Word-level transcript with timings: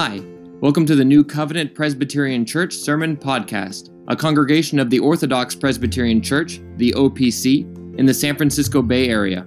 Hi, 0.00 0.22
welcome 0.60 0.86
to 0.86 0.94
the 0.94 1.04
New 1.04 1.24
Covenant 1.24 1.74
Presbyterian 1.74 2.46
Church 2.46 2.72
Sermon 2.72 3.16
Podcast, 3.16 3.90
a 4.06 4.14
congregation 4.14 4.78
of 4.78 4.90
the 4.90 5.00
Orthodox 5.00 5.56
Presbyterian 5.56 6.22
Church, 6.22 6.60
the 6.76 6.92
OPC, 6.92 7.62
in 7.98 8.06
the 8.06 8.14
San 8.14 8.36
Francisco 8.36 8.80
Bay 8.80 9.08
Area. 9.08 9.40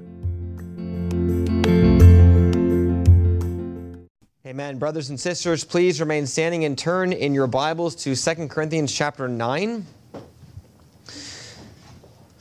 Amen. 4.45 4.77
Brothers 4.77 5.09
and 5.09 5.17
sisters, 5.17 5.63
please 5.63 6.01
remain 6.01 6.27
standing 6.27 6.65
and 6.65 6.77
turn 6.77 7.13
in 7.13 7.33
your 7.33 7.47
Bibles 7.47 7.95
to 8.03 8.13
2 8.13 8.49
Corinthians 8.49 8.91
chapter 8.91 9.29
9. 9.29 9.85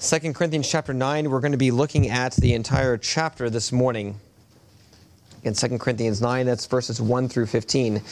2 0.00 0.32
Corinthians 0.32 0.68
chapter 0.68 0.92
9, 0.92 1.30
we're 1.30 1.38
going 1.38 1.52
to 1.52 1.58
be 1.58 1.70
looking 1.70 2.08
at 2.08 2.32
the 2.32 2.54
entire 2.54 2.96
chapter 2.96 3.48
this 3.48 3.70
morning. 3.70 4.18
In 5.42 5.54
2 5.54 5.78
Corinthians 5.78 6.20
9, 6.20 6.44
that's 6.44 6.66
verses 6.66 7.00
1 7.00 7.28
through 7.28 7.46
15. 7.46 8.02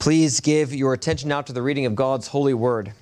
Please 0.00 0.40
give 0.40 0.74
your 0.74 0.92
attention 0.92 1.28
now 1.28 1.40
to 1.40 1.52
the 1.52 1.62
reading 1.62 1.86
of 1.86 1.94
God's 1.94 2.26
holy 2.26 2.54
word. 2.54 2.92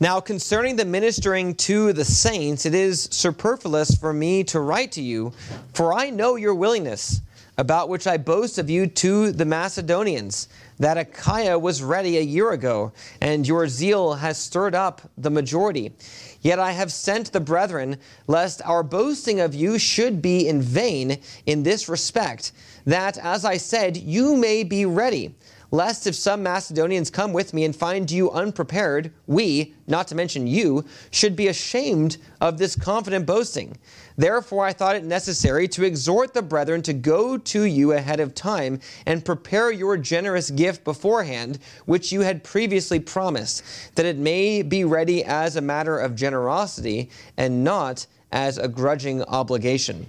Now, 0.00 0.20
concerning 0.20 0.76
the 0.76 0.84
ministering 0.84 1.54
to 1.54 1.92
the 1.92 2.04
saints, 2.04 2.66
it 2.66 2.74
is 2.74 3.08
superfluous 3.12 3.96
for 3.96 4.12
me 4.12 4.42
to 4.44 4.60
write 4.60 4.92
to 4.92 5.02
you, 5.02 5.32
for 5.72 5.94
I 5.94 6.10
know 6.10 6.34
your 6.34 6.54
willingness, 6.54 7.20
about 7.56 7.88
which 7.88 8.06
I 8.06 8.16
boast 8.16 8.58
of 8.58 8.68
you 8.68 8.88
to 8.88 9.30
the 9.30 9.46
Macedonians, 9.46 10.48
that 10.78 10.98
Achaia 10.98 11.58
was 11.58 11.82
ready 11.82 12.18
a 12.18 12.22
year 12.22 12.52
ago, 12.52 12.92
and 13.20 13.46
your 13.46 13.68
zeal 13.68 14.14
has 14.14 14.38
stirred 14.38 14.74
up 14.74 15.02
the 15.16 15.30
majority. 15.30 15.92
Yet 16.40 16.58
I 16.58 16.72
have 16.72 16.92
sent 16.92 17.32
the 17.32 17.40
brethren, 17.40 17.96
lest 18.26 18.62
our 18.62 18.82
boasting 18.82 19.40
of 19.40 19.54
you 19.54 19.78
should 19.78 20.20
be 20.20 20.48
in 20.48 20.60
vain 20.62 21.18
in 21.46 21.62
this 21.62 21.88
respect, 21.88 22.52
that, 22.84 23.18
as 23.18 23.44
I 23.44 23.56
said, 23.56 23.96
you 23.96 24.36
may 24.36 24.62
be 24.62 24.86
ready 24.86 25.34
lest 25.76 26.06
if 26.06 26.14
some 26.14 26.42
Macedonians 26.42 27.10
come 27.10 27.34
with 27.34 27.52
me 27.52 27.66
and 27.66 27.76
find 27.76 28.10
you 28.10 28.30
unprepared, 28.30 29.12
we, 29.26 29.74
not 29.86 30.08
to 30.08 30.14
mention 30.14 30.46
you, 30.46 30.82
should 31.10 31.36
be 31.36 31.48
ashamed 31.48 32.16
of 32.40 32.56
this 32.56 32.74
confident 32.74 33.26
boasting. 33.26 33.76
Therefore, 34.16 34.64
I 34.64 34.72
thought 34.72 34.96
it 34.96 35.04
necessary 35.04 35.68
to 35.68 35.84
exhort 35.84 36.32
the 36.32 36.40
brethren 36.40 36.80
to 36.80 36.94
go 36.94 37.36
to 37.36 37.64
you 37.64 37.92
ahead 37.92 38.20
of 38.20 38.34
time 38.34 38.80
and 39.04 39.22
prepare 39.22 39.70
your 39.70 39.98
generous 39.98 40.50
gift 40.50 40.82
beforehand, 40.82 41.58
which 41.84 42.10
you 42.10 42.22
had 42.22 42.42
previously 42.42 42.98
promised, 42.98 43.62
that 43.96 44.06
it 44.06 44.16
may 44.16 44.62
be 44.62 44.84
ready 44.84 45.24
as 45.24 45.56
a 45.56 45.60
matter 45.60 45.98
of 45.98 46.16
generosity 46.16 47.10
and 47.36 47.62
not 47.62 48.06
as 48.32 48.56
a 48.56 48.66
grudging 48.66 49.22
obligation. 49.24 50.06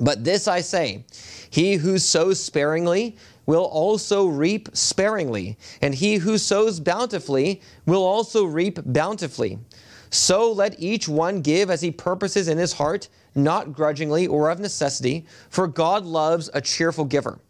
But 0.00 0.24
this 0.24 0.48
I 0.48 0.60
say, 0.60 1.04
he 1.50 1.74
who 1.74 1.98
sows 1.98 2.40
sparingly, 2.42 3.16
will 3.46 3.64
also 3.64 4.26
reap 4.26 4.68
sparingly, 4.72 5.56
and 5.82 5.94
he 5.94 6.16
who 6.16 6.38
sows 6.38 6.80
bountifully 6.80 7.60
will 7.86 8.04
also 8.04 8.44
reap 8.44 8.78
bountifully. 8.84 9.58
So 10.10 10.52
let 10.52 10.78
each 10.78 11.08
one 11.08 11.40
give 11.40 11.70
as 11.70 11.82
he 11.82 11.90
purposes 11.90 12.46
in 12.46 12.56
his 12.56 12.74
heart, 12.74 13.08
not 13.34 13.72
grudgingly 13.72 14.28
or 14.28 14.48
of 14.48 14.60
necessity, 14.60 15.26
for 15.50 15.66
God 15.66 16.04
loves 16.04 16.48
a 16.54 16.60
cheerful 16.60 17.04
giver. 17.04 17.40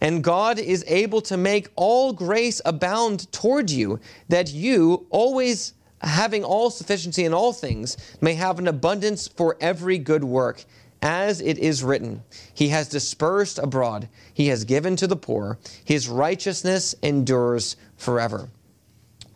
And 0.00 0.22
God 0.22 0.60
is 0.60 0.84
able 0.86 1.20
to 1.22 1.36
make 1.36 1.70
all 1.74 2.12
grace 2.12 2.60
abound 2.64 3.32
toward 3.32 3.68
you, 3.68 3.98
that 4.28 4.52
you, 4.52 5.06
always 5.10 5.74
having 6.02 6.44
all 6.44 6.70
sufficiency 6.70 7.24
in 7.24 7.34
all 7.34 7.52
things, 7.52 7.96
may 8.20 8.34
have 8.34 8.58
an 8.60 8.68
abundance 8.68 9.26
for 9.26 9.56
every 9.60 9.98
good 9.98 10.22
work 10.22 10.64
as 11.04 11.42
it 11.42 11.58
is 11.58 11.84
written, 11.84 12.22
He 12.54 12.70
has 12.70 12.88
dispersed 12.88 13.58
abroad, 13.58 14.08
He 14.32 14.48
has 14.48 14.64
given 14.64 14.96
to 14.96 15.06
the 15.06 15.16
poor, 15.16 15.58
His 15.84 16.08
righteousness 16.08 16.94
endures 17.02 17.76
forever. 17.98 18.48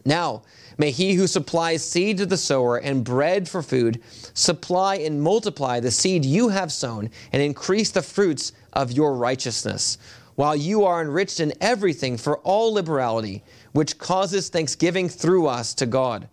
Now, 0.04 0.42
may 0.78 0.90
He 0.90 1.12
who 1.12 1.26
supplies 1.26 1.84
seed 1.84 2.16
to 2.16 2.26
the 2.26 2.38
sower 2.38 2.78
and 2.78 3.04
bread 3.04 3.46
for 3.46 3.62
food 3.62 4.02
supply 4.32 4.96
and 4.96 5.20
multiply 5.20 5.78
the 5.78 5.90
seed 5.90 6.24
you 6.24 6.48
have 6.48 6.72
sown 6.72 7.10
and 7.32 7.42
increase 7.42 7.90
the 7.90 8.02
fruits 8.02 8.52
of 8.72 8.92
your 8.92 9.14
righteousness, 9.14 9.98
while 10.36 10.56
you 10.56 10.84
are 10.84 11.02
enriched 11.02 11.38
in 11.38 11.52
everything 11.60 12.16
for 12.16 12.38
all 12.38 12.72
liberality, 12.72 13.42
which 13.72 13.98
causes 13.98 14.48
thanksgiving 14.48 15.06
through 15.06 15.46
us 15.46 15.74
to 15.74 15.84
God. 15.84 16.28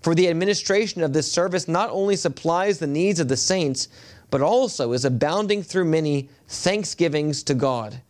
For 0.00 0.14
the 0.14 0.28
administration 0.28 1.02
of 1.02 1.12
this 1.12 1.32
service 1.32 1.66
not 1.66 1.90
only 1.90 2.14
supplies 2.14 2.78
the 2.78 2.86
needs 2.86 3.18
of 3.18 3.26
the 3.26 3.36
saints, 3.36 3.88
but 4.30 4.40
also 4.40 4.92
is 4.92 5.04
abounding 5.04 5.62
through 5.62 5.84
many 5.84 6.28
thanksgivings 6.48 7.42
to 7.44 7.54
God. 7.54 8.00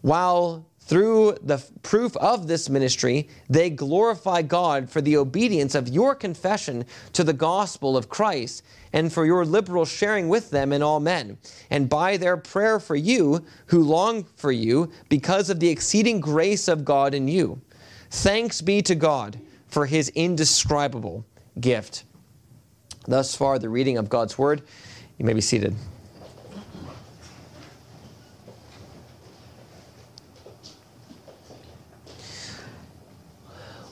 While 0.00 0.66
through 0.80 1.38
the 1.42 1.64
proof 1.82 2.16
of 2.16 2.48
this 2.48 2.68
ministry, 2.68 3.28
they 3.48 3.70
glorify 3.70 4.42
God 4.42 4.90
for 4.90 5.00
the 5.00 5.16
obedience 5.16 5.74
of 5.74 5.88
your 5.88 6.14
confession 6.14 6.84
to 7.12 7.24
the 7.24 7.32
gospel 7.32 7.96
of 7.96 8.08
Christ 8.08 8.64
and 8.92 9.12
for 9.12 9.24
your 9.24 9.46
liberal 9.46 9.84
sharing 9.84 10.28
with 10.28 10.50
them 10.50 10.72
in 10.72 10.82
all 10.82 11.00
men, 11.00 11.38
and 11.70 11.88
by 11.88 12.16
their 12.16 12.36
prayer 12.36 12.78
for 12.78 12.96
you 12.96 13.44
who 13.66 13.82
long 13.82 14.24
for 14.36 14.52
you 14.52 14.90
because 15.08 15.48
of 15.48 15.60
the 15.60 15.68
exceeding 15.68 16.20
grace 16.20 16.68
of 16.68 16.84
God 16.84 17.14
in 17.14 17.28
you. 17.28 17.60
Thanks 18.10 18.60
be 18.60 18.82
to 18.82 18.94
God 18.94 19.40
for 19.68 19.86
his 19.86 20.10
indescribable 20.10 21.24
gift. 21.58 22.04
Thus 23.06 23.34
far, 23.34 23.58
the 23.58 23.70
reading 23.70 23.96
of 23.96 24.08
God's 24.08 24.36
word. 24.36 24.62
You 25.18 25.24
may 25.24 25.32
be 25.32 25.40
seated. 25.40 25.74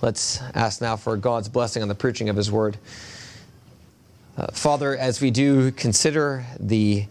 Let's 0.03 0.41
ask 0.55 0.81
now 0.81 0.97
for 0.97 1.17
God's 1.17 1.49
blessing 1.49 1.83
on 1.83 1.89
the 1.89 1.95
preaching 1.95 2.31
of 2.31 2.37
His 2.37 2.51
Word. 2.51 2.79
Uh, 4.37 4.47
Father, 4.53 4.97
as 4.97 5.21
we 5.21 5.31
do 5.31 5.71
consider 5.73 6.47
the, 6.59 7.05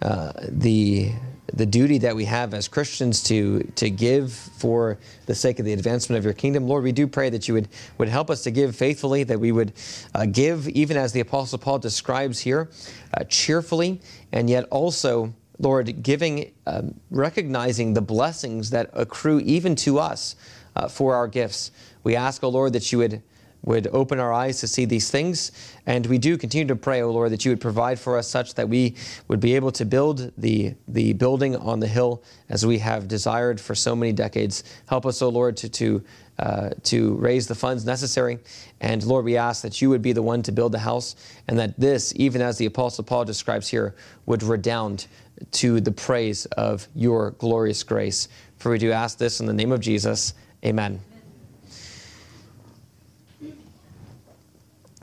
uh, 0.00 0.32
the 0.48 1.12
the 1.52 1.66
duty 1.66 1.98
that 1.98 2.14
we 2.14 2.24
have 2.24 2.54
as 2.54 2.68
Christians 2.68 3.22
to, 3.24 3.62
to 3.76 3.90
give 3.90 4.32
for 4.32 4.98
the 5.26 5.34
sake 5.34 5.58
of 5.58 5.64
the 5.64 5.72
advancement 5.72 6.18
of 6.18 6.24
your 6.24 6.34
kingdom. 6.34 6.66
Lord, 6.66 6.84
we 6.84 6.92
do 6.92 7.06
pray 7.06 7.30
that 7.30 7.48
you 7.48 7.54
would, 7.54 7.68
would 7.98 8.08
help 8.08 8.30
us 8.30 8.42
to 8.44 8.50
give 8.50 8.76
faithfully, 8.76 9.24
that 9.24 9.38
we 9.38 9.52
would 9.52 9.72
uh, 10.14 10.26
give, 10.26 10.68
even 10.68 10.96
as 10.96 11.12
the 11.12 11.20
Apostle 11.20 11.58
Paul 11.58 11.78
describes 11.78 12.40
here, 12.40 12.70
uh, 13.14 13.24
cheerfully, 13.24 14.00
and 14.32 14.48
yet 14.48 14.64
also, 14.70 15.32
Lord, 15.58 16.02
giving, 16.02 16.52
um, 16.66 16.94
recognizing 17.10 17.94
the 17.94 18.02
blessings 18.02 18.70
that 18.70 18.90
accrue 18.92 19.40
even 19.40 19.74
to 19.76 19.98
us 19.98 20.36
uh, 20.76 20.88
for 20.88 21.14
our 21.14 21.28
gifts. 21.28 21.70
We 22.02 22.16
ask, 22.16 22.42
O 22.42 22.46
oh 22.46 22.50
Lord, 22.50 22.72
that 22.72 22.92
you 22.92 22.98
would 22.98 23.22
would 23.62 23.88
open 23.88 24.18
our 24.18 24.32
eyes 24.32 24.60
to 24.60 24.68
see 24.68 24.84
these 24.84 25.10
things. 25.10 25.52
And 25.86 26.06
we 26.06 26.18
do 26.18 26.38
continue 26.38 26.66
to 26.68 26.76
pray, 26.76 27.02
O 27.02 27.08
oh 27.08 27.12
Lord, 27.12 27.32
that 27.32 27.44
you 27.44 27.50
would 27.50 27.60
provide 27.60 27.98
for 27.98 28.16
us 28.16 28.28
such 28.28 28.54
that 28.54 28.68
we 28.68 28.94
would 29.28 29.40
be 29.40 29.54
able 29.54 29.72
to 29.72 29.84
build 29.84 30.32
the, 30.38 30.74
the 30.88 31.12
building 31.14 31.56
on 31.56 31.80
the 31.80 31.86
hill 31.86 32.22
as 32.48 32.64
we 32.64 32.78
have 32.78 33.08
desired 33.08 33.60
for 33.60 33.74
so 33.74 33.94
many 33.94 34.12
decades. 34.12 34.64
Help 34.86 35.04
us, 35.06 35.20
O 35.20 35.26
oh 35.26 35.30
Lord, 35.30 35.56
to, 35.58 35.68
to, 35.68 36.02
uh, 36.38 36.70
to 36.84 37.14
raise 37.16 37.46
the 37.46 37.54
funds 37.54 37.84
necessary. 37.84 38.38
And 38.80 39.04
Lord, 39.04 39.24
we 39.24 39.36
ask 39.36 39.62
that 39.62 39.82
you 39.82 39.90
would 39.90 40.02
be 40.02 40.12
the 40.12 40.22
one 40.22 40.42
to 40.42 40.52
build 40.52 40.72
the 40.72 40.78
house 40.78 41.16
and 41.48 41.58
that 41.58 41.78
this, 41.78 42.12
even 42.16 42.40
as 42.40 42.56
the 42.56 42.66
Apostle 42.66 43.04
Paul 43.04 43.24
describes 43.24 43.68
here, 43.68 43.94
would 44.26 44.42
redound 44.42 45.06
to 45.52 45.80
the 45.80 45.92
praise 45.92 46.46
of 46.46 46.86
your 46.94 47.32
glorious 47.32 47.82
grace. 47.82 48.28
For 48.58 48.70
we 48.70 48.78
do 48.78 48.92
ask 48.92 49.18
this 49.18 49.40
in 49.40 49.46
the 49.46 49.54
name 49.54 49.72
of 49.72 49.80
Jesus. 49.80 50.34
Amen. 50.64 51.09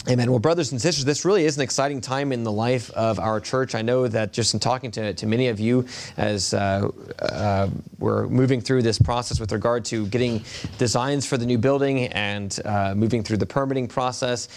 Amen. 0.10 0.32
Well, 0.32 0.40
brothers 0.40 0.72
and 0.72 0.82
sisters, 0.82 1.04
this 1.04 1.26
really 1.26 1.44
is 1.44 1.58
an 1.58 1.64
exciting 1.64 2.00
time 2.00 2.32
in 2.32 2.44
the 2.44 2.52
life 2.52 2.90
of 2.92 3.20
our 3.20 3.42
church. 3.42 3.76
I 3.76 3.82
know 3.82 4.08
that 4.08 4.32
just 4.32 4.54
in 4.54 4.60
talking 4.62 4.90
to, 4.92 5.14
to 5.14 5.26
many 5.28 5.50
of 5.50 5.60
you 5.60 5.86
as 6.16 6.54
uh, 6.54 6.90
uh, 7.20 7.68
we're 8.00 8.26
moving 8.30 8.62
through 8.62 8.84
this 8.84 8.98
process 8.98 9.38
with 9.38 9.52
regard 9.52 9.84
to 9.86 10.08
getting 10.08 10.46
designs 10.78 11.26
for 11.26 11.36
the 11.36 11.46
new 11.46 11.58
building 11.58 12.06
and 12.08 12.58
uh, 12.64 12.96
moving 12.96 13.22
through 13.22 13.36
the 13.36 13.46
permitting 13.46 13.86
process, 13.86 14.48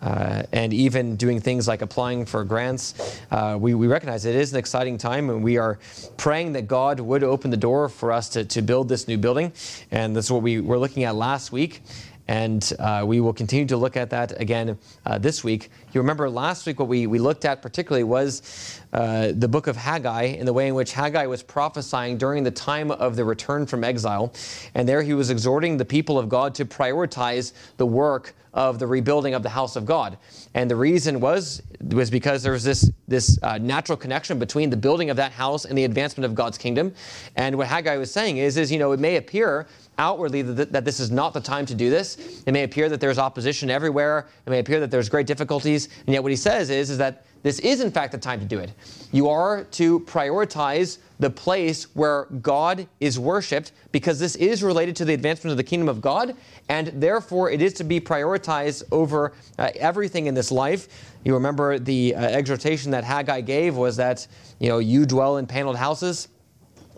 uh, 0.00 0.42
and 0.52 0.72
even 0.72 1.16
doing 1.16 1.40
things 1.40 1.66
like 1.66 1.82
applying 1.82 2.24
for 2.24 2.44
grants, 2.44 3.20
uh, 3.30 3.56
we, 3.60 3.74
we, 3.74 3.88
recognize 3.88 4.24
it 4.24 4.34
is 4.34 4.52
an 4.52 4.58
exciting 4.58 4.96
time, 4.96 5.28
and 5.28 5.42
we 5.42 5.58
are 5.58 5.78
praying 6.16 6.52
that 6.52 6.68
God 6.68 7.00
would 7.00 7.24
open 7.24 7.50
the 7.50 7.56
door 7.56 7.88
for 7.88 8.12
us 8.12 8.28
to, 8.30 8.44
to 8.44 8.62
build 8.62 8.88
this 8.88 9.08
new 9.08 9.18
building. 9.18 9.52
And 9.90 10.14
this 10.14 10.26
is 10.26 10.32
what 10.32 10.42
we 10.42 10.60
were 10.60 10.78
looking 10.78 11.04
at 11.04 11.16
last 11.16 11.50
week. 11.50 11.82
And 12.28 12.72
uh, 12.78 13.04
we 13.06 13.20
will 13.20 13.32
continue 13.32 13.66
to 13.66 13.76
look 13.76 13.96
at 13.96 14.10
that 14.10 14.38
again 14.40 14.78
uh, 15.06 15.18
this 15.18 15.42
week. 15.42 15.70
You 15.92 16.00
remember 16.00 16.28
last 16.28 16.66
week 16.66 16.78
what 16.78 16.88
we, 16.88 17.06
we 17.06 17.18
looked 17.18 17.46
at 17.46 17.62
particularly 17.62 18.04
was 18.04 18.80
uh, 18.92 19.32
the 19.34 19.48
book 19.48 19.66
of 19.66 19.76
Haggai 19.76 20.24
and 20.24 20.46
the 20.46 20.52
way 20.52 20.68
in 20.68 20.74
which 20.74 20.92
Haggai 20.92 21.26
was 21.26 21.42
prophesying 21.42 22.18
during 22.18 22.44
the 22.44 22.50
time 22.50 22.90
of 22.90 23.16
the 23.16 23.24
return 23.24 23.66
from 23.66 23.82
exile. 23.82 24.32
And 24.74 24.86
there 24.86 25.02
he 25.02 25.14
was 25.14 25.30
exhorting 25.30 25.78
the 25.78 25.84
people 25.86 26.18
of 26.18 26.28
God 26.28 26.54
to 26.56 26.66
prioritize 26.66 27.52
the 27.78 27.86
work 27.86 28.34
of 28.54 28.78
the 28.78 28.86
rebuilding 28.86 29.34
of 29.34 29.42
the 29.42 29.48
house 29.48 29.76
of 29.76 29.86
God. 29.86 30.18
And 30.54 30.70
the 30.70 30.76
reason 30.76 31.20
was 31.20 31.62
was 31.80 32.10
because 32.10 32.42
there 32.42 32.52
was 32.52 32.64
this 32.64 32.90
this 33.06 33.38
uh, 33.42 33.58
natural 33.58 33.96
connection 33.96 34.38
between 34.38 34.68
the 34.68 34.76
building 34.76 35.10
of 35.10 35.16
that 35.16 35.32
house 35.32 35.64
and 35.64 35.78
the 35.78 35.84
advancement 35.84 36.24
of 36.24 36.34
God's 36.34 36.58
kingdom. 36.58 36.92
And 37.36 37.56
what 37.56 37.68
Haggai 37.68 37.96
was 37.96 38.10
saying 38.10 38.38
is, 38.38 38.56
is 38.56 38.72
you 38.72 38.78
know, 38.78 38.92
it 38.92 39.00
may 39.00 39.16
appear 39.16 39.66
outwardly 39.98 40.42
that, 40.42 40.72
that 40.72 40.84
this 40.84 41.00
is 41.00 41.10
not 41.10 41.34
the 41.34 41.40
time 41.40 41.66
to 41.66 41.74
do 41.74 41.90
this. 41.90 42.42
It 42.46 42.52
may 42.52 42.62
appear 42.62 42.88
that 42.88 43.00
there's 43.00 43.18
opposition 43.18 43.70
everywhere. 43.70 44.28
It 44.46 44.50
may 44.50 44.60
appear 44.60 44.80
that 44.80 44.90
there's 44.90 45.08
great 45.08 45.26
difficulties. 45.26 45.88
And 46.06 46.14
yet, 46.14 46.22
what 46.22 46.30
he 46.30 46.36
says 46.36 46.70
is, 46.70 46.90
is 46.90 46.98
that 46.98 47.24
this 47.42 47.60
is, 47.60 47.80
in 47.80 47.90
fact, 47.90 48.12
the 48.12 48.18
time 48.18 48.40
to 48.40 48.46
do 48.46 48.58
it. 48.58 48.72
You 49.12 49.28
are 49.28 49.64
to 49.64 50.00
prioritize 50.00 50.98
the 51.20 51.30
place 51.30 51.84
where 51.94 52.26
God 52.42 52.86
is 53.00 53.18
worshiped 53.18 53.72
because 53.92 54.18
this 54.18 54.34
is 54.36 54.62
related 54.62 54.96
to 54.96 55.04
the 55.04 55.14
advancement 55.14 55.52
of 55.52 55.56
the 55.56 55.64
kingdom 55.64 55.88
of 55.88 56.00
God, 56.00 56.36
and 56.68 56.88
therefore 56.88 57.50
it 57.50 57.62
is 57.62 57.72
to 57.74 57.84
be 57.84 58.00
prioritized 58.00 58.84
over 58.92 59.34
uh, 59.58 59.70
everything 59.76 60.26
in 60.26 60.34
this 60.34 60.50
life. 60.50 60.88
You 61.24 61.34
remember 61.34 61.78
the 61.78 62.14
uh, 62.14 62.20
exhortation 62.20 62.90
that 62.92 63.04
Haggai 63.04 63.40
gave 63.40 63.76
was 63.76 63.96
that, 63.96 64.26
you 64.58 64.68
know, 64.68 64.78
you 64.78 65.06
dwell 65.06 65.36
in 65.36 65.46
paneled 65.46 65.76
houses 65.76 66.28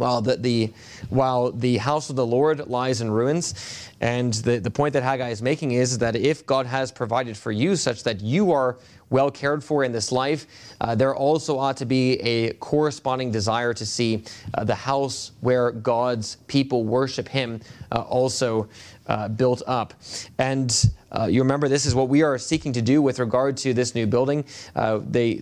while 0.01 0.21
the, 0.21 0.37
the, 0.37 0.73
while 1.11 1.53
the 1.53 1.77
house 1.77 2.11
of 2.11 2.17
the 2.17 2.27
Lord 2.27 2.67
lies 2.67 3.01
in 3.01 3.11
ruins. 3.11 3.89
And 4.01 4.33
the, 4.33 4.59
the 4.59 4.71
point 4.71 4.95
that 4.95 5.03
Haggai 5.03 5.29
is 5.29 5.43
making 5.43 5.73
is 5.73 5.99
that 5.99 6.17
if 6.17 6.47
God 6.47 6.67
has 6.67 6.91
provided 6.91 7.37
for 7.37 7.53
you 7.53 7.77
such 7.77 8.03
that 8.05 8.21
you 8.21 8.51
are 8.51 8.79
well 9.11 9.31
cared 9.31 9.63
for 9.63 9.85
in 9.85 9.93
this 9.93 10.11
life, 10.11 10.47
uh, 10.81 10.95
there 10.95 11.15
also 11.15 11.59
ought 11.59 11.77
to 11.77 11.85
be 11.85 12.15
a 12.21 12.53
corresponding 12.55 13.31
desire 13.31 13.75
to 13.75 13.85
see 13.85 14.23
uh, 14.55 14.65
the 14.65 14.75
house 14.75 15.33
where 15.41 15.73
God's 15.73 16.37
people 16.47 16.85
worship 16.85 17.29
Him 17.29 17.61
uh, 17.93 18.01
also 18.03 18.69
uh, 19.07 19.29
built 19.29 19.63
up. 19.67 19.95
And 20.39 20.91
uh, 21.13 21.27
you 21.27 21.43
remember 21.43 21.69
this 21.69 21.87
is 21.87 21.95
what 21.95 22.09
we 22.09 22.23
are 22.23 22.39
seeking 22.39 22.73
to 22.73 22.83
do 22.83 23.03
with 23.03 23.19
regard 23.19 23.57
to 23.59 23.75
this 23.75 23.95
new 23.95 24.07
building. 24.07 24.45
Uh, 24.75 25.01
the, 25.11 25.41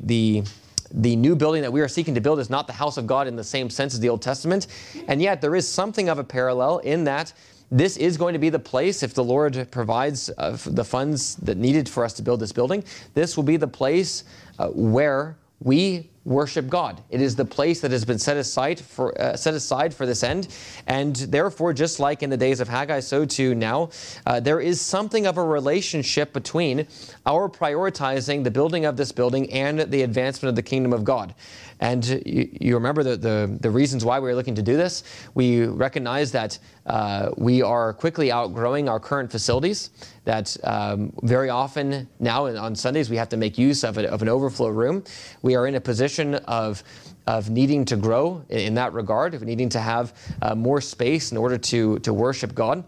the 0.92 1.16
new 1.16 1.36
building 1.36 1.62
that 1.62 1.72
we 1.72 1.80
are 1.80 1.88
seeking 1.88 2.14
to 2.14 2.20
build 2.20 2.38
is 2.38 2.50
not 2.50 2.66
the 2.66 2.72
house 2.72 2.96
of 2.96 3.06
God 3.06 3.26
in 3.26 3.36
the 3.36 3.44
same 3.44 3.70
sense 3.70 3.94
as 3.94 4.00
the 4.00 4.08
Old 4.08 4.22
Testament. 4.22 4.66
And 5.08 5.20
yet, 5.20 5.40
there 5.40 5.54
is 5.54 5.68
something 5.68 6.08
of 6.08 6.18
a 6.18 6.24
parallel 6.24 6.78
in 6.78 7.04
that 7.04 7.32
this 7.70 7.96
is 7.98 8.16
going 8.16 8.32
to 8.32 8.38
be 8.38 8.48
the 8.48 8.58
place, 8.58 9.02
if 9.02 9.12
the 9.12 9.24
Lord 9.24 9.68
provides 9.70 10.30
uh, 10.38 10.56
the 10.64 10.84
funds 10.84 11.36
that 11.36 11.58
needed 11.58 11.88
for 11.88 12.02
us 12.02 12.14
to 12.14 12.22
build 12.22 12.40
this 12.40 12.52
building, 12.52 12.82
this 13.14 13.36
will 13.36 13.44
be 13.44 13.58
the 13.58 13.68
place 13.68 14.24
uh, 14.58 14.68
where 14.68 15.36
we 15.60 16.08
worship 16.28 16.68
God. 16.68 17.02
It 17.10 17.20
is 17.20 17.34
the 17.34 17.44
place 17.44 17.80
that 17.80 17.90
has 17.90 18.04
been 18.04 18.18
set 18.18 18.36
aside 18.36 18.78
for 18.78 19.18
uh, 19.20 19.36
set 19.36 19.54
aside 19.54 19.94
for 19.94 20.06
this 20.06 20.22
end, 20.22 20.48
and 20.86 21.16
therefore, 21.16 21.72
just 21.72 21.98
like 21.98 22.22
in 22.22 22.30
the 22.30 22.36
days 22.36 22.60
of 22.60 22.68
Haggai, 22.68 23.00
so 23.00 23.24
too 23.24 23.54
now, 23.54 23.90
uh, 24.26 24.38
there 24.38 24.60
is 24.60 24.80
something 24.80 25.26
of 25.26 25.38
a 25.38 25.42
relationship 25.42 26.32
between 26.32 26.86
our 27.26 27.48
prioritizing 27.48 28.44
the 28.44 28.50
building 28.50 28.84
of 28.84 28.96
this 28.96 29.10
building 29.10 29.50
and 29.52 29.80
the 29.90 30.02
advancement 30.02 30.50
of 30.50 30.56
the 30.56 30.62
kingdom 30.62 30.92
of 30.92 31.02
God. 31.02 31.34
And 31.80 32.04
you, 32.26 32.48
you 32.60 32.74
remember 32.74 33.04
the, 33.04 33.16
the, 33.16 33.58
the, 33.60 33.70
reasons 33.70 34.04
why 34.04 34.18
we 34.18 34.28
are 34.28 34.34
looking 34.34 34.56
to 34.56 34.62
do 34.62 34.76
this. 34.76 35.04
We 35.34 35.64
recognize 35.64 36.32
that 36.32 36.58
uh, 36.86 37.30
we 37.36 37.62
are 37.62 37.92
quickly 37.92 38.32
outgrowing 38.32 38.88
our 38.88 38.98
current 38.98 39.30
facilities, 39.30 39.90
that 40.24 40.56
um, 40.64 41.12
very 41.22 41.50
often 41.50 42.08
now 42.18 42.46
on 42.46 42.74
Sundays 42.74 43.10
we 43.10 43.16
have 43.16 43.28
to 43.28 43.36
make 43.36 43.58
use 43.58 43.84
of, 43.84 43.96
a, 43.96 44.10
of 44.10 44.22
an 44.22 44.28
overflow 44.28 44.68
room. 44.68 45.04
We 45.42 45.54
are 45.54 45.68
in 45.68 45.76
a 45.76 45.80
position 45.80 46.17
of 46.20 46.82
of 47.26 47.50
needing 47.50 47.84
to 47.84 47.94
grow 47.94 48.42
in 48.48 48.72
that 48.74 48.94
regard, 48.94 49.34
of 49.34 49.42
needing 49.42 49.68
to 49.68 49.78
have 49.78 50.14
uh, 50.40 50.54
more 50.54 50.80
space 50.80 51.30
in 51.30 51.36
order 51.36 51.58
to, 51.58 51.98
to 51.98 52.14
worship 52.14 52.54
God. 52.54 52.84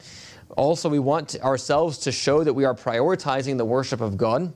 Also, 0.57 0.89
we 0.89 0.99
want 0.99 1.37
ourselves 1.43 1.99
to 1.99 2.11
show 2.11 2.43
that 2.43 2.55
we 2.55 2.65
are 2.65 2.75
prioritizing 2.75 3.59
the 3.59 3.67
worship 3.67 4.01
of 4.01 4.17
God, 4.17 4.51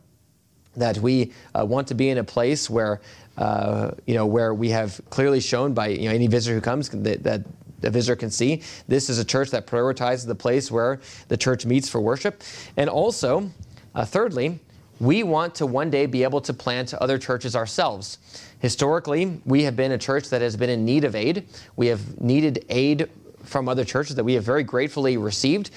that 0.77 0.97
we 0.97 1.33
uh, 1.55 1.67
want 1.67 1.87
to 1.89 1.95
be 1.95 2.09
in 2.09 2.17
a 2.17 2.25
place 2.25 2.71
where 2.71 3.03
uh, 3.37 3.91
you 4.07 4.15
know, 4.15 4.25
where 4.25 4.55
we 4.55 4.71
have 4.71 5.01
clearly 5.11 5.41
shown 5.41 5.75
by 5.75 5.89
you 5.89 6.09
know, 6.09 6.15
any 6.15 6.29
visitor 6.29 6.55
who 6.55 6.61
comes 6.61 6.89
that, 6.89 7.23
that 7.23 7.43
a 7.83 7.91
visitor 7.91 8.17
can 8.17 8.31
see 8.31 8.63
this 8.89 9.11
is 9.11 9.19
a 9.19 9.25
church 9.25 9.51
that 9.51 9.67
prioritizes 9.67 10.27
the 10.27 10.35
place 10.35 10.71
where 10.71 11.01
the 11.29 11.37
church 11.37 11.67
meets 11.67 11.89
for 11.89 12.01
worship. 12.01 12.43
And 12.77 12.89
also, 12.89 13.51
uh, 13.95 14.05
thirdly, 14.05 14.61
we 15.01 15.23
want 15.25 15.57
to 15.57 15.67
one 15.67 15.91
day 15.91 16.07
be 16.07 16.23
able 16.23 16.41
to 16.43 16.55
plant 16.55 16.95
other 16.95 17.19
churches 17.19 17.57
ourselves. 17.57 18.19
Historically, 18.65 19.43
we 19.45 19.63
have 19.65 19.77
been 19.77 19.93
a 19.93 19.99
church 19.99 20.31
that 20.31 20.41
has 20.41 20.57
been 20.57 20.71
in 20.71 20.87
need 20.87 21.05
of 21.05 21.15
aid. 21.15 21.47
We 21.77 21.89
have 21.89 22.19
needed 22.19 22.65
aid 22.71 23.11
from 23.43 23.69
other 23.69 23.85
churches 23.85 24.17
that 24.17 24.25
we 24.25 24.33
have 24.33 24.45
very 24.45 24.65
gratefully 24.65 25.19
received. 25.19 25.71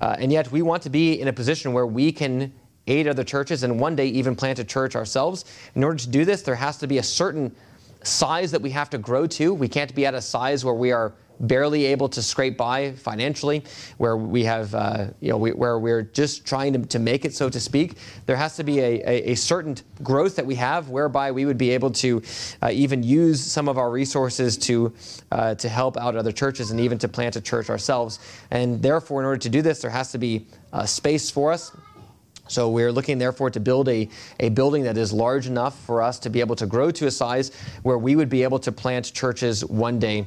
Uh, 0.00 0.16
and 0.18 0.32
yet, 0.32 0.50
we 0.50 0.60
want 0.60 0.82
to 0.82 0.90
be 0.90 1.20
in 1.20 1.28
a 1.28 1.32
position 1.32 1.72
where 1.72 1.86
we 1.86 2.10
can 2.10 2.52
aid 2.88 3.06
other 3.06 3.22
churches 3.22 3.62
and 3.62 3.78
one 3.78 3.94
day 3.94 4.08
even 4.08 4.34
plant 4.34 4.58
a 4.58 4.64
church 4.64 4.96
ourselves. 4.96 5.44
In 5.76 5.84
order 5.84 5.98
to 5.98 6.08
do 6.08 6.24
this, 6.24 6.42
there 6.42 6.56
has 6.56 6.78
to 6.78 6.88
be 6.88 6.98
a 6.98 7.02
certain 7.04 7.54
size 8.02 8.50
that 8.50 8.60
we 8.60 8.70
have 8.70 8.90
to 8.90 8.98
grow 8.98 9.24
to. 9.28 9.54
We 9.54 9.68
can't 9.68 9.94
be 9.94 10.04
at 10.04 10.14
a 10.14 10.20
size 10.20 10.64
where 10.64 10.74
we 10.74 10.90
are 10.90 11.12
barely 11.42 11.86
able 11.86 12.08
to 12.08 12.22
scrape 12.22 12.56
by 12.56 12.92
financially, 12.92 13.64
where 13.98 14.16
we 14.16 14.44
have, 14.44 14.74
uh, 14.74 15.06
you 15.20 15.30
know, 15.30 15.36
we, 15.36 15.50
where 15.50 15.78
we're 15.78 16.02
just 16.02 16.46
trying 16.46 16.72
to, 16.72 16.78
to, 16.86 16.98
make 16.98 17.24
it, 17.24 17.34
so 17.34 17.48
to 17.48 17.60
speak. 17.60 17.96
There 18.26 18.36
has 18.36 18.56
to 18.56 18.64
be 18.64 18.78
a, 18.78 19.02
a, 19.02 19.32
a, 19.32 19.34
certain 19.34 19.76
growth 20.02 20.36
that 20.36 20.46
we 20.46 20.54
have, 20.54 20.88
whereby 20.88 21.32
we 21.32 21.44
would 21.44 21.58
be 21.58 21.70
able 21.70 21.90
to 21.90 22.22
uh, 22.62 22.70
even 22.72 23.02
use 23.02 23.40
some 23.40 23.68
of 23.68 23.76
our 23.76 23.90
resources 23.90 24.56
to 24.58 24.92
uh, 25.32 25.54
to 25.56 25.68
help 25.68 25.96
out 25.96 26.16
other 26.16 26.32
churches 26.32 26.70
and 26.70 26.80
even 26.80 26.98
to 26.98 27.08
plant 27.08 27.36
a 27.36 27.40
church 27.40 27.70
ourselves. 27.70 28.18
And 28.50 28.80
therefore, 28.80 29.20
in 29.20 29.26
order 29.26 29.38
to 29.38 29.48
do 29.48 29.62
this, 29.62 29.82
there 29.82 29.90
has 29.90 30.12
to 30.12 30.18
be 30.18 30.46
uh, 30.72 30.86
space 30.86 31.30
for 31.30 31.52
us. 31.52 31.72
So 32.48 32.68
we're 32.68 32.92
looking, 32.92 33.18
therefore, 33.18 33.50
to 33.50 33.60
build 33.60 33.88
a, 33.88 34.08
a 34.40 34.50
building 34.50 34.82
that 34.82 34.98
is 34.98 35.12
large 35.12 35.46
enough 35.46 35.78
for 35.86 36.02
us 36.02 36.18
to 36.18 36.28
be 36.28 36.40
able 36.40 36.56
to 36.56 36.66
grow 36.66 36.90
to 36.90 37.06
a 37.06 37.10
size 37.10 37.50
where 37.82 37.96
we 37.96 38.14
would 38.14 38.28
be 38.28 38.42
able 38.42 38.58
to 38.58 38.72
plant 38.72 39.12
churches 39.14 39.64
one 39.64 39.98
day. 39.98 40.26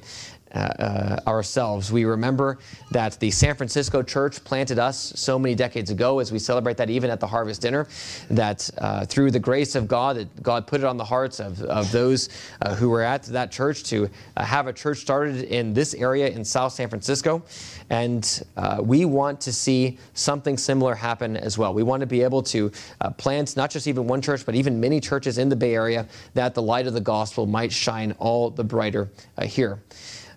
Uh, 0.53 0.59
uh, 0.59 1.19
ourselves. 1.27 1.91
We 1.91 2.05
remember 2.05 2.59
that 2.91 3.19
the 3.19 3.29
San 3.29 3.55
Francisco 3.55 4.01
church 4.01 4.41
planted 4.43 4.79
us 4.79 5.11
so 5.17 5.37
many 5.37 5.53
decades 5.53 5.89
ago 5.89 6.19
as 6.19 6.31
we 6.31 6.39
celebrate 6.39 6.77
that 6.77 6.89
even 6.89 7.09
at 7.09 7.19
the 7.19 7.27
harvest 7.27 7.61
dinner, 7.61 7.87
that 8.29 8.69
uh, 8.77 9.05
through 9.05 9.31
the 9.31 9.39
grace 9.39 9.75
of 9.75 9.85
God, 9.85 10.15
that 10.15 10.43
God 10.43 10.65
put 10.65 10.79
it 10.79 10.85
on 10.85 10.95
the 10.95 11.03
hearts 11.03 11.41
of, 11.41 11.61
of 11.63 11.91
those 11.91 12.29
uh, 12.61 12.73
who 12.73 12.89
were 12.89 13.01
at 13.01 13.23
that 13.23 13.51
church 13.51 13.83
to 13.85 14.07
uh, 14.37 14.45
have 14.45 14.67
a 14.67 14.71
church 14.73 14.99
started 14.99 15.43
in 15.43 15.73
this 15.73 15.93
area 15.93 16.29
in 16.29 16.45
South 16.45 16.71
San 16.71 16.87
Francisco. 16.87 17.43
And 17.89 18.41
uh, 18.55 18.77
we 18.81 19.03
want 19.03 19.41
to 19.41 19.51
see 19.51 19.97
something 20.13 20.57
similar 20.57 20.95
happen 20.95 21.35
as 21.35 21.57
well. 21.57 21.73
We 21.73 21.83
want 21.83 21.99
to 21.99 22.07
be 22.07 22.21
able 22.21 22.43
to 22.43 22.71
plant 23.17 23.57
not 23.57 23.71
just 23.71 23.87
even 23.87 24.07
one 24.07 24.21
church, 24.21 24.45
but 24.45 24.55
even 24.55 24.79
many 24.79 25.01
churches 25.01 25.37
in 25.37 25.49
the 25.49 25.55
Bay 25.55 25.75
Area 25.75 26.07
that 26.33 26.53
the 26.53 26.61
light 26.61 26.87
of 26.87 26.93
the 26.93 27.01
gospel 27.01 27.45
might 27.45 27.73
shine 27.73 28.13
all 28.19 28.51
the 28.51 28.63
brighter 28.63 29.09
here. 29.43 29.81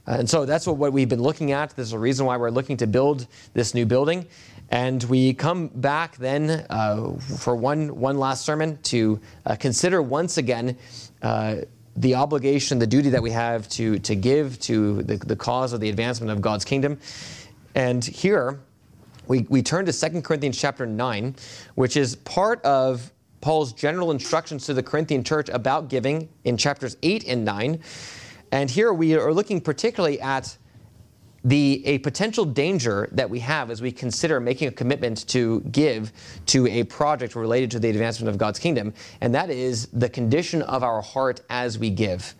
And 0.08 0.28
so 0.28 0.46
that's 0.46 0.66
what, 0.66 0.76
what 0.76 0.92
we've 0.92 1.08
been 1.08 1.22
looking 1.22 1.52
at. 1.52 1.76
There's 1.76 1.92
a 1.92 1.98
reason 1.98 2.24
why 2.24 2.38
we're 2.38 2.50
looking 2.50 2.78
to 2.78 2.86
build 2.86 3.26
this 3.52 3.74
new 3.74 3.84
building. 3.84 4.26
And 4.70 5.02
we 5.04 5.34
come 5.34 5.68
back 5.68 6.16
then 6.16 6.66
uh, 6.70 7.12
for 7.38 7.54
one, 7.54 8.00
one 8.00 8.18
last 8.18 8.44
sermon 8.44 8.78
to 8.84 9.20
uh, 9.44 9.56
consider 9.56 10.00
once 10.00 10.38
again 10.38 10.76
uh, 11.22 11.56
the 11.96 12.14
obligation, 12.14 12.78
the 12.78 12.86
duty 12.86 13.10
that 13.10 13.22
we 13.22 13.30
have 13.30 13.68
to, 13.70 13.98
to 14.00 14.14
give 14.14 14.58
to 14.60 15.02
the, 15.02 15.16
the 15.16 15.36
cause 15.36 15.72
of 15.72 15.80
the 15.80 15.88
advancement 15.90 16.30
of 16.30 16.40
God's 16.40 16.64
kingdom. 16.64 16.98
And 17.74 18.04
here 18.04 18.60
we, 19.26 19.46
we 19.50 19.62
turn 19.62 19.84
to 19.86 19.92
2 19.92 20.22
Corinthians 20.22 20.58
chapter 20.58 20.86
9, 20.86 21.34
which 21.74 21.96
is 21.96 22.16
part 22.16 22.62
of 22.64 23.12
Paul's 23.40 23.72
general 23.72 24.10
instructions 24.10 24.66
to 24.66 24.74
the 24.74 24.82
Corinthian 24.82 25.22
church 25.22 25.48
about 25.48 25.88
giving 25.88 26.28
in 26.44 26.56
chapters 26.56 26.96
8 27.02 27.24
and 27.26 27.44
9. 27.44 27.80
And 28.52 28.70
here 28.70 28.92
we 28.92 29.14
are 29.16 29.32
looking 29.32 29.60
particularly 29.60 30.20
at 30.20 30.56
the 31.44 31.82
a 31.86 31.98
potential 31.98 32.44
danger 32.44 33.08
that 33.12 33.30
we 33.30 33.38
have 33.40 33.70
as 33.70 33.80
we 33.80 33.92
consider 33.92 34.40
making 34.40 34.68
a 34.68 34.72
commitment 34.72 35.26
to 35.28 35.60
give 35.70 36.12
to 36.46 36.66
a 36.66 36.84
project 36.84 37.36
related 37.36 37.70
to 37.70 37.78
the 37.78 37.88
advancement 37.88 38.28
of 38.28 38.38
God's 38.38 38.58
kingdom, 38.58 38.92
and 39.20 39.34
that 39.34 39.48
is 39.48 39.86
the 39.92 40.08
condition 40.08 40.62
of 40.62 40.82
our 40.82 41.00
heart 41.00 41.40
as 41.48 41.78
we 41.78 41.90
give. 41.90 42.34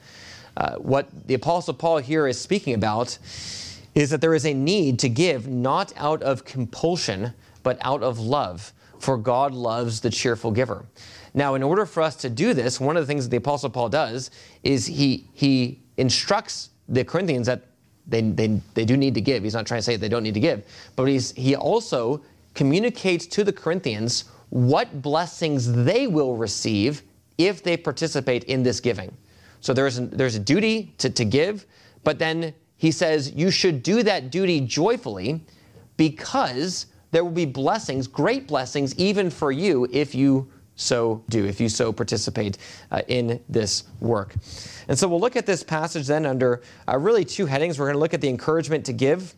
Uh, 0.57 0.75
what 0.77 1.09
the 1.29 1.35
Apostle 1.35 1.75
Paul 1.75 1.99
here 1.99 2.27
is 2.27 2.41
speaking 2.41 2.75
about 2.75 3.17
is 3.95 4.11
that 4.11 4.21
there 4.21 4.35
is 4.35 4.45
a 4.45 4.53
need 4.53 4.99
to 4.99 5.09
give 5.09 5.47
not 5.47 5.93
out 5.97 6.23
of 6.23 6.45
compulsion, 6.45 7.33
but 7.63 7.79
out 7.83 8.03
of 8.03 8.19
love, 8.19 8.73
for 8.99 9.17
God 9.17 9.55
loves 9.55 10.01
the 10.01 10.11
cheerful 10.11 10.51
giver. 10.51 10.85
Now, 11.35 11.55
in 11.55 11.63
order 11.63 11.87
for 11.87 12.03
us 12.03 12.17
to 12.17 12.31
do 12.31 12.55
this, 12.55 12.81
one 12.81 12.97
of 12.97 13.03
the 13.03 13.07
things 13.07 13.25
that 13.25 13.31
the 13.31 13.37
Apostle 13.37 13.71
Paul 13.71 13.89
does 13.89 14.33
is 14.65 14.87
he, 14.87 15.29
he 15.33 15.81
instructs 15.99 16.71
the 16.89 17.05
Corinthians 17.05 17.47
that 17.47 17.67
they, 18.07 18.23
they, 18.23 18.61
they 18.75 18.85
do 18.87 18.97
need 18.97 19.15
to 19.15 19.21
give. 19.21 19.43
He's 19.43 19.55
not 19.55 19.67
trying 19.67 19.79
to 19.79 19.83
say 19.83 19.97
they 19.97 20.09
don't 20.09 20.23
need 20.23 20.35
to 20.35 20.41
give, 20.41 20.65
but 20.97 21.05
he's, 21.05 21.33
he 21.33 21.55
also 21.55 22.23
communicates 22.55 23.27
to 23.27 23.45
the 23.45 23.53
Corinthians 23.53 24.25
what 24.49 25.03
blessings 25.03 25.71
they 25.85 26.07
will 26.07 26.37
receive 26.37 27.03
if 27.37 27.63
they 27.63 27.77
participate 27.77 28.45
in 28.45 28.63
this 28.63 28.81
giving. 28.81 29.15
So 29.61 29.75
there's, 29.75 30.01
there's 30.01 30.37
a 30.37 30.41
duty 30.41 30.95
to, 30.99 31.11
to 31.11 31.25
give, 31.25 31.67
but 32.05 32.19
then 32.19 32.55
he 32.77 32.91
says 32.91 33.33
you 33.35 33.51
should 33.51 33.83
do 33.83 34.03
that 34.05 34.31
duty 34.31 34.61
joyfully 34.61 35.45
because 35.97 36.87
there 37.11 37.25
will 37.25 37.31
be 37.31 37.45
blessings, 37.45 38.07
great 38.07 38.47
blessings, 38.47 38.95
even 38.99 39.31
for 39.31 39.53
you 39.53 39.87
if 39.93 40.15
you 40.15 40.51
so 40.79 41.23
do, 41.29 41.45
if 41.45 41.61
you 41.61 41.69
so 41.69 41.93
participate 41.93 42.57
uh, 42.93 43.03
in 43.09 43.41
this 43.49 43.85
work. 44.01 44.35
And 44.87 44.97
so 44.97 45.09
we'll 45.09 45.21
look 45.21 45.37
at 45.37 45.45
this 45.45 45.63
passage 45.63 46.07
then 46.07 46.25
under 46.25 46.63
uh, 46.89 46.97
really 46.97 47.25
two 47.25 47.47
headings. 47.47 47.79
We're 47.79 47.87
going 47.87 47.97
to 47.97 48.01
look 48.01 48.15
at 48.15 48.21
the 48.21 48.29
encouragement 48.29 48.87
to 48.87 48.93
give 48.93 49.35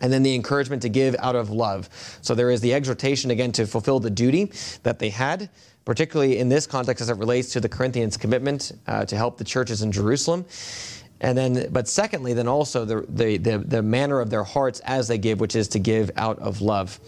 and 0.00 0.12
then 0.12 0.22
the 0.22 0.34
encouragement 0.34 0.82
to 0.82 0.88
give 0.88 1.16
out 1.20 1.36
of 1.36 1.50
love. 1.50 1.88
So 2.22 2.34
there 2.34 2.50
is 2.50 2.60
the 2.60 2.74
exhortation 2.74 3.30
again 3.30 3.52
to 3.52 3.66
fulfill 3.66 4.00
the 4.00 4.10
duty 4.10 4.52
that 4.82 4.98
they 4.98 5.10
had, 5.10 5.48
particularly 5.84 6.38
in 6.38 6.48
this 6.48 6.66
context 6.66 7.02
as 7.02 7.08
it 7.08 7.16
relates 7.16 7.52
to 7.52 7.60
the 7.60 7.68
Corinthians' 7.68 8.16
commitment 8.16 8.72
uh, 8.86 9.04
to 9.06 9.16
help 9.16 9.38
the 9.38 9.44
churches 9.44 9.82
in 9.82 9.92
Jerusalem. 9.92 10.44
And 11.20 11.36
then, 11.36 11.68
but 11.72 11.88
secondly, 11.88 12.32
then 12.32 12.46
also 12.46 12.84
the, 12.84 13.04
the, 13.08 13.36
the, 13.38 13.58
the 13.58 13.82
manner 13.82 14.20
of 14.20 14.30
their 14.30 14.44
hearts 14.44 14.80
as 14.80 15.08
they 15.08 15.18
give, 15.18 15.40
which 15.40 15.56
is 15.56 15.68
to 15.68 15.78
give 15.78 16.10
out 16.16 16.38
of 16.38 16.60
love. 16.60 17.00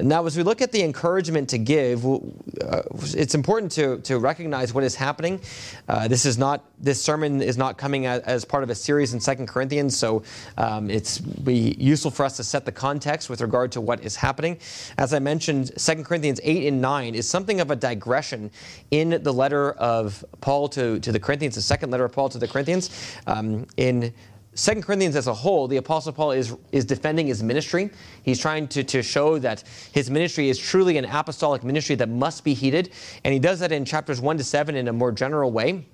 Now, 0.00 0.24
as 0.24 0.36
we 0.36 0.42
look 0.42 0.62
at 0.62 0.72
the 0.72 0.82
encouragement 0.82 1.50
to 1.50 1.58
give, 1.58 2.04
uh, 2.06 2.82
it's 3.14 3.34
important 3.34 3.72
to, 3.72 3.98
to 4.00 4.18
recognize 4.18 4.72
what 4.72 4.84
is 4.84 4.94
happening. 4.94 5.40
Uh, 5.88 6.08
this 6.08 6.24
is 6.24 6.38
not 6.38 6.64
this 6.78 7.00
sermon 7.00 7.42
is 7.42 7.56
not 7.56 7.78
coming 7.78 8.06
as, 8.06 8.22
as 8.22 8.44
part 8.44 8.64
of 8.64 8.70
a 8.70 8.74
series 8.74 9.14
in 9.14 9.20
Second 9.20 9.46
Corinthians, 9.46 9.96
so 9.96 10.22
um, 10.56 10.90
it's 10.90 11.18
be 11.18 11.76
useful 11.78 12.10
for 12.10 12.24
us 12.24 12.36
to 12.38 12.44
set 12.44 12.64
the 12.64 12.72
context 12.72 13.30
with 13.30 13.40
regard 13.40 13.70
to 13.72 13.80
what 13.80 14.02
is 14.02 14.16
happening. 14.16 14.58
As 14.98 15.14
I 15.14 15.18
mentioned, 15.18 15.70
Second 15.76 16.04
Corinthians 16.04 16.40
eight 16.42 16.66
and 16.66 16.80
nine 16.80 17.14
is 17.14 17.28
something 17.28 17.60
of 17.60 17.70
a 17.70 17.76
digression 17.76 18.50
in 18.90 19.22
the 19.22 19.32
letter 19.32 19.72
of 19.72 20.24
Paul 20.40 20.68
to, 20.70 20.98
to 21.00 21.12
the 21.12 21.20
Corinthians, 21.20 21.54
the 21.54 21.62
second 21.62 21.90
letter 21.90 22.04
of 22.04 22.12
Paul 22.12 22.28
to 22.30 22.38
the 22.38 22.48
Corinthians. 22.48 22.90
Um, 23.26 23.66
in 23.76 24.12
Second 24.54 24.82
Corinthians 24.82 25.16
as 25.16 25.28
a 25.28 25.34
whole, 25.34 25.66
the 25.66 25.78
Apostle 25.78 26.12
Paul 26.12 26.32
is, 26.32 26.54
is 26.72 26.84
defending 26.84 27.26
his 27.26 27.42
ministry. 27.42 27.90
He's 28.22 28.38
trying 28.38 28.68
to, 28.68 28.84
to 28.84 29.02
show 29.02 29.38
that 29.38 29.64
his 29.92 30.10
ministry 30.10 30.50
is 30.50 30.58
truly 30.58 30.98
an 30.98 31.06
apostolic 31.06 31.64
ministry 31.64 31.94
that 31.96 32.10
must 32.10 32.44
be 32.44 32.52
heeded. 32.52 32.90
And 33.24 33.32
he 33.32 33.40
does 33.40 33.60
that 33.60 33.72
in 33.72 33.86
chapters 33.86 34.20
1 34.20 34.36
to 34.36 34.44
7 34.44 34.76
in 34.76 34.88
a 34.88 34.92
more 34.92 35.10
general 35.10 35.50
way. 35.50 35.86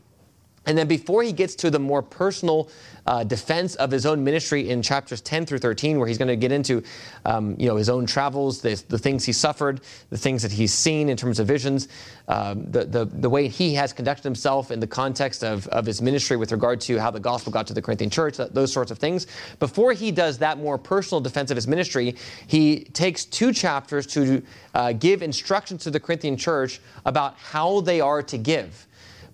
And 0.67 0.77
then 0.77 0.87
before 0.87 1.23
he 1.23 1.33
gets 1.33 1.55
to 1.57 1.71
the 1.71 1.79
more 1.79 2.03
personal 2.03 2.69
uh, 3.07 3.25
defense 3.25 3.75
of 3.77 3.91
his 3.91 4.05
own 4.05 4.23
ministry 4.23 4.69
in 4.69 4.83
chapters 4.83 5.23
10 5.23 5.47
through 5.47 5.59
13, 5.59 5.99
where 5.99 6.07
he's 6.07 6.19
going 6.19 6.29
to 6.29 6.37
get 6.37 6.53
into 6.53 6.83
um, 7.25 7.57
you 7.59 7.67
know, 7.67 7.77
his 7.77 7.88
own 7.88 8.05
travels, 8.05 8.61
the, 8.61 8.75
the, 8.88 8.99
things 8.99 9.25
he 9.25 9.33
suffered, 9.33 9.81
the 10.11 10.19
things 10.19 10.43
that 10.43 10.53
he's 10.53 10.75
seen 10.75 11.09
in 11.09 11.17
terms 11.17 11.38
of 11.38 11.47
visions, 11.47 11.88
um, 12.29 12.71
the, 12.71 12.85
the, 12.85 13.07
the 13.07 13.31
way 13.31 13.49
he 13.49 13.73
has 13.73 13.95
conducted 13.95 14.25
himself 14.25 14.71
in 14.71 14.79
the 14.79 14.87
context 14.87 15.43
of, 15.43 15.67
of 15.69 15.87
his 15.87 16.03
ministry 16.03 16.37
with 16.37 16.53
regard 16.53 16.83
to 16.83 16.99
how 16.99 17.11
the 17.11 17.21
gospel 17.21 17.50
got 17.50 17.67
to 17.67 17.73
the 17.73 17.81
Corinthian 17.81 18.11
church, 18.11 18.37
those 18.37 18.71
sorts 18.71 18.91
of 18.91 18.99
things. 18.99 19.27
Before 19.59 19.95
he 19.95 20.11
does 20.11 20.37
that 20.38 20.59
more 20.59 20.77
personal 20.77 21.23
defense 21.23 21.50
of 21.50 21.57
his 21.57 21.67
ministry, 21.67 22.15
he 22.47 22.81
takes 22.93 23.25
two 23.25 23.55
chapters 23.55 24.07
to 24.09 24.43
uh, 24.75 24.93
give 24.93 25.23
instructions 25.23 25.83
to 25.85 25.91
the 25.91 26.00
Corinthian 26.00 26.37
church 26.37 26.81
about 27.07 27.37
how 27.38 27.81
they 27.81 28.03
are 28.03 28.23
to 28.25 28.37
give 28.37 28.88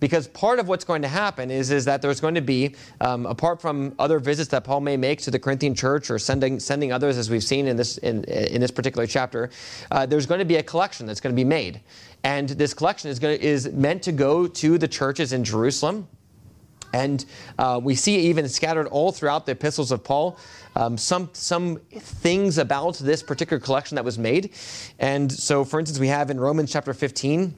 because 0.04 0.28
part 0.28 0.58
of 0.58 0.68
what's 0.68 0.84
going 0.84 1.00
to 1.00 1.08
happen 1.08 1.50
is, 1.50 1.70
is 1.70 1.86
that 1.86 2.02
there's 2.02 2.20
going 2.20 2.34
to 2.34 2.42
be, 2.42 2.74
um, 3.00 3.24
apart 3.24 3.58
from 3.58 3.94
other 3.98 4.18
visits 4.18 4.50
that 4.50 4.62
Paul 4.62 4.82
may 4.82 4.98
make 4.98 5.22
to 5.22 5.30
the 5.30 5.38
Corinthian 5.38 5.74
church 5.74 6.10
or 6.10 6.18
sending, 6.18 6.60
sending 6.60 6.92
others, 6.92 7.16
as 7.16 7.30
we've 7.30 7.42
seen 7.42 7.66
in 7.66 7.74
this, 7.74 7.96
in, 7.96 8.22
in 8.24 8.60
this 8.60 8.70
particular 8.70 9.06
chapter, 9.06 9.48
uh, 9.90 10.04
there's 10.04 10.26
going 10.26 10.40
to 10.40 10.44
be 10.44 10.56
a 10.56 10.62
collection 10.62 11.06
that's 11.06 11.22
going 11.22 11.34
to 11.34 11.40
be 11.40 11.42
made. 11.42 11.80
And 12.22 12.50
this 12.50 12.74
collection 12.74 13.08
is, 13.08 13.18
going 13.18 13.38
to, 13.38 13.42
is 13.42 13.72
meant 13.72 14.02
to 14.02 14.12
go 14.12 14.46
to 14.46 14.76
the 14.76 14.86
churches 14.86 15.32
in 15.32 15.42
Jerusalem. 15.42 16.06
And 16.92 17.24
uh, 17.58 17.80
we 17.82 17.94
see 17.94 18.18
even 18.28 18.46
scattered 18.46 18.88
all 18.88 19.10
throughout 19.10 19.46
the 19.46 19.52
epistles 19.52 19.90
of 19.90 20.04
Paul 20.04 20.38
um, 20.76 20.98
some, 20.98 21.30
some 21.32 21.76
things 21.92 22.58
about 22.58 22.98
this 22.98 23.22
particular 23.22 23.58
collection 23.58 23.94
that 23.94 24.04
was 24.04 24.18
made. 24.18 24.52
And 24.98 25.32
so, 25.32 25.64
for 25.64 25.80
instance, 25.80 25.98
we 25.98 26.08
have 26.08 26.30
in 26.30 26.38
Romans 26.38 26.70
chapter 26.70 26.92
15, 26.92 27.54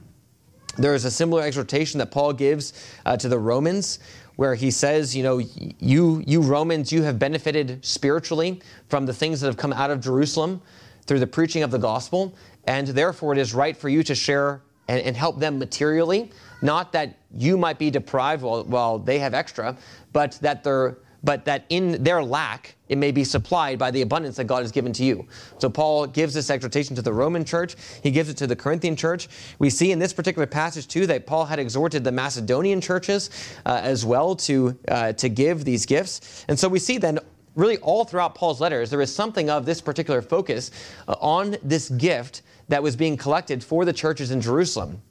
there 0.77 0.93
is 0.93 1.05
a 1.05 1.11
similar 1.11 1.43
exhortation 1.43 1.97
that 1.99 2.11
Paul 2.11 2.33
gives 2.33 2.73
uh, 3.05 3.17
to 3.17 3.27
the 3.27 3.39
Romans 3.39 3.99
where 4.35 4.53
he 4.53 4.69
says, 4.69 5.15
you 5.15 5.23
know, 5.23 5.39
you, 5.39 6.23
you 6.25 6.41
Romans, 6.41 6.91
you 6.91 7.01
have 7.01 7.17
benefited 7.17 7.83
spiritually 7.83 8.61
from 8.87 9.05
the 9.05 9.13
things 9.13 9.41
that 9.41 9.47
have 9.47 9.57
come 9.57 9.73
out 9.73 9.89
of 9.89 9.99
Jerusalem 9.99 10.61
through 11.05 11.19
the 11.19 11.27
preaching 11.27 11.63
of 11.63 11.71
the 11.71 11.79
gospel, 11.79 12.35
and 12.65 12.87
therefore 12.87 13.33
it 13.33 13.39
is 13.39 13.53
right 13.53 13.75
for 13.75 13.89
you 13.89 14.03
to 14.03 14.13
share 14.13 14.61
and, 14.87 15.01
and 15.01 15.17
help 15.17 15.39
them 15.39 15.57
materially. 15.57 16.31
Not 16.61 16.91
that 16.91 17.17
you 17.33 17.57
might 17.57 17.79
be 17.79 17.89
deprived 17.89 18.43
while, 18.43 18.63
while 18.63 18.99
they 18.99 19.17
have 19.19 19.33
extra, 19.33 19.75
but 20.13 20.33
that 20.41 20.63
they're 20.63 20.97
but 21.23 21.45
that 21.45 21.65
in 21.69 22.03
their 22.03 22.23
lack, 22.23 22.75
it 22.89 22.97
may 22.97 23.11
be 23.11 23.23
supplied 23.23 23.77
by 23.77 23.91
the 23.91 24.01
abundance 24.01 24.37
that 24.37 24.45
God 24.45 24.61
has 24.61 24.71
given 24.71 24.93
to 24.93 25.03
you. 25.03 25.27
So 25.59 25.69
Paul 25.69 26.07
gives 26.07 26.33
this 26.33 26.49
exhortation 26.49 26.95
to 26.95 27.01
the 27.01 27.13
Roman 27.13 27.43
church. 27.43 27.75
He 28.01 28.11
gives 28.11 28.29
it 28.29 28.37
to 28.37 28.47
the 28.47 28.55
Corinthian 28.55 28.95
church. 28.95 29.27
We 29.59 29.69
see 29.69 29.91
in 29.91 29.99
this 29.99 30.13
particular 30.13 30.45
passage 30.45 30.87
too 30.87 31.07
that 31.07 31.25
Paul 31.25 31.45
had 31.45 31.59
exhorted 31.59 32.03
the 32.03 32.11
Macedonian 32.11 32.81
churches 32.81 33.29
uh, 33.65 33.81
as 33.83 34.05
well 34.05 34.35
to 34.37 34.77
uh, 34.87 35.13
to 35.13 35.29
give 35.29 35.65
these 35.65 35.85
gifts. 35.85 36.45
And 36.47 36.57
so 36.57 36.69
we 36.69 36.79
see 36.79 36.97
then 36.97 37.19
really 37.55 37.77
all 37.77 38.05
throughout 38.05 38.35
Paul's 38.35 38.61
letters 38.61 38.89
there 38.89 39.01
is 39.01 39.13
something 39.13 39.49
of 39.49 39.65
this 39.65 39.81
particular 39.81 40.21
focus 40.21 40.71
uh, 41.07 41.15
on 41.19 41.57
this 41.63 41.89
gift 41.89 42.43
that 42.69 42.83
was 42.83 42.95
being 42.95 43.17
collected 43.17 43.63
for 43.63 43.85
the 43.85 43.93
churches 43.93 44.31
in 44.31 44.41
Jerusalem. 44.41 45.01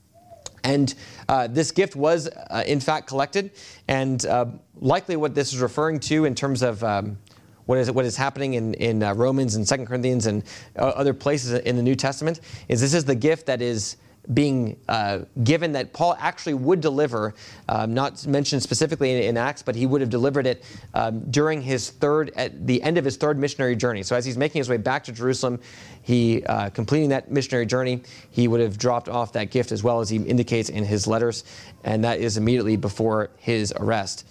And 0.67 0.93
uh, 1.29 1.47
this 1.47 1.71
gift 1.71 1.95
was, 1.95 2.29
uh, 2.29 2.65
in 2.67 2.81
fact, 2.81 3.07
collected. 3.07 3.53
And 3.87 4.27
uh, 4.27 4.47
likely 4.81 5.15
what 5.15 5.33
this 5.33 5.53
is 5.53 5.61
referring 5.61 6.01
to 6.01 6.25
in 6.25 6.35
terms 6.35 6.63
of 6.63 6.83
um, 6.83 7.19
what 7.67 7.79
is, 7.79 7.89
what 7.93 8.05
is 8.05 8.17
happening 8.17 8.55
in, 8.55 8.75
in 8.75 9.01
uh, 9.01 9.15
Romans 9.15 9.55
and 9.55 9.67
Second 9.67 9.87
Corinthians 9.87 10.27
and 10.27 10.43
uh, 10.77 10.89
other 10.89 11.15
places 11.15 11.53
in 11.61 11.77
the 11.77 11.83
New 11.83 11.95
Testament 11.95 12.41
is 12.69 12.81
this 12.81 12.95
is 12.95 13.05
the 13.05 13.15
gift 13.15 13.47
that 13.47 13.63
is 13.63 13.97
being 14.35 14.77
uh, 14.89 15.21
given 15.45 15.73
that 15.73 15.93
Paul 15.93 16.17
actually 16.19 16.55
would 16.55 16.81
deliver, 16.81 17.35
um, 17.69 17.95
not 17.95 18.27
mentioned 18.27 18.63
specifically 18.63 19.13
in, 19.13 19.23
in, 19.23 19.37
Acts, 19.37 19.63
but 19.63 19.75
he 19.75 19.87
would 19.87 20.01
have 20.01 20.11
delivered 20.11 20.47
it 20.47 20.65
um, 20.95 21.21
during 21.31 21.63
his 21.63 21.91
third, 21.91 22.33
at 22.37 22.67
the 22.67 22.83
end 22.83 22.99
of 22.99 23.05
his 23.05 23.17
third 23.17 23.39
missionary 23.39 23.77
journey. 23.77 24.03
So 24.03 24.17
as 24.17 24.25
he's 24.25 24.37
making 24.37 24.61
his 24.61 24.69
way 24.69 24.77
back 24.77 25.05
to 25.05 25.13
Jerusalem, 25.13 25.61
he 26.03 26.45
uh, 26.45 26.71
completing 26.71 27.11
that 27.11 27.31
missionary 27.31 27.67
journey, 27.67 28.03
he 28.31 28.49
would 28.49 28.61
have 28.61 28.79
dropped 28.79 29.09
off 29.09 29.33
that 29.33 29.51
gift 29.51 29.73
as 29.73 29.83
well 29.83 30.01
as 30.01 30.09
he 30.09 30.17
indicates 30.17 30.69
in 30.69 30.85
his 30.85 31.07
letters, 31.07 31.45
and 31.85 32.05
that 32.05 32.21
is 32.21 32.37
immediately 32.37 32.77
before 32.77 33.31
his 33.37 33.73
arrest. 33.77 34.27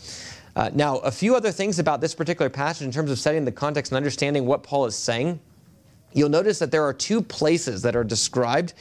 Uh, 0.55 0.69
now, 0.73 0.97
a 0.99 1.11
few 1.11 1.35
other 1.35 1.51
things 1.51 1.79
about 1.79 1.99
this 1.99 2.15
particular 2.15 2.49
passage 2.49 2.85
in 2.85 2.91
terms 2.91 3.11
of 3.11 3.19
setting 3.19 3.43
the 3.43 3.51
context 3.51 3.91
and 3.91 3.97
understanding 3.97 4.45
what 4.45 4.63
Paul 4.63 4.85
is 4.85 4.95
saying. 4.95 5.39
You'll 6.15 6.29
notice 6.29 6.59
that 6.59 6.71
there 6.71 6.83
are 6.83 6.93
two 6.93 7.21
places 7.21 7.81
that 7.81 7.95
are 7.95 8.05
described 8.05 8.73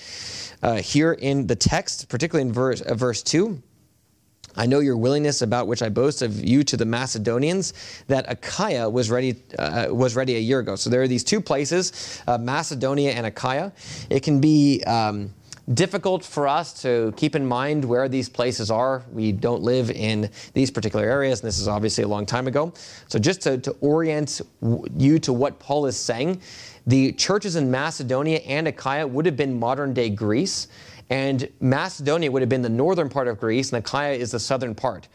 uh, 0.62 0.76
here 0.76 1.12
in 1.12 1.48
the 1.48 1.56
text, 1.56 2.08
particularly 2.08 2.48
in 2.48 2.54
verse, 2.54 2.80
uh, 2.80 2.94
verse 2.94 3.22
2. 3.24 3.60
I 4.56 4.66
know 4.66 4.78
your 4.78 4.96
willingness 4.96 5.42
about 5.42 5.66
which 5.66 5.82
I 5.82 5.88
boast 5.88 6.22
of 6.22 6.44
you 6.44 6.62
to 6.62 6.76
the 6.76 6.84
Macedonians, 6.84 7.74
that 8.06 8.24
Achaia 8.28 8.88
was 8.88 9.10
ready, 9.10 9.42
uh, 9.58 9.88
was 9.90 10.14
ready 10.14 10.36
a 10.36 10.38
year 10.38 10.60
ago. 10.60 10.76
So 10.76 10.90
there 10.90 11.02
are 11.02 11.08
these 11.08 11.24
two 11.24 11.40
places, 11.40 12.22
uh, 12.28 12.38
Macedonia 12.38 13.10
and 13.10 13.26
Achaia. 13.26 13.72
It 14.10 14.22
can 14.22 14.40
be 14.40 14.80
um, 14.84 15.34
difficult 15.72 16.24
for 16.24 16.46
us 16.46 16.82
to 16.82 17.12
keep 17.16 17.34
in 17.34 17.46
mind 17.46 17.84
where 17.84 18.08
these 18.08 18.28
places 18.28 18.70
are. 18.70 19.02
We 19.12 19.32
don't 19.32 19.62
live 19.62 19.90
in 19.90 20.30
these 20.52 20.70
particular 20.70 21.04
areas, 21.04 21.40
and 21.40 21.48
this 21.48 21.58
is 21.58 21.66
obviously 21.66 22.04
a 22.04 22.08
long 22.08 22.26
time 22.26 22.46
ago. 22.46 22.72
So 23.08 23.18
just 23.18 23.40
to, 23.42 23.58
to 23.58 23.72
orient 23.80 24.40
you 24.96 25.18
to 25.20 25.32
what 25.32 25.58
Paul 25.58 25.86
is 25.86 25.96
saying, 25.96 26.40
the 26.86 27.12
churches 27.12 27.56
in 27.56 27.70
Macedonia 27.70 28.38
and 28.38 28.68
Achaia 28.68 29.06
would 29.06 29.26
have 29.26 29.36
been 29.36 29.58
modern 29.58 29.94
day 29.94 30.10
Greece, 30.10 30.68
and 31.10 31.48
Macedonia 31.60 32.30
would 32.30 32.42
have 32.42 32.48
been 32.48 32.62
the 32.62 32.68
northern 32.68 33.08
part 33.08 33.28
of 33.28 33.38
Greece, 33.38 33.72
and 33.72 33.84
Achaia 33.84 34.14
is 34.14 34.30
the 34.30 34.40
southern 34.40 34.74
part. 34.74 35.08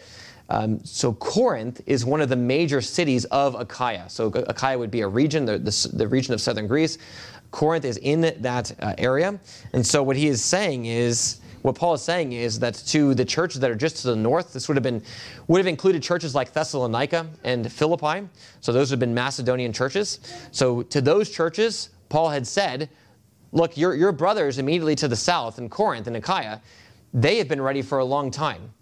Um, 0.50 0.84
so 0.84 1.14
Corinth 1.14 1.82
is 1.86 2.06
one 2.06 2.22
of 2.22 2.30
the 2.30 2.36
major 2.36 2.82
cities 2.82 3.26
of 3.26 3.54
Achaia. 3.56 4.10
So 4.10 4.28
Achaia 4.28 4.78
would 4.78 4.90
be 4.90 5.02
a 5.02 5.08
region, 5.08 5.46
the, 5.46 5.60
the, 5.60 5.92
the 5.94 6.08
region 6.08 6.34
of 6.34 6.42
southern 6.42 6.68
Greece. 6.68 6.98
Corinth 7.52 7.86
is 7.86 7.98
in 7.98 8.22
that 8.22 8.76
uh, 8.82 8.94
area. 8.98 9.40
And 9.74 9.86
so 9.86 10.02
what 10.02 10.16
he 10.16 10.28
is 10.28 10.44
saying 10.44 10.86
is, 10.86 11.40
what 11.62 11.76
Paul 11.76 11.94
is 11.94 12.02
saying 12.02 12.34
is 12.34 12.60
that 12.60 12.76
to 12.88 13.14
the 13.14 13.26
churches 13.26 13.60
that 13.62 13.70
are 13.70 13.76
just 13.76 13.98
to 13.98 14.08
the 14.08 14.16
north, 14.16 14.54
this 14.54 14.68
would 14.68 14.78
have 14.78 14.84
been 14.84 15.02
would 15.48 15.60
have 15.60 15.68
included 15.68 16.02
churches 16.02 16.34
like 16.34 16.54
Thessalonica 16.54 17.28
and 17.44 17.72
Philippi. 17.72 18.28
So 18.62 18.72
those 18.72 18.90
would 18.90 18.96
have 18.96 19.00
been 19.00 19.14
Macedonian 19.14 19.74
churches. 19.74 20.20
So 20.52 20.84
to 20.84 21.02
those 21.02 21.30
churches, 21.30 21.90
Paul 22.10 22.30
had 22.30 22.48
said, 22.48 22.90
look, 23.52 23.78
your, 23.78 23.96
your 23.96 24.12
brothers 24.12 24.58
immediately 24.58 24.96
to 24.96 25.08
the 25.08 25.16
south 25.16 25.60
in 25.60 25.70
Corinth 25.70 26.08
and 26.08 26.16
Achaia, 26.16 26.62
they 27.14 27.38
have 27.38 27.48
been 27.48 27.62
ready 27.62 27.82
for 27.82 28.00
a 28.00 28.06
long 28.06 28.32
time. 28.32 28.74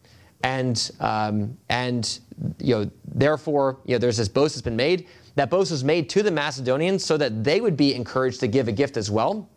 And 0.44 0.92
um, 1.00 1.58
and 1.70 2.20
you 2.60 2.76
know, 2.76 2.92
therefore, 3.08 3.80
you 3.86 3.96
know, 3.96 3.98
there's 3.98 4.18
this 4.18 4.30
boast 4.30 4.54
that's 4.54 4.62
been 4.62 4.76
made. 4.76 5.08
That 5.36 5.50
boast 5.50 5.72
was 5.72 5.84
made 5.84 6.10
to 6.10 6.22
the 6.22 6.32
Macedonians 6.32 7.04
so 7.04 7.18
that 7.18 7.44
they 7.44 7.60
would 7.60 7.76
be 7.76 7.96
encouraged 7.96 8.40
to 8.42 8.48
give 8.48 8.68
a 8.68 8.72
gift 8.72 8.98
as 8.98 9.10
well. 9.10 9.50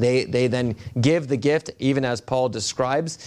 They, 0.00 0.24
they 0.24 0.46
then 0.46 0.76
give 1.00 1.28
the 1.28 1.36
gift, 1.36 1.70
even 1.78 2.04
as 2.04 2.20
Paul 2.20 2.48
describes. 2.48 3.18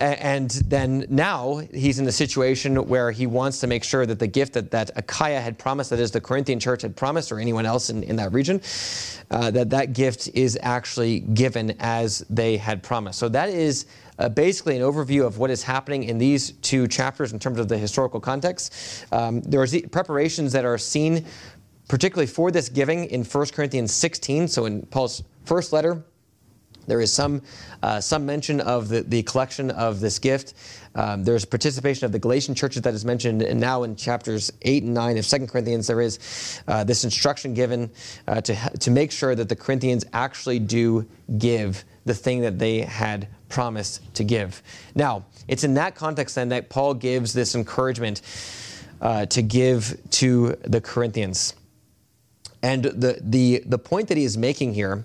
and 0.00 0.50
then 0.66 1.06
now 1.08 1.58
he's 1.72 1.98
in 1.98 2.04
the 2.04 2.12
situation 2.12 2.76
where 2.88 3.12
he 3.12 3.26
wants 3.26 3.60
to 3.60 3.66
make 3.66 3.84
sure 3.84 4.04
that 4.04 4.18
the 4.18 4.26
gift 4.26 4.52
that, 4.54 4.70
that 4.72 4.90
Achaia 4.96 5.40
had 5.40 5.58
promised, 5.58 5.90
that 5.90 6.00
is 6.00 6.10
the 6.10 6.20
Corinthian 6.20 6.58
church 6.58 6.82
had 6.82 6.96
promised, 6.96 7.30
or 7.30 7.38
anyone 7.38 7.66
else 7.66 7.90
in, 7.90 8.02
in 8.02 8.16
that 8.16 8.32
region, 8.32 8.60
uh, 9.30 9.50
that 9.52 9.70
that 9.70 9.92
gift 9.92 10.28
is 10.34 10.58
actually 10.62 11.20
given 11.20 11.76
as 11.78 12.24
they 12.30 12.56
had 12.56 12.82
promised. 12.82 13.18
So 13.18 13.28
that 13.28 13.48
is 13.48 13.86
uh, 14.18 14.28
basically 14.28 14.76
an 14.76 14.82
overview 14.82 15.24
of 15.24 15.38
what 15.38 15.50
is 15.50 15.62
happening 15.62 16.04
in 16.04 16.18
these 16.18 16.52
two 16.62 16.88
chapters 16.88 17.32
in 17.32 17.38
terms 17.38 17.60
of 17.60 17.68
the 17.68 17.78
historical 17.78 18.18
context. 18.18 19.04
Um, 19.12 19.40
there 19.42 19.60
are 19.60 19.66
preparations 19.90 20.52
that 20.52 20.64
are 20.64 20.78
seen 20.78 21.24
particularly 21.88 22.26
for 22.26 22.50
this 22.50 22.68
giving 22.68 23.04
in 23.06 23.22
1 23.24 23.46
Corinthians 23.48 23.92
16, 23.92 24.48
so 24.48 24.64
in 24.66 24.82
Paul's 24.86 25.22
first 25.46 25.72
letter, 25.72 26.04
there 26.86 27.00
is 27.00 27.12
some, 27.12 27.42
uh, 27.82 28.00
some 28.00 28.26
mention 28.26 28.60
of 28.60 28.88
the, 28.88 29.02
the 29.02 29.22
collection 29.24 29.70
of 29.70 30.00
this 30.00 30.18
gift. 30.18 30.54
Um, 30.94 31.24
there's 31.24 31.44
participation 31.44 32.04
of 32.04 32.12
the 32.12 32.18
Galatian 32.18 32.54
churches 32.54 32.82
that 32.82 32.94
is 32.94 33.04
mentioned, 33.04 33.42
and 33.42 33.60
now 33.60 33.82
in 33.82 33.96
chapters 33.96 34.52
8 34.62 34.84
and 34.84 34.94
9 34.94 35.18
of 35.18 35.26
2 35.26 35.46
Corinthians, 35.46 35.86
there 35.86 36.00
is 36.00 36.62
uh, 36.68 36.84
this 36.84 37.04
instruction 37.04 37.54
given 37.54 37.90
uh, 38.28 38.40
to, 38.40 38.54
to 38.80 38.90
make 38.90 39.10
sure 39.10 39.34
that 39.34 39.48
the 39.48 39.56
Corinthians 39.56 40.04
actually 40.12 40.58
do 40.58 41.06
give 41.38 41.84
the 42.04 42.14
thing 42.14 42.40
that 42.42 42.58
they 42.58 42.80
had 42.80 43.28
promised 43.48 44.14
to 44.14 44.24
give. 44.24 44.62
Now, 44.94 45.26
it's 45.48 45.64
in 45.64 45.74
that 45.74 45.94
context 45.94 46.34
then 46.36 46.48
that 46.50 46.70
Paul 46.70 46.94
gives 46.94 47.32
this 47.32 47.54
encouragement 47.54 48.22
uh, 49.00 49.26
to 49.26 49.42
give 49.42 49.98
to 50.10 50.56
the 50.62 50.80
Corinthians. 50.80 51.54
And 52.66 52.82
the, 52.82 53.20
the, 53.22 53.62
the 53.64 53.78
point 53.78 54.08
that 54.08 54.16
he 54.16 54.24
is 54.24 54.36
making 54.36 54.74
here 54.74 55.04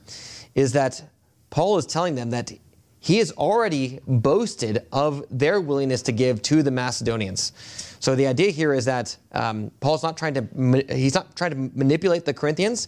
is 0.56 0.74
that 0.74 1.04
Paul 1.52 1.78
is 1.78 1.86
telling 1.86 2.16
them 2.16 2.32
that 2.32 2.52
he 3.00 3.18
has 3.18 3.32
already 3.34 4.00
boasted 4.08 4.88
of 4.92 5.24
their 5.30 5.62
willingness 5.62 6.02
to 6.04 6.12
give 6.12 6.42
to 6.42 6.64
the 6.64 6.72
Macedonians. 6.72 7.52
So 8.00 8.16
the 8.16 8.26
idea 8.26 8.50
here 8.50 8.74
is 8.74 8.86
that 8.86 9.16
um, 9.34 9.70
Paul's 9.80 10.02
not 10.02 10.18
trying 10.18 10.34
to 10.34 10.86
he's 10.90 11.14
not 11.14 11.36
trying 11.36 11.52
to 11.52 11.78
manipulate 11.78 12.26
the 12.26 12.34
Corinthians. 12.34 12.88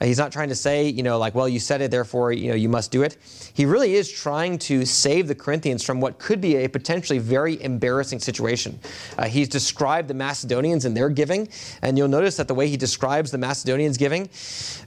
He's 0.00 0.18
not 0.18 0.30
trying 0.30 0.50
to 0.50 0.54
say, 0.54 0.88
you 0.88 1.02
know, 1.02 1.18
like, 1.18 1.34
well, 1.34 1.48
you 1.48 1.58
said 1.58 1.80
it, 1.80 1.90
therefore, 1.90 2.30
you 2.30 2.50
know, 2.50 2.54
you 2.54 2.68
must 2.68 2.90
do 2.90 3.02
it. 3.02 3.16
He 3.54 3.64
really 3.64 3.94
is 3.94 4.10
trying 4.10 4.58
to 4.58 4.84
save 4.84 5.26
the 5.26 5.34
Corinthians 5.34 5.82
from 5.82 6.00
what 6.00 6.18
could 6.18 6.38
be 6.40 6.56
a 6.56 6.68
potentially 6.68 7.18
very 7.18 7.62
embarrassing 7.62 8.18
situation. 8.18 8.78
Uh, 9.16 9.26
he's 9.26 9.48
described 9.48 10.08
the 10.08 10.14
Macedonians 10.14 10.84
and 10.84 10.94
their 10.94 11.08
giving, 11.08 11.48
and 11.80 11.96
you'll 11.96 12.08
notice 12.08 12.36
that 12.36 12.46
the 12.46 12.54
way 12.54 12.68
he 12.68 12.76
describes 12.76 13.30
the 13.30 13.38
Macedonians 13.38 13.96
giving, 13.96 14.28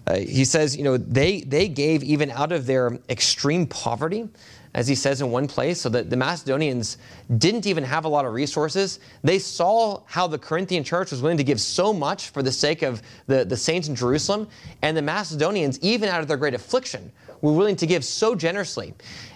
uh, 0.05 0.17
he 0.17 0.45
says, 0.45 0.77
you 0.77 0.83
know, 0.83 0.97
they 0.97 1.41
they 1.41 1.67
gave 1.67 2.03
even 2.03 2.29
out 2.29 2.51
of 2.51 2.67
their 2.67 2.99
extreme 3.09 3.65
poverty 3.65 4.29
as 4.73 4.87
he 4.87 4.95
says 4.95 5.21
in 5.21 5.31
one 5.31 5.47
place, 5.47 5.81
so 5.81 5.89
that 5.89 6.09
the 6.09 6.17
Macedonians 6.17 6.97
didn't 7.37 7.65
even 7.65 7.83
have 7.83 8.05
a 8.05 8.07
lot 8.07 8.25
of 8.25 8.33
resources. 8.33 8.99
They 9.23 9.39
saw 9.39 10.01
how 10.05 10.27
the 10.27 10.37
Corinthian 10.37 10.83
church 10.83 11.11
was 11.11 11.21
willing 11.21 11.37
to 11.37 11.43
give 11.43 11.59
so 11.59 11.91
much 11.91 12.29
for 12.29 12.43
the 12.43 12.51
sake 12.51 12.81
of 12.81 13.01
the, 13.27 13.43
the 13.45 13.57
saints 13.57 13.87
in 13.87 13.95
Jerusalem, 13.95 14.47
and 14.81 14.95
the 14.95 15.01
Macedonians, 15.01 15.79
even 15.81 16.09
out 16.09 16.21
of 16.21 16.27
their 16.27 16.37
great 16.37 16.53
affliction, 16.53 17.11
were 17.41 17.53
willing 17.53 17.75
to 17.77 17.87
give 17.87 18.03
so 18.03 18.35
generously. 18.35 18.93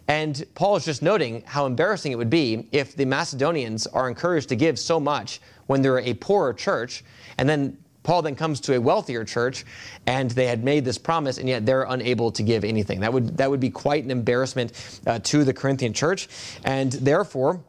And 0.08 0.46
Paul 0.56 0.76
is 0.76 0.86
just 0.86 1.02
noting 1.02 1.44
how 1.46 1.66
embarrassing 1.66 2.12
it 2.12 2.16
would 2.16 2.30
be 2.30 2.68
if 2.72 2.96
the 2.96 3.06
Macedonians 3.06 3.88
are 3.88 4.10
encouraged 4.10 4.50
to 4.50 4.56
give 4.56 4.78
so 4.78 5.00
much 5.00 5.40
when 5.68 5.82
they're 5.82 6.00
a 6.00 6.14
poorer 6.16 6.54
church, 6.54 7.04
and 7.38 7.48
then 7.48 7.78
Paul 8.04 8.22
then 8.22 8.36
comes 8.36 8.60
to 8.62 8.76
a 8.76 8.82
wealthier 8.82 9.24
church, 9.24 9.66
and 10.06 10.30
they 10.32 10.46
had 10.46 10.64
made 10.64 10.86
this 10.86 10.98
promise, 10.98 11.38
and 11.38 11.48
yet 11.48 11.66
they're 11.66 11.84
unable 11.84 12.32
to 12.32 12.44
give 12.44 12.64
anything. 12.64 13.00
That 13.00 13.12
would 13.14 13.38
that 13.38 13.50
would 13.50 13.60
be 13.60 13.70
quite 13.70 14.04
an 14.04 14.12
embarrassment 14.12 15.00
uh, 15.08 15.20
to 15.20 15.44
the 15.44 15.54
Corinthian 15.54 15.94
church, 15.94 16.28
and 16.66 16.92
therefore, 16.92 17.64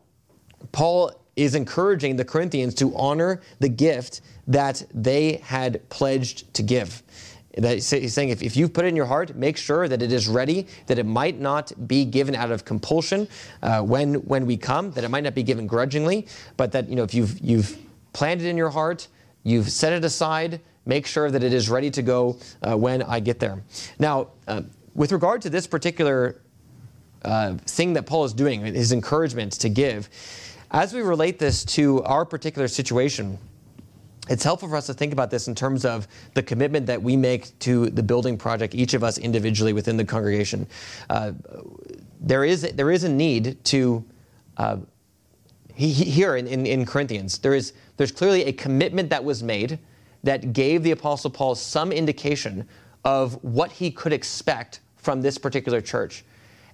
Paul 0.72 1.12
is 1.36 1.54
encouraging 1.54 2.16
the 2.16 2.24
Corinthians 2.24 2.74
to 2.76 2.94
honor 2.96 3.40
the 3.58 3.68
gift 3.68 4.20
that 4.46 4.84
they 4.92 5.40
had 5.42 5.88
pledged 5.88 6.52
to 6.54 6.62
give. 6.62 7.02
That 7.56 7.74
he's 7.74 8.12
saying 8.12 8.30
if, 8.30 8.42
if 8.42 8.56
you've 8.56 8.72
put 8.72 8.84
it 8.84 8.88
in 8.88 8.96
your 8.96 9.06
heart, 9.06 9.36
make 9.36 9.56
sure 9.56 9.86
that 9.86 10.02
it 10.02 10.12
is 10.12 10.26
ready, 10.26 10.66
that 10.86 10.98
it 10.98 11.06
might 11.06 11.38
not 11.38 11.72
be 11.86 12.04
given 12.04 12.34
out 12.34 12.50
of 12.50 12.64
compulsion 12.64 13.28
uh, 13.62 13.80
when 13.80 14.14
when 14.26 14.44
we 14.44 14.56
come, 14.56 14.90
that 14.92 15.04
it 15.04 15.08
might 15.08 15.22
not 15.22 15.34
be 15.34 15.44
given 15.44 15.66
grudgingly, 15.66 16.26
but 16.56 16.72
that 16.72 16.88
you 16.88 16.96
know 16.96 17.04
if 17.04 17.14
you've 17.14 17.38
you've 17.38 17.78
planned 18.12 18.40
it 18.40 18.48
in 18.48 18.56
your 18.56 18.70
heart, 18.70 19.06
You've 19.44 19.70
set 19.70 19.92
it 19.92 20.04
aside. 20.04 20.60
Make 20.86 21.06
sure 21.06 21.30
that 21.30 21.42
it 21.42 21.52
is 21.52 21.70
ready 21.70 21.90
to 21.90 22.02
go 22.02 22.38
uh, 22.62 22.76
when 22.76 23.02
I 23.02 23.20
get 23.20 23.38
there. 23.38 23.62
Now, 23.98 24.28
uh, 24.48 24.62
with 24.94 25.12
regard 25.12 25.42
to 25.42 25.50
this 25.50 25.66
particular 25.66 26.40
uh, 27.24 27.54
thing 27.66 27.92
that 27.94 28.06
Paul 28.06 28.24
is 28.24 28.32
doing, 28.32 28.62
his 28.64 28.92
encouragement 28.92 29.52
to 29.52 29.68
give, 29.68 30.08
as 30.70 30.92
we 30.92 31.02
relate 31.02 31.38
this 31.38 31.64
to 31.66 32.02
our 32.02 32.24
particular 32.24 32.68
situation, 32.68 33.38
it's 34.28 34.42
helpful 34.42 34.68
for 34.68 34.76
us 34.76 34.86
to 34.86 34.94
think 34.94 35.12
about 35.12 35.30
this 35.30 35.48
in 35.48 35.54
terms 35.54 35.84
of 35.84 36.08
the 36.32 36.42
commitment 36.42 36.86
that 36.86 37.02
we 37.02 37.16
make 37.16 37.58
to 37.60 37.90
the 37.90 38.02
building 38.02 38.38
project, 38.38 38.74
each 38.74 38.94
of 38.94 39.04
us 39.04 39.18
individually 39.18 39.72
within 39.72 39.96
the 39.96 40.04
congregation. 40.04 40.66
Uh, 41.10 41.32
there, 42.20 42.44
is, 42.44 42.62
there 42.62 42.90
is 42.90 43.04
a 43.04 43.08
need 43.08 43.62
to, 43.64 44.04
uh, 44.56 44.78
he, 45.74 45.92
here 45.92 46.36
in, 46.36 46.46
in, 46.46 46.66
in 46.66 46.86
Corinthians, 46.86 47.38
there 47.38 47.54
is 47.54 47.74
there's 47.96 48.12
clearly 48.12 48.44
a 48.44 48.52
commitment 48.52 49.10
that 49.10 49.24
was 49.24 49.42
made 49.42 49.78
that 50.22 50.52
gave 50.52 50.82
the 50.82 50.90
Apostle 50.90 51.30
Paul 51.30 51.54
some 51.54 51.92
indication 51.92 52.66
of 53.04 53.42
what 53.44 53.72
he 53.72 53.90
could 53.90 54.12
expect 54.12 54.80
from 54.96 55.20
this 55.20 55.38
particular 55.38 55.80
church. 55.80 56.24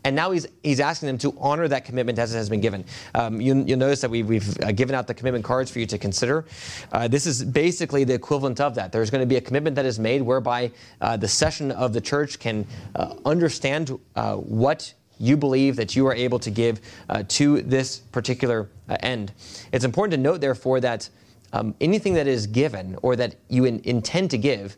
And 0.05 0.17
now 0.17 0.31
he's, 0.31 0.47
he's 0.63 0.81
asking 0.81 1.09
them 1.09 1.19
to 1.19 1.37
honor 1.39 1.69
that 1.69 1.85
commitment 1.85 2.19
as 2.19 2.35
it 2.35 2.39
has 2.39 2.49
been 2.49 2.61
given. 2.61 2.85
Um, 3.15 3.41
you, 3.41 3.55
will 3.55 3.77
notice 3.77 4.01
that 4.01 4.11
we, 4.11 4.23
we've 4.23 4.59
uh, 4.63 4.73
given 4.73 4.95
out 4.95 5.07
the 5.07 5.15
commitment 5.15 5.45
cards 5.45 5.71
for 5.71 5.79
you 5.79 5.87
to 5.87 5.99
consider. 5.99 6.47
Uh, 6.93 7.07
this 7.09 7.27
is 7.27 7.45
basically 7.45 8.05
the 8.05 8.15
equivalent 8.15 8.61
of 8.61 8.75
that. 8.77 8.93
There's 8.93 9.11
going 9.11 9.21
to 9.21 9.27
be 9.27 9.37
a 9.37 9.41
commitment 9.41 9.77
that 9.77 9.85
is 9.85 9.99
made 9.99 10.23
whereby 10.23 10.71
uh, 11.01 11.17
the 11.17 11.29
session 11.29 11.71
of 11.73 11.93
the 11.93 12.01
church 12.01 12.39
can 12.39 12.67
uh, 12.95 13.15
understand 13.27 13.99
uh, 14.17 14.37
what 14.37 14.95
you 15.21 15.37
believe 15.37 15.77
that 15.77 15.95
you 15.95 16.07
are 16.07 16.15
able 16.15 16.39
to 16.41 16.51
give 16.51 16.81
uh, 17.09 17.23
to 17.29 17.63
this 17.63 17.99
particular 17.99 18.69
uh, 18.89 18.97
end. 19.01 19.33
It's 19.73 19.85
important 19.85 20.13
to 20.13 20.19
note, 20.19 20.41
therefore, 20.41 20.81
that 20.81 21.09
um, 21.53 21.75
anything 21.81 22.15
that 22.15 22.27
is 22.27 22.47
given 22.47 22.97
or 23.03 23.15
that 23.17 23.37
you 23.49 23.67
in, 23.67 23.81
intend 23.85 24.31
to 24.31 24.39
give 24.39 24.77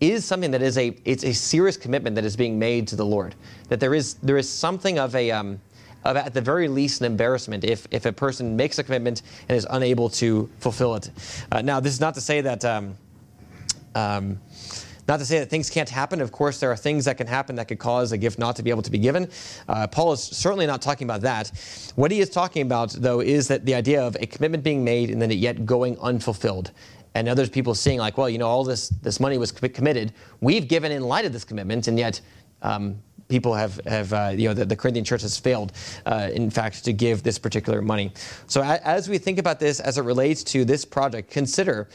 is 0.00 0.24
something 0.24 0.50
that 0.50 0.62
is 0.62 0.78
a 0.78 0.96
it's 1.04 1.24
a 1.24 1.32
serious 1.32 1.76
commitment 1.76 2.16
that 2.16 2.24
is 2.24 2.36
being 2.36 2.58
made 2.58 2.88
to 2.88 2.96
the 2.96 3.04
Lord. 3.04 3.34
That 3.68 3.78
there 3.78 3.94
is 3.94 4.14
there 4.14 4.36
is 4.36 4.48
something 4.48 4.98
of 4.98 5.14
a 5.14 5.30
um, 5.30 5.60
of 6.04 6.16
at 6.16 6.34
the 6.34 6.40
very 6.40 6.68
least 6.68 7.00
an 7.00 7.06
embarrassment 7.06 7.64
if, 7.64 7.86
if 7.90 8.06
a 8.06 8.12
person 8.12 8.56
makes 8.56 8.78
a 8.78 8.84
commitment 8.84 9.22
and 9.48 9.56
is 9.56 9.66
unable 9.70 10.08
to 10.08 10.50
fulfill 10.58 10.94
it. 10.94 11.10
Uh, 11.50 11.62
now, 11.62 11.80
this 11.80 11.92
is 11.92 12.00
not 12.00 12.14
to 12.14 12.20
say 12.20 12.40
that 12.40 12.64
um, 12.64 12.94
um, 13.94 14.40
not 15.12 15.18
to 15.18 15.26
say 15.26 15.38
that 15.40 15.50
things 15.50 15.68
can't 15.68 15.90
happen. 15.90 16.22
Of 16.22 16.32
course, 16.32 16.58
there 16.58 16.72
are 16.72 16.76
things 16.76 17.04
that 17.04 17.18
can 17.18 17.26
happen 17.26 17.54
that 17.56 17.68
could 17.68 17.78
cause 17.78 18.12
a 18.12 18.16
gift 18.16 18.38
not 18.38 18.56
to 18.56 18.62
be 18.62 18.70
able 18.70 18.80
to 18.80 18.90
be 18.90 18.96
given. 18.96 19.28
Uh, 19.68 19.86
Paul 19.86 20.12
is 20.12 20.22
certainly 20.22 20.66
not 20.66 20.80
talking 20.80 21.06
about 21.06 21.20
that. 21.20 21.52
What 21.96 22.10
he 22.10 22.20
is 22.20 22.30
talking 22.30 22.62
about, 22.62 22.92
though, 22.92 23.20
is 23.20 23.46
that 23.48 23.66
the 23.66 23.74
idea 23.74 24.02
of 24.02 24.16
a 24.20 24.26
commitment 24.26 24.64
being 24.64 24.82
made 24.82 25.10
and 25.10 25.20
then 25.20 25.30
it 25.30 25.34
yet 25.34 25.66
going 25.66 25.98
unfulfilled. 25.98 26.70
And 27.14 27.28
others 27.28 27.50
people 27.50 27.74
seeing 27.74 27.98
like, 27.98 28.16
well, 28.16 28.30
you 28.30 28.38
know, 28.38 28.48
all 28.48 28.64
this 28.64 28.88
this 28.88 29.20
money 29.20 29.36
was 29.36 29.52
committed. 29.52 30.14
We've 30.40 30.66
given 30.66 30.90
in 30.90 31.02
light 31.02 31.26
of 31.26 31.34
this 31.34 31.44
commitment, 31.44 31.88
and 31.88 31.98
yet 31.98 32.18
um, 32.62 32.96
people 33.28 33.52
have, 33.52 33.80
have 33.84 34.14
uh, 34.14 34.32
you 34.34 34.48
know, 34.48 34.54
the, 34.54 34.64
the, 34.64 34.76
Corinthian 34.76 35.04
church 35.04 35.20
has 35.22 35.38
failed, 35.38 35.72
uh, 36.06 36.30
in 36.32 36.50
fact, 36.50 36.84
to 36.84 36.92
give 36.92 37.22
this 37.22 37.38
particular 37.38 37.82
money. 37.82 38.12
So 38.46 38.62
as 38.62 39.10
we 39.10 39.18
think 39.18 39.38
about 39.38 39.60
this 39.60 39.78
as 39.78 39.98
it 39.98 40.02
relates 40.02 40.42
to 40.44 40.64
this 40.64 40.84
project, 40.86 41.30
consider 41.30 41.88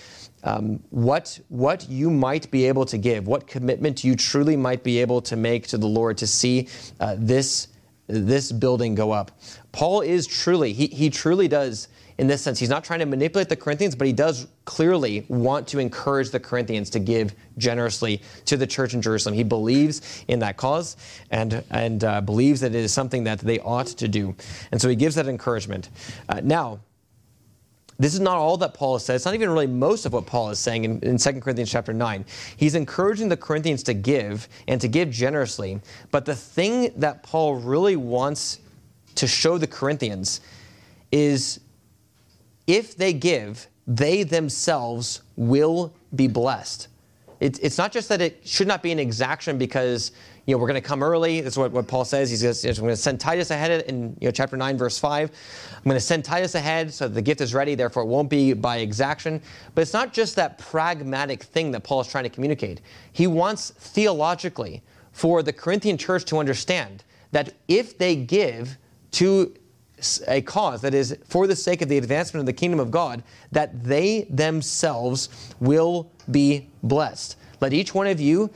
um, 0.44 0.80
what, 0.90 1.40
what 1.50 1.90
you 1.90 2.10
might 2.10 2.50
be 2.52 2.66
able 2.66 2.86
to 2.86 2.98
give, 2.98 3.28
what 3.28 3.48
commitment 3.48 4.04
you 4.04 4.16
truly 4.16 4.56
might 4.56 4.84
be 4.84 5.00
able 5.00 5.22
to 5.22 5.36
make 5.36 5.68
to 5.68 5.78
the 5.78 5.88
Lord 5.88 6.18
to 6.20 6.28
see 6.28 6.68
uh, 7.00 7.16
this, 7.18 7.70
this 8.08 8.52
building 8.52 8.96
go 8.96 9.12
up. 9.12 9.32
Paul 9.72 10.02
is 10.02 10.28
truly, 10.28 10.74
he, 10.74 10.88
he 10.88 11.10
truly 11.10 11.48
does 11.48 11.88
in 12.18 12.28
this 12.28 12.42
sense. 12.42 12.58
He's 12.60 12.70
not 12.70 12.84
trying 12.84 13.00
to 13.00 13.06
manipulate 13.06 13.50
the 13.50 13.56
Corinthians, 13.56 13.96
but 13.96 14.08
he 14.08 14.14
does 14.14 14.48
clearly 14.66 15.26
want 15.28 15.68
to 15.68 15.80
encourage 15.80 16.32
the 16.32 16.40
Corinthians 16.40 16.90
to 16.92 17.00
give 17.00 17.36
generously 17.58 18.22
to 18.46 18.58
the 18.58 18.66
church 18.66 18.94
in 18.94 19.02
Jerusalem. 19.02 19.36
He 19.36 19.44
believes 19.44 20.24
in 20.28 20.40
that 20.40 20.58
cause 20.58 20.98
and, 21.30 21.64
and 21.70 22.04
uh, 22.04 22.22
believes 22.22 22.62
that 22.62 22.74
it 22.74 22.84
is 22.84 22.92
something 22.92 23.24
that 23.26 23.40
they 23.40 23.60
ought 23.60 23.88
to 23.88 24.08
do. 24.08 24.36
And 24.72 24.82
so 24.82 24.90
he 24.90 24.96
gives 24.96 25.16
that 25.16 25.28
encouragement. 25.28 25.90
Uh, 26.28 26.42
now, 26.44 26.80
this 28.00 28.14
is 28.14 28.20
not 28.20 28.38
all 28.38 28.58
that 28.58 28.74
Paul 28.74 28.94
has 28.94 29.06
said. 29.06 29.16
It's 29.16 29.26
not 29.26 29.34
even 29.34 29.50
really 29.50 29.68
most 29.68 30.06
of 30.06 30.14
what 30.14 30.26
Paul 30.26 30.50
is 30.50 30.60
saying 30.60 30.84
in, 30.84 31.00
in 31.00 31.18
2 31.18 31.40
Corinthians 31.40 31.72
chapter 31.72 31.94
9. 31.94 32.26
He's 32.56 32.76
encouraging 32.76 33.30
the 33.30 33.38
Corinthians 33.38 33.84
to 33.84 33.94
give 33.94 34.48
and 34.68 34.80
to 34.82 34.88
give 34.88 35.10
generously. 35.10 35.82
But 36.12 36.26
the 36.26 36.36
thing 36.36 36.92
that 36.98 37.24
Paul 37.24 37.56
really 37.56 37.96
wants 37.96 38.60
to 39.16 39.26
show 39.26 39.58
the 39.58 39.68
Corinthians 39.68 40.42
is 41.12 41.60
if 42.68 42.96
they 42.96 43.14
give, 43.14 43.68
they 43.88 44.24
themselves 44.24 45.22
will 45.36 45.94
be 46.16 46.28
blessed. 46.28 46.90
It, 47.40 47.60
it's 47.64 47.78
not 47.78 47.92
just 47.92 48.10
that 48.10 48.22
it 48.22 48.48
should 48.48 48.68
not 48.68 48.84
be 48.84 48.92
an 48.92 49.00
exaction 49.00 49.58
because 49.58 50.12
you 50.48 50.56
know, 50.56 50.60
we're 50.60 50.68
going 50.68 50.82
to 50.82 50.88
come 50.88 51.04
early. 51.04 51.42
That's 51.42 51.58
what, 51.58 51.72
what 51.72 51.88
Paul 51.88 52.06
says. 52.06 52.30
He's 52.30 52.42
going 52.42 52.90
to 52.90 52.96
send 52.96 53.20
Titus 53.20 53.52
ahead 53.52 53.84
in 53.84 54.16
you 54.22 54.30
know, 54.30 54.32
chapter 54.32 54.56
9, 54.56 54.78
verse 54.78 54.98
5. 54.98 55.30
I'm 55.76 55.84
going 55.84 55.96
to 55.96 56.00
send 56.00 56.24
Titus 56.24 56.56
ahead 56.56 56.94
so 56.94 57.10
the 57.10 57.22
gift 57.22 57.42
is 57.42 57.54
ready, 57.54 57.76
therefore 57.76 58.04
it 58.04 58.08
won't 58.08 58.30
be 58.30 58.54
by 58.54 58.78
exaction. 58.78 59.42
But 59.76 59.82
it's 59.82 59.92
not 59.92 60.14
just 60.14 60.38
that 60.38 60.58
pragmatic 60.58 61.44
thing 61.44 61.72
that 61.72 61.84
Paul 61.84 62.00
is 62.00 62.08
trying 62.08 62.24
to 62.24 62.30
communicate. 62.30 62.80
He 63.12 63.28
wants 63.28 63.72
theologically 63.72 64.82
for 65.12 65.44
the 65.44 65.52
Corinthian 65.52 65.98
church 65.98 66.24
to 66.26 66.38
understand 66.38 67.04
that 67.34 67.54
if 67.68 67.98
they 67.98 68.16
give 68.16 68.78
to 69.12 69.54
a 70.28 70.42
cause 70.42 70.82
that 70.82 70.94
is 70.94 71.18
for 71.28 71.48
the 71.48 71.56
sake 71.56 71.82
of 71.82 71.90
the 71.90 71.98
advancement 71.98 72.40
of 72.40 72.46
the 72.46 72.54
kingdom 72.54 72.80
of 72.80 72.90
God, 72.90 73.22
that 73.52 73.84
they 73.84 74.28
themselves 74.30 75.28
will 75.60 76.10
be 76.32 76.70
blessed. 76.84 77.36
Let 77.60 77.74
each 77.74 77.94
one 77.94 78.08
of 78.08 78.20
you 78.20 78.50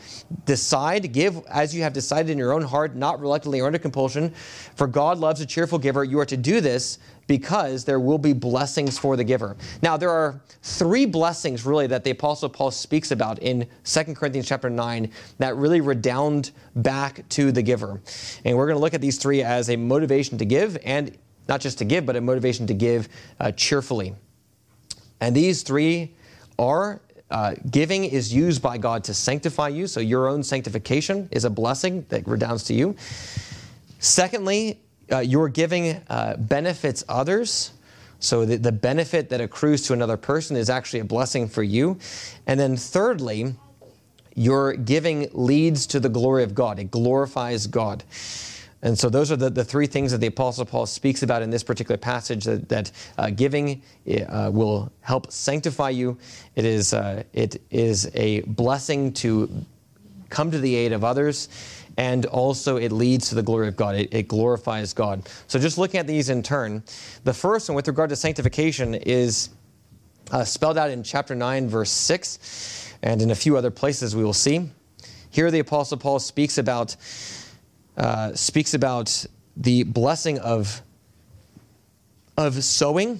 decide, 0.46 1.12
give 1.12 1.44
as 1.48 1.74
you 1.74 1.82
have 1.84 1.94
decided 1.94 2.30
in 2.30 2.38
your 2.38 2.54
own 2.54 2.62
heart, 2.62 2.96
not 2.96 3.20
reluctantly 3.20 3.60
or 3.60 3.68
under 3.68 3.80
compulsion. 3.80 4.34
For 4.76 4.88
God 4.88 5.18
loves 5.18 5.42
a 5.42 5.46
cheerful 5.46 5.80
giver. 5.80 6.04
You 6.04 6.20
are 6.20 6.26
to 6.26 6.38
do 6.38 6.62
this 6.62 7.00
because 7.28 7.86
there 7.86 8.00
will 8.00 8.18
be 8.18 8.34
blessings 8.34 8.98
for 8.98 9.16
the 9.16 9.24
giver. 9.24 9.56
Now, 9.82 9.98
there 9.98 10.10
are 10.10 10.42
three 10.64 11.06
blessings 11.06 11.66
really 11.66 11.88
that 11.88 12.04
the 12.04 12.12
Apostle 12.12 12.50
Paul 12.50 12.72
speaks 12.72 13.12
about 13.12 13.40
in 13.40 13.68
2 13.86 14.04
Corinthians 14.16 14.48
chapter 14.48 14.70
9 14.70 15.10
that 15.40 15.56
really 15.56 15.82
redound 15.82 16.52
back 16.76 17.28
to 17.30 17.52
the 17.52 17.62
giver. 17.62 18.02
And 18.46 18.58
we're 18.58 18.68
going 18.68 18.76
to 18.76 18.82
look 18.82 18.94
at 18.94 19.02
these 19.02 19.18
three 19.18 19.44
as 19.44 19.70
a 19.70 19.76
motivation 19.76 20.38
to 20.40 20.46
give 20.46 20.78
and 20.84 21.18
not 21.48 21.62
just 21.62 21.78
to 21.80 21.86
give, 21.86 22.06
but 22.06 22.16
a 22.16 22.22
motivation 22.22 22.68
to 22.68 22.74
give 22.74 23.10
uh, 23.40 23.52
cheerfully. 23.52 24.14
And 25.20 25.36
these 25.36 25.64
three 25.64 26.16
are 26.60 27.02
uh, 27.32 27.56
giving 27.70 28.04
is 28.04 28.34
used 28.34 28.62
by 28.62 28.78
God 28.78 29.04
to 29.06 29.14
sanctify 29.14 29.70
you, 29.70 29.88
so 29.88 30.00
your 30.00 30.28
own 30.28 30.44
sanctification 30.44 31.28
is 31.32 31.46
a 31.46 31.50
blessing 31.50 32.06
that 32.10 32.28
redounds 32.28 32.64
to 32.66 32.74
you. 32.74 32.96
Secondly, 34.00 34.80
uh, 35.12 35.20
your 35.20 35.50
giving 35.50 36.02
uh, 36.10 36.36
benefits 36.38 37.04
others. 37.10 37.72
So 38.20 38.46
the, 38.46 38.58
the 38.58 38.72
benefit 38.72 39.30
that 39.30 39.42
accrues 39.42 39.82
to 39.88 39.94
another 39.94 40.18
person 40.18 40.56
is 40.56 40.70
actually 40.70 41.00
a 41.00 41.06
blessing 41.06 41.48
for 41.48 41.64
you. 41.64 41.98
And 42.46 42.60
then 42.60 42.78
thirdly, 42.78 43.56
your 44.36 44.74
giving 44.74 45.30
leads 45.34 45.88
to 45.88 46.00
the 46.00 46.10
glory 46.10 46.44
of 46.44 46.54
God. 46.54 46.80
It 46.80 46.92
glorifies 46.92 47.68
God. 47.68 48.04
And 48.84 48.98
so 48.98 49.10
those 49.10 49.32
are 49.32 49.36
the, 49.36 49.50
the 49.50 49.64
three 49.64 49.86
things 49.86 50.12
that 50.12 50.18
the 50.20 50.28
Apostle 50.28 50.66
Paul 50.66 50.86
speaks 50.86 51.22
about 51.22 51.42
in 51.42 51.50
this 51.50 51.64
particular 51.64 51.98
passage 51.98 52.46
that, 52.46 52.68
that 52.70 52.92
uh, 53.18 53.30
giving 53.30 53.82
uh, 54.28 54.50
will 54.52 54.92
help 55.02 55.32
sanctify 55.32 55.90
you. 55.90 56.18
It 56.56 56.66
is, 56.66 56.94
uh, 56.94 57.24
it 57.34 57.62
is 57.70 58.10
a 58.16 58.42
blessing 58.42 59.14
to 59.14 59.50
come 60.30 60.50
to 60.50 60.58
the 60.58 60.76
aid 60.76 60.94
of 60.94 61.04
others, 61.04 61.50
and 61.98 62.26
also 62.28 62.78
it 62.78 62.92
leads 62.92 63.30
to 63.30 63.36
the 63.36 63.44
glory 63.44 63.68
of 63.68 63.76
God. 63.76 63.96
It, 63.96 64.14
it 64.14 64.28
glorifies 64.28 64.94
God. 64.94 65.30
So 65.48 65.60
just 65.60 65.78
looking 65.78 66.00
at 66.00 66.08
these 66.08 66.30
in 66.30 66.42
turn, 66.42 66.84
the 67.24 67.34
first 67.34 67.70
one 67.70 67.76
with 67.76 67.88
regard 67.88 68.10
to 68.10 68.16
sanctification 68.16 68.96
is 68.96 69.50
uh, 70.32 70.44
spelled 70.44 70.78
out 70.78 70.90
in 70.90 71.04
chapter 71.04 71.36
9, 71.36 71.68
verse 71.68 71.92
6, 71.92 72.96
and 73.04 73.22
in 73.22 73.32
a 73.32 73.36
few 73.36 73.58
other 73.58 73.70
places 73.70 74.16
we 74.16 74.24
will 74.24 74.34
see. 74.34 74.70
Here 75.30 75.52
the 75.52 75.60
Apostle 75.60 75.98
Paul 75.98 76.20
speaks 76.20 76.58
about 76.58 76.96
uh, 77.98 78.34
speaks 78.34 78.74
about 78.74 79.26
the 79.58 79.84
blessing 79.84 80.40
of, 80.40 80.82
of 82.38 82.64
sowing. 82.64 83.20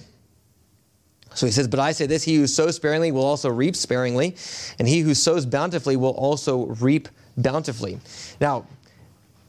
So 1.34 1.46
he 1.46 1.52
says, 1.52 1.68
But 1.68 1.80
I 1.80 1.92
say 1.92 2.06
this 2.06 2.22
he 2.22 2.36
who 2.36 2.46
sows 2.46 2.76
sparingly 2.76 3.12
will 3.12 3.24
also 3.24 3.50
reap 3.50 3.76
sparingly, 3.76 4.36
and 4.78 4.88
he 4.88 5.00
who 5.00 5.14
sows 5.14 5.46
bountifully 5.46 5.96
will 5.96 6.10
also 6.10 6.66
reap 6.66 7.08
bountifully. 7.36 7.98
Now, 8.40 8.66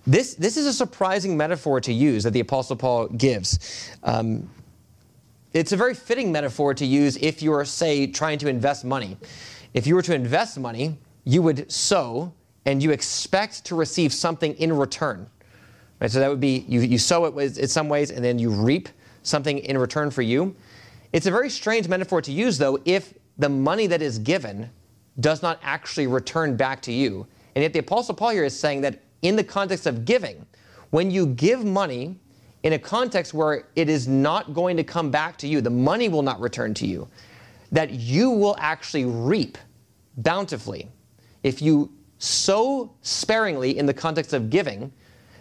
this, 0.06 0.36
this 0.36 0.58
is 0.58 0.66
a 0.66 0.74
surprising 0.74 1.38
metaphor 1.38 1.80
to 1.82 1.94
use 1.94 2.24
that 2.24 2.32
the 2.32 2.42
Apostle 2.42 2.76
Paul 2.76 3.08
gives. 3.08 3.90
Um, 4.04 4.50
it's 5.54 5.72
a 5.72 5.78
very 5.78 5.94
fitting 5.94 6.32
metaphor 6.32 6.74
to 6.74 6.86
use 6.86 7.16
if 7.18 7.42
you 7.42 7.54
are, 7.54 7.64
say, 7.64 8.08
trying 8.08 8.40
to 8.40 8.50
invest 8.50 8.84
money. 8.84 9.18
If 9.74 9.88
you 9.88 9.96
were 9.96 10.02
to 10.02 10.14
invest 10.14 10.60
money, 10.60 10.98
you 11.24 11.42
would 11.42 11.72
sow 11.72 12.34
and 12.66 12.82
you 12.82 12.92
expect 12.92 13.66
to 13.66 13.76
receive 13.76 14.14
something 14.14 14.54
in 14.56 14.74
return. 14.74 15.28
Right? 16.00 16.12
So 16.12 16.20
that 16.20 16.30
would 16.30 16.40
be 16.40 16.66
you, 16.68 16.82
you 16.82 16.98
sow 16.98 17.26
it 17.26 17.58
in 17.58 17.68
some 17.68 17.90
ways 17.90 18.12
and 18.12 18.24
then 18.24 18.40
you 18.40 18.50
reap 18.50 18.90
something 19.24 19.60
in 19.60 19.78
return 19.78 20.12
for 20.12 20.22
you. 20.22 20.56
It's 21.12 21.28
a 21.28 21.32
very 21.32 21.50
strange 21.50 21.88
metaphor 21.88 22.22
to 22.22 22.32
use, 22.32 22.58
though, 22.58 22.80
if 22.86 23.14
the 23.38 23.50
money 23.50 23.88
that 23.88 24.02
is 24.02 24.20
given 24.20 24.70
does 25.20 25.42
not 25.42 25.60
actually 25.62 26.08
return 26.08 26.56
back 26.56 26.82
to 26.82 26.92
you. 26.92 27.28
And 27.56 27.62
yet 27.62 27.74
the 27.74 27.80
Apostle 27.80 28.16
Paul 28.16 28.32
here 28.32 28.44
is 28.44 28.58
saying 28.58 28.82
that 28.82 29.02
in 29.22 29.36
the 29.36 29.44
context 29.44 29.86
of 29.86 30.06
giving, 30.06 30.46
when 30.90 31.12
you 31.12 31.28
give 31.28 31.64
money 31.64 32.20
in 32.64 32.74
a 32.74 32.80
context 32.80 33.34
where 33.34 33.68
it 33.76 33.90
is 33.90 34.08
not 34.08 34.54
going 34.54 34.78
to 34.78 34.84
come 34.84 35.12
back 35.12 35.38
to 35.38 35.48
you, 35.48 35.62
the 35.62 35.70
money 35.70 36.10
will 36.10 36.24
not 36.24 36.40
return 36.40 36.74
to 36.76 36.88
you, 36.88 37.08
that 37.72 37.92
you 37.92 38.32
will 38.32 38.56
actually 38.60 39.06
reap 39.06 39.58
bountifully 40.18 40.90
if 41.44 41.62
you 41.62 41.92
sow 42.24 42.90
sparingly 43.02 43.78
in 43.78 43.86
the 43.86 43.94
context 43.94 44.34
of 44.34 44.50
giving, 44.50 44.92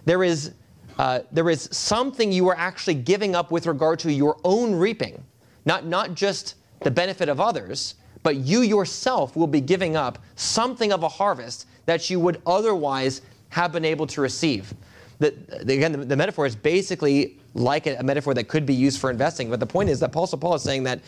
there 0.05 0.25
is, 0.25 0.53
uh, 0.99 1.21
there 1.31 1.49
is 1.49 1.69
something 1.71 2.33
you 2.33 2.49
are 2.49 2.57
actually 2.57 2.95
giving 2.95 3.37
up 3.37 3.51
with 3.51 3.67
regard 3.67 3.99
to 4.01 4.13
your 4.13 4.37
own 4.45 4.75
reaping. 4.75 5.23
Not, 5.65 5.87
not 5.87 6.15
just 6.15 6.57
the 6.81 6.91
benefit 6.91 7.29
of 7.29 7.41
others, 7.41 7.95
but 8.25 8.37
you 8.37 8.63
yourself 8.63 9.37
will 9.37 9.47
be 9.47 9.61
giving 9.61 9.95
up 9.95 10.19
something 10.35 10.93
of 10.93 11.05
a 11.05 11.09
harvest 11.09 11.67
that 11.87 12.11
you 12.11 12.19
would 12.19 12.43
otherwise 12.47 13.23
have 13.51 13.71
been 13.71 13.85
able 13.85 14.07
to 14.09 14.21
receive. 14.21 14.75
The, 15.21 15.31
the, 15.63 15.75
again, 15.75 15.93
the, 15.93 15.99
the, 15.99 16.17
metaphor 16.17 16.47
is 16.47 16.57
basically 16.57 17.39
like 17.55 17.87
a, 17.87 17.97
a, 17.97 18.03
metaphor 18.03 18.35
that 18.35 18.49
could 18.49 18.67
be 18.67 18.75
used 18.75 19.01
for 19.01 19.09
investing, 19.09 19.51
but 19.51 19.61
the 19.61 19.67
point 19.67 19.89
is 19.89 20.01
that 20.01 20.11
Paul, 20.11 20.27
Paul 20.27 20.55
is 20.55 20.63
saying 20.63 20.83
that 20.85 21.01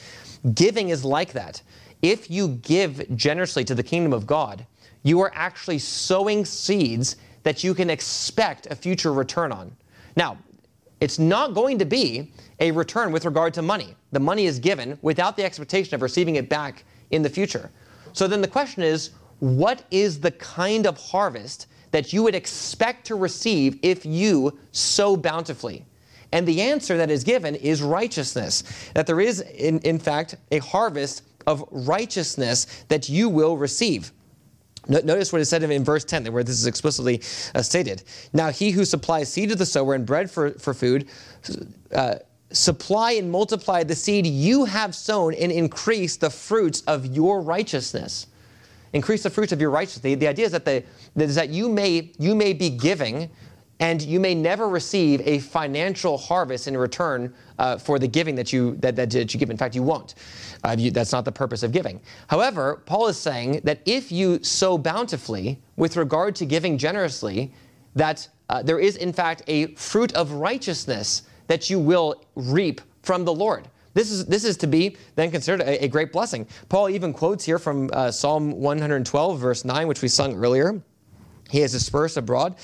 giving 0.54 0.90
is 0.90 1.04
like 1.04 1.32
that. 1.32 1.62
If 2.00 2.30
you 2.30 2.48
give 2.62 3.16
generously 3.16 3.64
to 3.64 3.74
the 3.74 3.82
kingdom 3.82 4.12
of 4.12 4.24
God, 4.24 4.66
you 5.04 5.20
are 5.20 5.30
actually 5.34 5.78
sowing 5.78 6.44
seeds 6.44 7.16
that 7.44 7.62
you 7.62 7.74
can 7.74 7.90
expect 7.90 8.66
a 8.66 8.74
future 8.74 9.12
return 9.12 9.52
on. 9.52 9.76
Now, 10.16 10.38
it's 11.00 11.18
not 11.18 11.54
going 11.54 11.78
to 11.78 11.84
be 11.84 12.32
a 12.58 12.70
return 12.72 13.12
with 13.12 13.24
regard 13.24 13.54
to 13.54 13.62
money. 13.62 13.94
The 14.12 14.20
money 14.20 14.46
is 14.46 14.58
given 14.58 14.98
without 15.02 15.36
the 15.36 15.44
expectation 15.44 15.94
of 15.94 16.02
receiving 16.02 16.36
it 16.36 16.48
back 16.48 16.84
in 17.10 17.22
the 17.22 17.28
future. 17.28 17.70
So 18.12 18.26
then 18.26 18.40
the 18.40 18.48
question 18.48 18.82
is 18.82 19.10
what 19.40 19.84
is 19.90 20.20
the 20.20 20.30
kind 20.30 20.86
of 20.86 20.96
harvest 20.96 21.66
that 21.90 22.12
you 22.12 22.22
would 22.22 22.34
expect 22.34 23.06
to 23.06 23.14
receive 23.14 23.78
if 23.82 24.06
you 24.06 24.58
sow 24.72 25.16
bountifully? 25.16 25.84
And 26.32 26.48
the 26.48 26.62
answer 26.62 26.96
that 26.96 27.10
is 27.10 27.22
given 27.22 27.54
is 27.54 27.82
righteousness. 27.82 28.64
That 28.94 29.06
there 29.06 29.20
is, 29.20 29.40
in, 29.40 29.80
in 29.80 29.98
fact, 29.98 30.36
a 30.50 30.58
harvest 30.58 31.22
of 31.46 31.68
righteousness 31.70 32.84
that 32.88 33.08
you 33.08 33.28
will 33.28 33.56
receive. 33.56 34.10
Notice 34.88 35.32
what 35.32 35.40
it 35.40 35.46
said 35.46 35.62
in 35.62 35.84
verse 35.84 36.04
10, 36.04 36.32
where 36.32 36.44
this 36.44 36.58
is 36.58 36.66
explicitly 36.66 37.22
uh, 37.54 37.62
stated. 37.62 38.02
Now, 38.32 38.50
he 38.50 38.70
who 38.70 38.84
supplies 38.84 39.32
seed 39.32 39.48
to 39.50 39.56
the 39.56 39.66
sower 39.66 39.94
and 39.94 40.04
bread 40.04 40.30
for, 40.30 40.50
for 40.52 40.74
food, 40.74 41.08
uh, 41.94 42.16
supply 42.52 43.12
and 43.12 43.30
multiply 43.30 43.82
the 43.82 43.94
seed 43.94 44.26
you 44.26 44.64
have 44.64 44.94
sown 44.94 45.34
and 45.34 45.50
increase 45.50 46.16
the 46.16 46.30
fruits 46.30 46.82
of 46.82 47.06
your 47.06 47.40
righteousness. 47.40 48.26
Increase 48.92 49.22
the 49.22 49.30
fruits 49.30 49.52
of 49.52 49.60
your 49.60 49.70
righteousness. 49.70 50.02
The, 50.02 50.14
the 50.14 50.28
idea 50.28 50.46
is 50.46 50.52
that, 50.52 50.64
the, 50.64 50.84
is 51.16 51.34
that 51.34 51.48
you, 51.48 51.68
may, 51.68 52.12
you 52.18 52.34
may 52.34 52.52
be 52.52 52.70
giving 52.70 53.30
and 53.80 54.00
you 54.02 54.20
may 54.20 54.34
never 54.34 54.68
receive 54.68 55.20
a 55.24 55.40
financial 55.40 56.16
harvest 56.16 56.68
in 56.68 56.76
return 56.76 57.34
uh, 57.58 57.76
for 57.76 57.98
the 57.98 58.06
giving 58.06 58.34
that 58.36 58.52
you, 58.52 58.76
that, 58.76 58.94
that, 58.96 59.10
that 59.10 59.34
you 59.34 59.40
give. 59.40 59.50
In 59.50 59.56
fact, 59.56 59.74
you 59.74 59.82
won't. 59.82 60.14
Uh, 60.62 60.76
you, 60.78 60.90
that's 60.90 61.12
not 61.12 61.24
the 61.24 61.32
purpose 61.32 61.62
of 61.62 61.72
giving. 61.72 62.00
However, 62.28 62.82
Paul 62.86 63.08
is 63.08 63.18
saying 63.18 63.60
that 63.64 63.80
if 63.84 64.12
you 64.12 64.42
sow 64.42 64.78
bountifully 64.78 65.60
with 65.76 65.96
regard 65.96 66.34
to 66.36 66.46
giving 66.46 66.78
generously, 66.78 67.52
that 67.94 68.28
uh, 68.48 68.62
there 68.62 68.78
is 68.78 68.96
in 68.96 69.12
fact 69.12 69.42
a 69.46 69.74
fruit 69.74 70.12
of 70.14 70.32
righteousness 70.32 71.22
that 71.46 71.68
you 71.68 71.78
will 71.78 72.22
reap 72.34 72.80
from 73.02 73.24
the 73.24 73.34
Lord. 73.34 73.68
This 73.94 74.10
is, 74.10 74.26
this 74.26 74.44
is 74.44 74.56
to 74.58 74.66
be 74.66 74.96
then 75.14 75.30
considered 75.30 75.60
a, 75.60 75.84
a 75.84 75.88
great 75.88 76.12
blessing. 76.12 76.46
Paul 76.68 76.88
even 76.90 77.12
quotes 77.12 77.44
here 77.44 77.58
from 77.58 77.90
uh, 77.92 78.10
Psalm 78.10 78.50
112, 78.52 79.38
verse 79.38 79.64
9, 79.64 79.86
which 79.86 80.02
we 80.02 80.08
sung 80.08 80.34
earlier. 80.34 80.82
He 81.50 81.60
has 81.60 81.72
dispersed 81.72 82.16
abroad. 82.16 82.56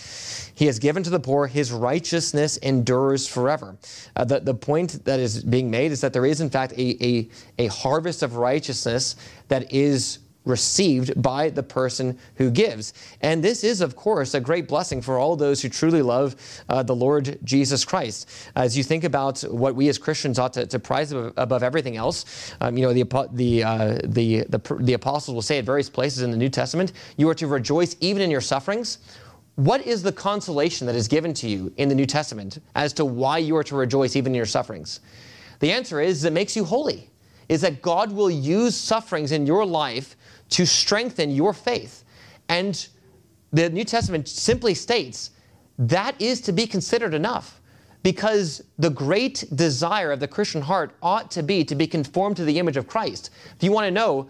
He 0.54 0.66
has 0.66 0.78
given 0.78 1.02
to 1.02 1.10
the 1.10 1.20
poor. 1.20 1.46
His 1.46 1.70
righteousness 1.70 2.56
endures 2.58 3.26
forever. 3.26 3.76
Uh, 4.16 4.24
the, 4.24 4.40
the 4.40 4.54
point 4.54 5.04
that 5.04 5.20
is 5.20 5.44
being 5.44 5.70
made 5.70 5.92
is 5.92 6.00
that 6.00 6.12
there 6.12 6.26
is, 6.26 6.40
in 6.40 6.50
fact, 6.50 6.72
a, 6.72 7.04
a, 7.04 7.28
a 7.58 7.66
harvest 7.68 8.22
of 8.22 8.36
righteousness 8.36 9.16
that 9.48 9.72
is 9.72 10.18
received 10.44 11.20
by 11.20 11.50
the 11.50 11.62
person 11.62 12.18
who 12.36 12.50
gives. 12.50 12.94
And 13.20 13.42
this 13.44 13.62
is, 13.62 13.80
of 13.80 13.94
course, 13.94 14.34
a 14.34 14.40
great 14.40 14.66
blessing 14.66 15.02
for 15.02 15.18
all 15.18 15.36
those 15.36 15.60
who 15.60 15.68
truly 15.68 16.02
love 16.02 16.34
uh, 16.68 16.82
the 16.82 16.94
Lord 16.94 17.38
Jesus 17.44 17.84
Christ. 17.84 18.28
As 18.56 18.76
you 18.76 18.82
think 18.82 19.04
about 19.04 19.40
what 19.42 19.74
we 19.74 19.88
as 19.88 19.98
Christians 19.98 20.38
ought 20.38 20.54
to, 20.54 20.66
to 20.66 20.78
prize 20.78 21.12
above, 21.12 21.34
above, 21.36 21.62
everything 21.62 21.96
else, 21.96 22.54
um, 22.60 22.76
you 22.76 22.86
know, 22.86 22.92
the, 22.92 23.04
the, 23.32 23.64
uh, 23.64 23.98
the, 24.04 24.44
the, 24.48 24.76
the 24.80 24.94
apostles 24.94 25.34
will 25.34 25.42
say 25.42 25.58
at 25.58 25.64
various 25.64 25.90
places 25.90 26.22
in 26.22 26.30
the 26.30 26.36
New 26.36 26.48
Testament, 26.48 26.92
you 27.16 27.28
are 27.28 27.34
to 27.34 27.46
rejoice 27.46 27.96
even 28.00 28.22
in 28.22 28.30
your 28.30 28.40
sufferings. 28.40 28.98
what 29.56 29.86
is 29.86 30.02
the 30.02 30.12
consolation 30.12 30.86
that 30.86 30.96
is 30.96 31.06
given 31.06 31.34
to 31.34 31.48
you 31.48 31.72
in 31.76 31.88
the 31.88 31.94
New 31.94 32.06
Testament 32.06 32.60
as 32.74 32.94
to 32.94 33.04
why 33.04 33.38
you 33.38 33.56
are 33.56 33.64
to 33.64 33.76
rejoice 33.76 34.16
even 34.16 34.32
in 34.32 34.36
your 34.36 34.46
sufferings? 34.46 35.00
The 35.58 35.70
answer 35.70 36.00
is 36.00 36.24
it 36.24 36.32
makes 36.32 36.56
you 36.56 36.64
holy, 36.64 37.10
is 37.48 37.60
that 37.60 37.82
God 37.82 38.10
will 38.12 38.30
use 38.30 38.74
sufferings 38.74 39.32
in 39.32 39.44
your 39.44 39.66
life 39.66 40.16
to 40.50 40.66
strengthen 40.66 41.30
your 41.30 41.52
faith. 41.52 42.04
And 42.48 42.86
the 43.52 43.70
New 43.70 43.84
Testament 43.84 44.28
simply 44.28 44.74
states 44.74 45.30
that 45.78 46.20
is 46.20 46.40
to 46.42 46.52
be 46.52 46.66
considered 46.66 47.14
enough 47.14 47.60
because 48.02 48.62
the 48.78 48.90
great 48.90 49.44
desire 49.54 50.12
of 50.12 50.20
the 50.20 50.28
Christian 50.28 50.62
heart 50.62 50.92
ought 51.02 51.30
to 51.32 51.42
be 51.42 51.64
to 51.64 51.74
be 51.74 51.86
conformed 51.86 52.36
to 52.36 52.44
the 52.44 52.58
image 52.58 52.76
of 52.76 52.86
Christ. 52.86 53.30
If 53.56 53.62
you 53.62 53.72
want 53.72 53.86
to 53.86 53.90
know, 53.90 54.28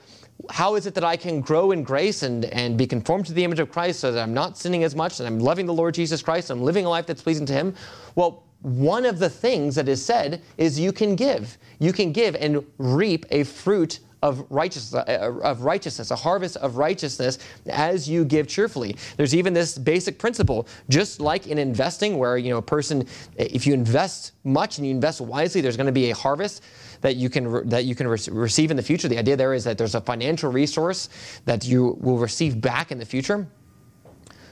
how 0.49 0.75
is 0.75 0.87
it 0.87 0.95
that 0.95 1.05
I 1.05 1.17
can 1.17 1.41
grow 1.41 1.73
in 1.73 1.83
grace 1.83 2.23
and, 2.23 2.47
and 2.47 2.79
be 2.79 2.87
conformed 2.87 3.27
to 3.27 3.33
the 3.33 3.45
image 3.45 3.59
of 3.59 3.71
Christ 3.71 4.01
so 4.01 4.11
that 4.13 4.23
I'm 4.23 4.35
not 4.35 4.59
sinning 4.59 4.85
as 4.85 4.97
much 4.97 5.21
and 5.21 5.27
I'm 5.27 5.39
loving 5.39 5.67
the 5.67 5.75
Lord 5.75 5.95
Jesus 5.95 6.23
Christ, 6.23 6.51
I'm 6.51 6.63
living 6.63 6.87
a 6.87 6.89
life 6.89 7.07
that's 7.07 7.23
pleasing 7.23 7.47
to 7.47 7.53
Him? 7.53 7.75
Well, 8.15 8.45
one 8.63 9.07
of 9.07 9.19
the 9.19 9.31
things 9.31 9.75
that 9.75 9.89
is 9.89 10.05
said 10.05 10.43
is 10.57 10.79
you 10.79 10.93
can 10.93 11.17
give. 11.17 11.57
You 11.79 11.93
can 11.93 12.13
give 12.13 12.37
and 12.37 12.65
reap 12.79 13.27
a 13.31 13.45
fruit 13.45 14.01
of 14.23 14.45
righteousness, 14.51 15.03
uh, 15.09 15.41
of 15.43 15.63
righteousness, 15.63 16.11
a 16.11 16.17
harvest 16.17 16.57
of 16.59 16.77
righteousness 16.77 17.39
as 17.69 18.09
you 18.09 18.25
give 18.25 18.47
cheerfully. 18.47 18.97
There's 19.17 19.35
even 19.35 19.53
this 19.55 19.79
basic 19.79 20.19
principle, 20.19 20.67
just 20.89 21.21
like 21.21 21.47
in 21.47 21.59
investing, 21.59 22.19
where 22.19 22.37
you 22.37 22.51
know 22.51 22.59
a 22.59 22.63
person, 22.63 23.07
if 23.37 23.67
you 23.67 23.75
invest 23.75 24.33
much 24.45 24.79
and 24.79 24.87
you 24.87 24.93
invest 24.93 25.21
wisely, 25.21 25.61
there's 25.61 25.77
going 25.77 25.87
to 25.87 25.93
be 25.93 26.11
a 26.11 26.15
harvest 26.15 26.63
that 27.01 27.17
you 27.17 27.31
can 27.31 27.69
that 27.69 27.85
you 27.85 27.95
can 27.95 28.07
re- 28.07 28.19
receive 28.31 28.71
in 28.71 28.77
the 28.77 28.83
future. 28.83 29.09
The 29.09 29.19
idea 29.19 29.37
there 29.37 29.55
is 29.55 29.65
that 29.65 29.79
there's 29.79 29.95
a 29.95 30.01
financial 30.01 30.53
resource 30.53 31.09
that 31.47 31.67
you 31.67 31.97
will 32.01 32.19
receive 32.19 32.61
back 32.61 32.93
in 32.93 32.99
the 32.99 33.07
future. 33.07 33.47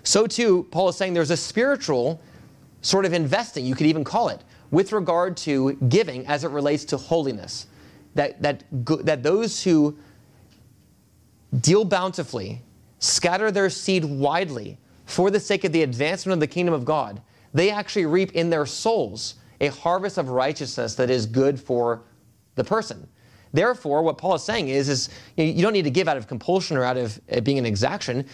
So 0.03 0.27
too, 0.27 0.67
Paul 0.71 0.89
is 0.89 0.97
saying 0.97 1.13
there's 1.13 1.31
a 1.31 1.37
spiritual 1.37 2.23
sort 2.81 3.05
of 3.05 3.13
investing, 3.13 3.67
you 3.67 3.75
could 3.75 3.87
even 3.87 4.05
call 4.05 4.29
it, 4.29 4.41
with 4.71 4.93
regard 4.93 5.37
to 5.37 5.73
giving 5.89 6.27
as 6.27 6.45
it 6.45 6.51
relates 6.51 6.85
to 6.87 6.97
holiness 6.97 7.67
that, 8.19 8.43
that, 8.43 8.65
that 9.05 9.23
those 9.23 9.63
who 9.63 9.97
deal 11.61 11.85
bountifully, 11.85 12.61
scatter 12.99 13.53
their 13.53 13.71
seed 13.71 14.05
widely 14.05 14.77
for 15.07 15.31
the 15.31 15.39
sake 15.39 15.63
of 15.63 15.71
the 15.71 15.85
advancement 15.85 16.35
of 16.35 16.41
the 16.41 16.47
kingdom 16.49 16.75
of 16.75 16.85
God, 16.85 17.23
they 17.55 17.71
actually 17.71 18.07
reap 18.07 18.33
in 18.33 18.51
their 18.51 18.67
souls 18.67 19.37
a 19.61 19.69
harvest 19.69 20.19
of 20.19 20.31
righteousness 20.31 20.97
that 20.97 21.11
is 21.11 21.27
good 21.27 21.61
for 21.61 22.03
the 22.57 22.65
person. 22.65 23.09
Therefore, 23.53 24.03
what 24.03 24.19
Paul 24.19 24.35
is 24.35 24.43
saying 24.43 24.69
is, 24.69 24.89
is 24.89 25.09
you 25.37 25.63
don't 25.63 25.73
need 25.73 25.85
to 25.85 25.91
give 25.91 26.09
out 26.09 26.17
of 26.17 26.27
compulsion 26.27 26.77
or 26.77 26.83
out 26.83 26.97
of 26.97 27.21
uh, 27.31 27.41
being 27.41 27.59
an 27.59 27.67
exaction. 27.67 28.27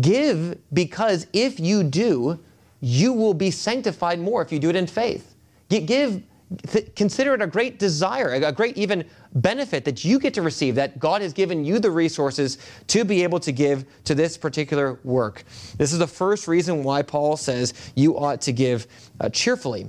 Give 0.00 0.58
because 0.72 1.26
if 1.34 1.60
you 1.60 1.84
do, 1.84 2.40
you 2.80 3.12
will 3.12 3.34
be 3.34 3.50
sanctified 3.50 4.20
more 4.20 4.40
if 4.40 4.50
you 4.50 4.58
do 4.58 4.70
it 4.70 4.76
in 4.76 4.86
faith. 4.86 5.34
Give 5.68 6.22
th- 6.68 6.94
consider 6.94 7.34
it 7.34 7.42
a 7.42 7.46
great 7.46 7.78
desire, 7.78 8.32
a 8.32 8.52
great 8.52 8.76
even 8.76 9.04
benefit 9.34 9.84
that 9.84 10.04
you 10.04 10.18
get 10.18 10.34
to 10.34 10.42
receive, 10.42 10.74
that 10.76 10.98
God 10.98 11.22
has 11.22 11.32
given 11.32 11.64
you 11.64 11.78
the 11.78 11.90
resources 11.90 12.58
to 12.88 13.04
be 13.04 13.22
able 13.22 13.40
to 13.40 13.52
give 13.52 13.84
to 14.04 14.14
this 14.14 14.36
particular 14.36 14.98
work. 15.04 15.44
This 15.76 15.92
is 15.92 15.98
the 15.98 16.06
first 16.06 16.48
reason 16.48 16.84
why 16.84 17.02
Paul 17.02 17.36
says 17.36 17.74
you 17.94 18.18
ought 18.18 18.40
to 18.42 18.52
give 18.52 18.86
uh, 19.20 19.28
cheerfully 19.28 19.88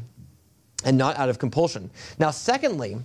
and 0.85 0.97
not 0.97 1.17
out 1.17 1.29
of 1.29 1.39
compulsion. 1.39 1.89
Now, 2.19 2.31
secondly, 2.31 2.97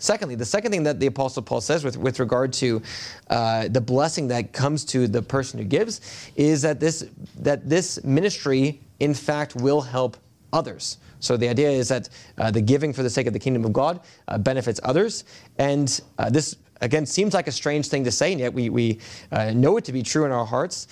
Secondly, 0.00 0.34
the 0.34 0.46
second 0.46 0.72
thing 0.72 0.84
that 0.84 0.98
the 0.98 1.06
Apostle 1.06 1.42
Paul 1.42 1.60
says 1.60 1.84
with, 1.84 1.98
with 1.98 2.20
regard 2.20 2.54
to 2.54 2.80
uh, 3.28 3.68
the 3.68 3.82
blessing 3.82 4.28
that 4.28 4.54
comes 4.54 4.82
to 4.86 5.06
the 5.06 5.20
person 5.20 5.58
who 5.58 5.64
gives 5.66 6.00
is 6.36 6.62
that 6.62 6.80
this, 6.80 7.04
that 7.38 7.68
this 7.68 8.02
ministry, 8.02 8.80
in 8.98 9.12
fact, 9.12 9.54
will 9.54 9.82
help 9.82 10.16
others. 10.54 10.96
So 11.20 11.36
the 11.36 11.48
idea 11.48 11.70
is 11.70 11.88
that 11.88 12.08
uh, 12.38 12.50
the 12.50 12.60
giving 12.60 12.92
for 12.92 13.02
the 13.02 13.10
sake 13.10 13.26
of 13.26 13.32
the 13.32 13.38
kingdom 13.38 13.64
of 13.64 13.72
God 13.72 14.00
uh, 14.26 14.38
benefits 14.38 14.80
others. 14.82 15.24
And 15.58 16.00
uh, 16.18 16.30
this, 16.30 16.56
again, 16.80 17.06
seems 17.06 17.34
like 17.34 17.46
a 17.46 17.52
strange 17.52 17.88
thing 17.88 18.04
to 18.04 18.10
say, 18.10 18.32
and 18.32 18.40
yet 18.40 18.52
we, 18.52 18.70
we 18.70 18.98
uh, 19.30 19.52
know 19.52 19.76
it 19.76 19.84
to 19.84 19.92
be 19.92 20.02
true 20.02 20.24
in 20.24 20.32
our 20.32 20.46
hearts. 20.46 20.88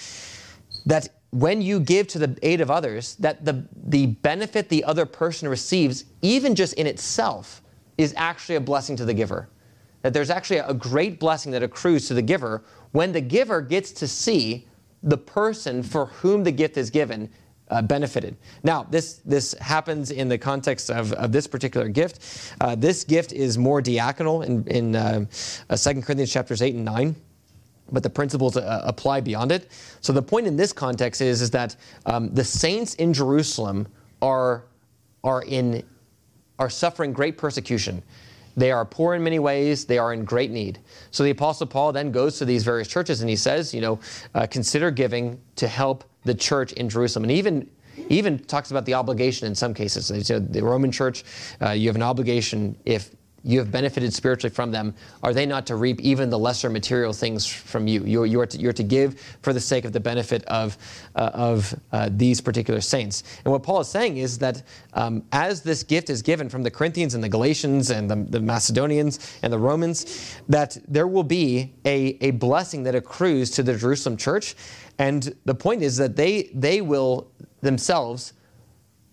That 0.87 1.09
when 1.31 1.61
you 1.61 1.81
give 1.81 2.07
to 2.09 2.19
the 2.19 2.39
aid 2.43 2.61
of 2.61 2.71
others, 2.71 3.17
that 3.17 3.45
the, 3.45 3.67
the 3.75 4.07
benefit 4.07 4.69
the 4.69 4.85
other 4.85 5.05
person 5.05 5.49
receives, 5.49 6.05
even 6.23 6.55
just 6.55 6.75
in 6.75 6.87
itself, 6.87 7.63
is 7.97 8.15
actually 8.17 8.55
a 8.55 8.61
blessing 8.61 8.97
to 8.97 9.05
the 9.05 9.15
giver. 9.15 9.49
That 10.03 10.13
there's 10.15 10.31
actually 10.31 10.59
a 10.59 10.73
great 10.73 11.19
blessing 11.19 11.53
that 11.53 11.63
accrues 11.63 12.07
to 12.09 12.15
the 12.15 12.23
giver 12.23 12.65
when 12.93 13.13
the 13.13 13.21
giver 13.21 13.61
gets 13.61 13.93
to 13.93 14.09
see 14.09 14.67
the 15.03 15.19
person 15.19 15.83
for 15.83 16.07
whom 16.07 16.45
the 16.45 16.53
gift 16.53 16.77
is 16.77 16.91
given 16.91 17.29
uh, 17.71 17.83
benefited. 17.83 18.37
Now, 18.63 18.85
this, 18.85 19.15
this 19.25 19.55
happens 19.55 20.11
in 20.11 20.29
the 20.29 20.39
context 20.39 20.91
of, 20.91 21.13
of 21.15 21.33
this 21.33 21.47
particular 21.47 21.89
gift. 21.89 22.55
Uh, 22.61 22.75
this 22.75 23.05
gift 23.05 23.33
is 23.33 23.59
more 23.59 23.83
diaconal 23.83 24.45
in, 24.45 24.67
in 24.69 24.97
uh, 24.97 25.25
2 25.75 26.03
Corinthians 26.03 26.33
chapters 26.33 26.63
8 26.63 26.75
and 26.75 26.85
9 26.85 27.17
but 27.91 28.03
the 28.03 28.11
principles 28.11 28.57
uh, 28.57 28.83
apply 28.85 29.21
beyond 29.21 29.51
it. 29.51 29.71
So 30.03 30.13
the 30.13 30.23
point 30.23 30.47
in 30.47 30.57
this 30.57 30.73
context 30.75 31.21
is, 31.21 31.41
is 31.41 31.51
that 31.53 31.75
um, 32.07 32.35
the 32.35 32.45
saints 32.45 32.95
in 32.95 33.15
Jerusalem 33.15 33.89
are, 34.21 34.65
are, 35.25 35.43
in, 35.43 35.83
are 36.59 36.69
suffering 36.69 37.13
great 37.13 37.39
persecution. 37.39 38.03
They 38.59 38.73
are 38.73 38.85
poor 38.85 39.15
in 39.15 39.23
many 39.23 39.39
ways. 39.39 39.85
They 39.85 39.99
are 39.99 40.13
in 40.13 40.25
great 40.25 40.51
need. 40.51 40.81
So 41.13 41.23
the 41.23 41.31
Apostle 41.31 41.69
Paul 41.69 41.93
then 41.93 42.11
goes 42.11 42.39
to 42.39 42.45
these 42.45 42.65
various 42.65 42.89
churches 42.89 43.21
and 43.21 43.31
he 43.31 43.37
says, 43.37 43.73
you 43.73 43.81
know, 43.81 44.01
uh, 44.35 44.49
consider 44.51 44.91
giving 44.91 45.41
to 45.57 45.69
help 45.69 46.03
the 46.25 46.35
church 46.35 46.73
in 46.73 46.89
Jerusalem. 46.89 47.25
And 47.25 47.33
even 47.33 47.71
even 48.09 48.39
talks 48.39 48.71
about 48.71 48.85
the 48.85 48.95
obligation 48.95 49.47
in 49.47 49.55
some 49.55 49.75
cases. 49.75 50.07
So 50.27 50.39
the 50.39 50.63
Roman 50.63 50.91
church, 50.91 51.25
uh, 51.61 51.71
you 51.71 51.89
have 51.89 51.97
an 51.97 52.03
obligation 52.03 52.77
if 52.85 53.11
you 53.45 53.59
have 53.61 53.71
benefited 53.71 54.13
spiritually 54.13 54.53
from 54.53 54.71
them, 54.71 54.95
are 55.23 55.33
they 55.33 55.47
not 55.47 55.67
to 55.67 55.77
reap 55.77 56.01
even 56.01 56.29
the 56.29 56.39
lesser 56.39 56.69
material 56.69 57.13
things 57.13 57.47
from 57.47 57.87
you? 57.87 58.05
You're, 58.05 58.27
you're, 58.27 58.47
to, 58.47 58.59
you're 58.59 58.73
to, 58.73 58.83
give 58.83 59.21
for 59.43 59.53
the 59.53 59.61
sake 59.61 59.85
of 59.85 59.93
the 59.93 60.01
benefit 60.01 60.45
of, 60.47 60.77
uh, 61.15 61.31
of 61.35 61.79
uh, 61.93 62.09
these 62.13 62.41
particular 62.41 62.81
saints. 62.81 63.23
And 63.45 63.53
what 63.53 63.63
Paul 63.63 63.81
is 63.81 63.89
saying 63.89 64.17
is 64.17 64.39
that 64.39 64.63
um, 64.95 65.23
as 65.33 65.63
this 65.63 65.83
gift 65.83 66.11
is 66.11 66.23
given 66.23 66.49
from 66.49 66.63
the 66.63 66.71
Corinthians 66.71 67.15
and 67.15 67.23
the 67.23 67.29
Galatians 67.29 67.91
and 67.91 68.11
the, 68.11 68.17
the 68.17 68.41
Macedonians 68.41 69.39
and 69.43 69.53
the 69.53 69.59
Romans, 69.59 70.37
that 70.49 70.77
there 70.89 71.07
will 71.07 71.23
be 71.23 71.75
a, 71.85 72.17
a 72.21 72.33
blessing 72.33 72.83
that 72.85 72.95
accrues 72.95 73.51
to 73.53 73.63
the 73.63 73.77
Jerusalem 73.77 74.17
church. 74.17 74.57
And 74.99 75.35
the 75.45 75.55
point 75.55 75.83
is 75.83 75.97
that 75.99 76.17
they, 76.17 76.51
they 76.55 76.81
will 76.81 77.31
themselves 77.61 78.33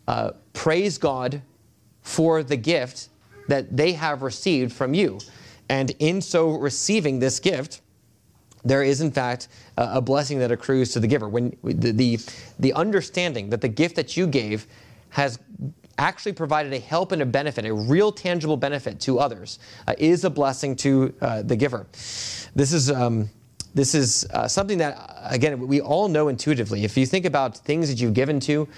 uh, 0.07 0.31
praise 0.53 0.97
God 0.97 1.41
for 2.01 2.43
the 2.43 2.57
gift 2.57 3.09
that 3.47 3.75
they 3.75 3.93
have 3.93 4.21
received 4.21 4.73
from 4.73 4.93
you. 4.93 5.19
And 5.69 5.91
in 5.99 6.21
so 6.21 6.51
receiving 6.51 7.19
this 7.19 7.39
gift, 7.39 7.81
there 8.63 8.83
is 8.83 9.01
in 9.01 9.11
fact 9.11 9.47
a 9.77 10.01
blessing 10.01 10.39
that 10.39 10.51
accrues 10.51 10.91
to 10.93 10.99
the 10.99 11.07
giver. 11.07 11.29
When 11.29 11.55
the, 11.63 11.91
the, 11.91 12.19
the 12.59 12.73
understanding 12.73 13.49
that 13.49 13.61
the 13.61 13.67
gift 13.67 13.95
that 13.95 14.17
you 14.17 14.27
gave 14.27 14.67
has 15.09 15.39
actually 15.97 16.33
provided 16.33 16.73
a 16.73 16.79
help 16.79 17.11
and 17.11 17.21
a 17.21 17.25
benefit, 17.25 17.65
a 17.65 17.73
real 17.73 18.11
tangible 18.11 18.57
benefit 18.57 18.99
to 19.01 19.19
others, 19.19 19.59
uh, 19.87 19.93
is 19.97 20.23
a 20.23 20.29
blessing 20.29 20.75
to 20.75 21.13
uh, 21.21 21.41
the 21.41 21.55
giver. 21.55 21.85
This 22.55 22.73
is. 22.73 22.91
Um, 22.91 23.29
this 23.75 23.93
is 23.93 24.25
uh, 24.33 24.47
something 24.47 24.77
that, 24.77 24.97
again, 25.29 25.67
we 25.67 25.81
all 25.81 26.07
know 26.07 26.29
intuitively. 26.29 26.85
If 26.85 26.95
you 26.95 27.05
think 27.05 27.25
about 27.25 27.57
things 27.57 27.89
that 27.89 27.99
you've 27.99 28.13
given 28.13 28.39
to 28.39 28.69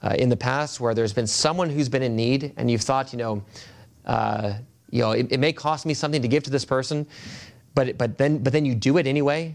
uh, 0.00 0.14
in 0.18 0.30
the 0.30 0.36
past 0.36 0.80
where 0.80 0.94
there's 0.94 1.12
been 1.12 1.26
someone 1.26 1.68
who's 1.68 1.90
been 1.90 2.02
in 2.02 2.16
need 2.16 2.54
and 2.56 2.70
you've 2.70 2.80
thought, 2.80 3.12
you 3.12 3.18
know, 3.18 3.44
uh, 4.06 4.54
you 4.90 5.02
know, 5.02 5.12
it, 5.12 5.30
it, 5.30 5.40
may 5.40 5.52
cost 5.52 5.86
me 5.86 5.94
something 5.94 6.22
to 6.22 6.28
give 6.28 6.42
to 6.44 6.50
this 6.50 6.64
person, 6.64 7.06
but, 7.74 7.96
but, 7.96 8.18
then, 8.18 8.38
but 8.38 8.52
then 8.52 8.64
you 8.64 8.74
do 8.74 8.98
it 8.98 9.06
anyway, 9.06 9.54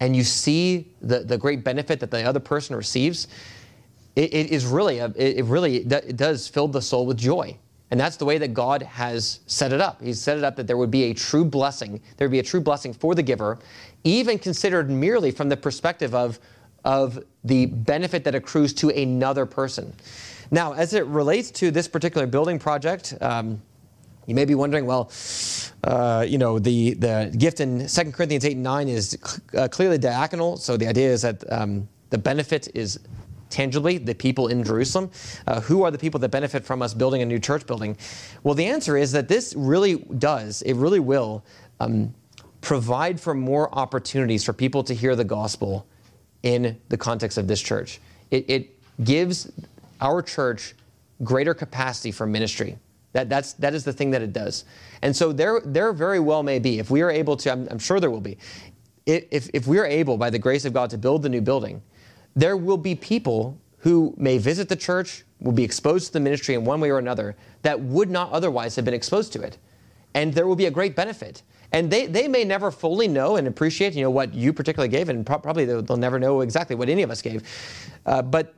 and 0.00 0.14
you 0.14 0.22
see 0.22 0.92
the, 1.00 1.20
the 1.20 1.38
great 1.38 1.64
benefit 1.64 2.00
that 2.00 2.10
the 2.10 2.22
other 2.22 2.40
person 2.40 2.76
receives, 2.76 3.28
it, 4.14 4.32
it 4.32 4.50
is 4.50 4.66
really, 4.66 4.98
a, 4.98 5.12
it 5.16 5.44
really 5.44 5.78
it 5.78 6.16
does 6.16 6.48
fill 6.48 6.68
the 6.68 6.82
soul 6.82 7.06
with 7.06 7.16
joy. 7.16 7.56
And 7.90 8.00
that's 8.00 8.16
the 8.16 8.24
way 8.24 8.38
that 8.38 8.52
God 8.52 8.82
has 8.82 9.40
set 9.46 9.72
it 9.72 9.80
up. 9.80 10.02
He's 10.02 10.20
set 10.20 10.36
it 10.36 10.44
up 10.44 10.56
that 10.56 10.66
there 10.66 10.76
would 10.76 10.90
be 10.90 11.04
a 11.04 11.14
true 11.14 11.44
blessing. 11.44 12.00
There 12.16 12.26
would 12.26 12.32
be 12.32 12.40
a 12.40 12.44
true 12.44 12.60
blessing 12.60 12.92
for 12.92 13.14
the 13.14 13.22
giver, 13.22 13.58
even 14.02 14.38
considered 14.38 14.90
merely 14.90 15.30
from 15.30 15.48
the 15.48 15.56
perspective 15.56 16.14
of, 16.14 16.40
of 16.84 17.22
the 17.44 17.66
benefit 17.66 18.24
that 18.24 18.34
accrues 18.34 18.72
to 18.74 18.88
another 18.90 19.46
person. 19.46 19.94
Now, 20.50 20.72
as 20.72 20.94
it 20.94 21.06
relates 21.06 21.50
to 21.52 21.70
this 21.70 21.86
particular 21.86 22.26
building 22.26 22.58
project, 22.58 23.14
um, 23.20 23.62
you 24.26 24.34
may 24.34 24.44
be 24.44 24.54
wondering, 24.54 24.86
well, 24.86 25.10
uh, 25.84 26.24
you 26.26 26.38
know, 26.38 26.58
the, 26.58 26.94
the 26.94 27.34
gift 27.38 27.60
in 27.60 27.86
2 27.86 28.12
Corinthians 28.12 28.44
8 28.44 28.52
and 28.52 28.62
9 28.62 28.88
is 28.88 29.18
uh, 29.56 29.68
clearly 29.68 29.98
diaconal. 29.98 30.58
So 30.58 30.76
the 30.76 30.88
idea 30.88 31.10
is 31.10 31.22
that 31.22 31.50
um, 31.52 31.88
the 32.10 32.18
benefit 32.18 32.68
is 32.74 32.98
tangibly 33.50 33.98
the 33.98 34.14
people 34.14 34.48
in 34.48 34.64
Jerusalem. 34.64 35.10
Uh, 35.46 35.60
who 35.60 35.84
are 35.84 35.90
the 35.90 35.98
people 35.98 36.18
that 36.20 36.30
benefit 36.30 36.64
from 36.64 36.82
us 36.82 36.92
building 36.92 37.22
a 37.22 37.26
new 37.26 37.38
church 37.38 37.66
building? 37.66 37.96
Well, 38.42 38.54
the 38.54 38.66
answer 38.66 38.96
is 38.96 39.12
that 39.12 39.28
this 39.28 39.54
really 39.56 39.96
does, 40.18 40.62
it 40.62 40.74
really 40.74 41.00
will 41.00 41.44
um, 41.78 42.12
provide 42.60 43.20
for 43.20 43.34
more 43.34 43.72
opportunities 43.78 44.42
for 44.42 44.52
people 44.52 44.82
to 44.84 44.94
hear 44.94 45.14
the 45.14 45.24
gospel 45.24 45.86
in 46.42 46.76
the 46.88 46.96
context 46.96 47.38
of 47.38 47.46
this 47.46 47.60
church. 47.60 48.00
It, 48.30 48.44
it 48.48 49.04
gives 49.04 49.52
our 50.00 50.20
church 50.22 50.74
greater 51.22 51.54
capacity 51.54 52.10
for 52.10 52.26
ministry. 52.26 52.78
That, 53.12 53.28
that's, 53.28 53.54
that 53.54 53.74
is 53.74 53.84
the 53.84 53.92
thing 53.92 54.10
that 54.10 54.22
it 54.22 54.32
does. 54.32 54.64
And 55.02 55.14
so 55.16 55.32
there, 55.32 55.60
there 55.64 55.92
very 55.92 56.20
well 56.20 56.42
may 56.42 56.58
be, 56.58 56.78
if 56.78 56.90
we 56.90 57.02
are 57.02 57.10
able 57.10 57.36
to, 57.38 57.52
I'm, 57.52 57.66
I'm 57.70 57.78
sure 57.78 57.98
there 58.00 58.10
will 58.10 58.20
be, 58.20 58.36
if, 59.06 59.48
if 59.54 59.66
we 59.66 59.78
are 59.78 59.86
able, 59.86 60.16
by 60.16 60.30
the 60.30 60.38
grace 60.38 60.64
of 60.64 60.72
God, 60.72 60.90
to 60.90 60.98
build 60.98 61.22
the 61.22 61.28
new 61.28 61.40
building, 61.40 61.80
there 62.34 62.56
will 62.56 62.76
be 62.76 62.94
people 62.94 63.58
who 63.78 64.12
may 64.16 64.36
visit 64.36 64.68
the 64.68 64.76
church, 64.76 65.24
will 65.40 65.52
be 65.52 65.62
exposed 65.62 66.08
to 66.08 66.12
the 66.14 66.20
ministry 66.20 66.54
in 66.54 66.64
one 66.64 66.80
way 66.80 66.90
or 66.90 66.98
another, 66.98 67.36
that 67.62 67.80
would 67.80 68.10
not 68.10 68.32
otherwise 68.32 68.74
have 68.74 68.84
been 68.84 68.94
exposed 68.94 69.32
to 69.32 69.42
it. 69.42 69.58
And 70.14 70.34
there 70.34 70.46
will 70.46 70.56
be 70.56 70.66
a 70.66 70.70
great 70.70 70.96
benefit. 70.96 71.42
And 71.72 71.90
they, 71.90 72.06
they 72.06 72.26
may 72.26 72.42
never 72.42 72.70
fully 72.70 73.06
know 73.06 73.36
and 73.36 73.46
appreciate, 73.46 73.94
you 73.94 74.02
know, 74.02 74.10
what 74.10 74.34
you 74.34 74.52
particularly 74.52 74.88
gave, 74.88 75.08
and 75.08 75.24
pro- 75.24 75.38
probably 75.38 75.64
they'll, 75.64 75.82
they'll, 75.82 75.96
never 75.96 76.18
know 76.18 76.40
exactly 76.40 76.74
what 76.74 76.88
any 76.88 77.02
of 77.02 77.10
us 77.10 77.22
gave. 77.22 77.42
Uh, 78.06 78.22
but 78.22 78.54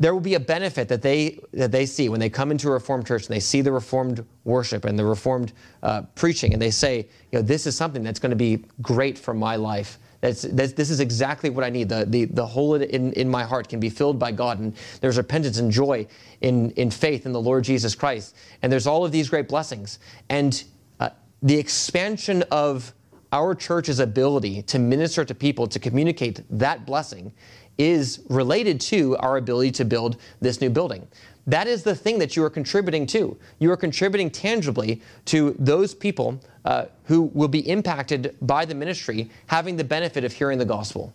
there 0.00 0.14
will 0.14 0.20
be 0.20 0.34
a 0.34 0.40
benefit 0.40 0.88
that 0.88 1.02
they 1.02 1.40
that 1.52 1.72
they 1.72 1.86
see 1.86 2.08
when 2.08 2.20
they 2.20 2.30
come 2.30 2.50
into 2.50 2.68
a 2.68 2.72
reformed 2.72 3.06
church 3.06 3.26
and 3.26 3.34
they 3.34 3.40
see 3.40 3.60
the 3.60 3.72
reformed 3.72 4.24
worship 4.44 4.84
and 4.84 4.98
the 4.98 5.04
reformed 5.04 5.52
uh, 5.82 6.02
preaching 6.14 6.52
and 6.52 6.62
they 6.62 6.70
say 6.70 7.06
you 7.32 7.38
know 7.38 7.42
this 7.42 7.66
is 7.66 7.76
something 7.76 8.02
that's 8.02 8.18
going 8.18 8.30
to 8.30 8.36
be 8.36 8.64
great 8.80 9.18
for 9.18 9.34
my 9.34 9.56
life 9.56 9.98
that's, 10.20 10.42
that's, 10.42 10.72
this 10.72 10.90
is 10.90 11.00
exactly 11.00 11.48
what 11.50 11.64
I 11.64 11.70
need. 11.70 11.88
The, 11.88 12.04
the, 12.04 12.24
the 12.24 12.44
hole 12.44 12.74
in, 12.74 13.12
in 13.12 13.28
my 13.28 13.44
heart 13.44 13.68
can 13.68 13.78
be 13.78 13.88
filled 13.88 14.18
by 14.18 14.32
God, 14.32 14.58
and 14.58 14.74
there's 15.00 15.16
repentance 15.16 15.58
and 15.58 15.70
joy 15.70 16.06
in, 16.40 16.70
in 16.72 16.90
faith 16.90 17.24
in 17.24 17.32
the 17.32 17.40
Lord 17.40 17.64
Jesus 17.64 17.94
Christ. 17.94 18.34
And 18.62 18.72
there's 18.72 18.86
all 18.86 19.04
of 19.04 19.12
these 19.12 19.28
great 19.28 19.48
blessings. 19.48 20.00
And 20.28 20.62
uh, 20.98 21.10
the 21.42 21.56
expansion 21.56 22.42
of 22.50 22.92
our 23.30 23.54
church's 23.54 24.00
ability 24.00 24.62
to 24.62 24.78
minister 24.78 25.24
to 25.24 25.34
people, 25.34 25.66
to 25.68 25.78
communicate 25.78 26.42
that 26.50 26.84
blessing, 26.86 27.32
is 27.78 28.20
related 28.28 28.80
to 28.80 29.16
our 29.18 29.36
ability 29.36 29.70
to 29.70 29.84
build 29.84 30.16
this 30.40 30.60
new 30.60 30.68
building. 30.68 31.06
That 31.46 31.66
is 31.66 31.82
the 31.82 31.94
thing 31.94 32.18
that 32.18 32.36
you 32.36 32.44
are 32.44 32.50
contributing 32.50 33.06
to. 33.06 33.38
You 33.58 33.70
are 33.72 33.76
contributing 33.76 34.30
tangibly 34.30 35.00
to 35.26 35.56
those 35.58 35.94
people 35.94 36.40
uh, 36.66 36.86
who 37.04 37.22
will 37.22 37.48
be 37.48 37.66
impacted 37.66 38.36
by 38.42 38.66
the 38.66 38.74
ministry 38.74 39.30
having 39.46 39.76
the 39.76 39.84
benefit 39.84 40.24
of 40.24 40.32
hearing 40.32 40.58
the 40.58 40.66
gospel. 40.66 41.14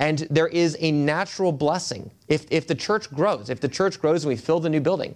And 0.00 0.18
there 0.30 0.48
is 0.48 0.76
a 0.80 0.92
natural 0.92 1.50
blessing. 1.50 2.10
If, 2.28 2.46
if 2.50 2.66
the 2.66 2.74
church 2.74 3.10
grows, 3.10 3.48
if 3.48 3.60
the 3.60 3.68
church 3.68 4.00
grows 4.00 4.24
and 4.24 4.28
we 4.28 4.36
fill 4.36 4.60
the 4.60 4.68
new 4.68 4.80
building, 4.80 5.14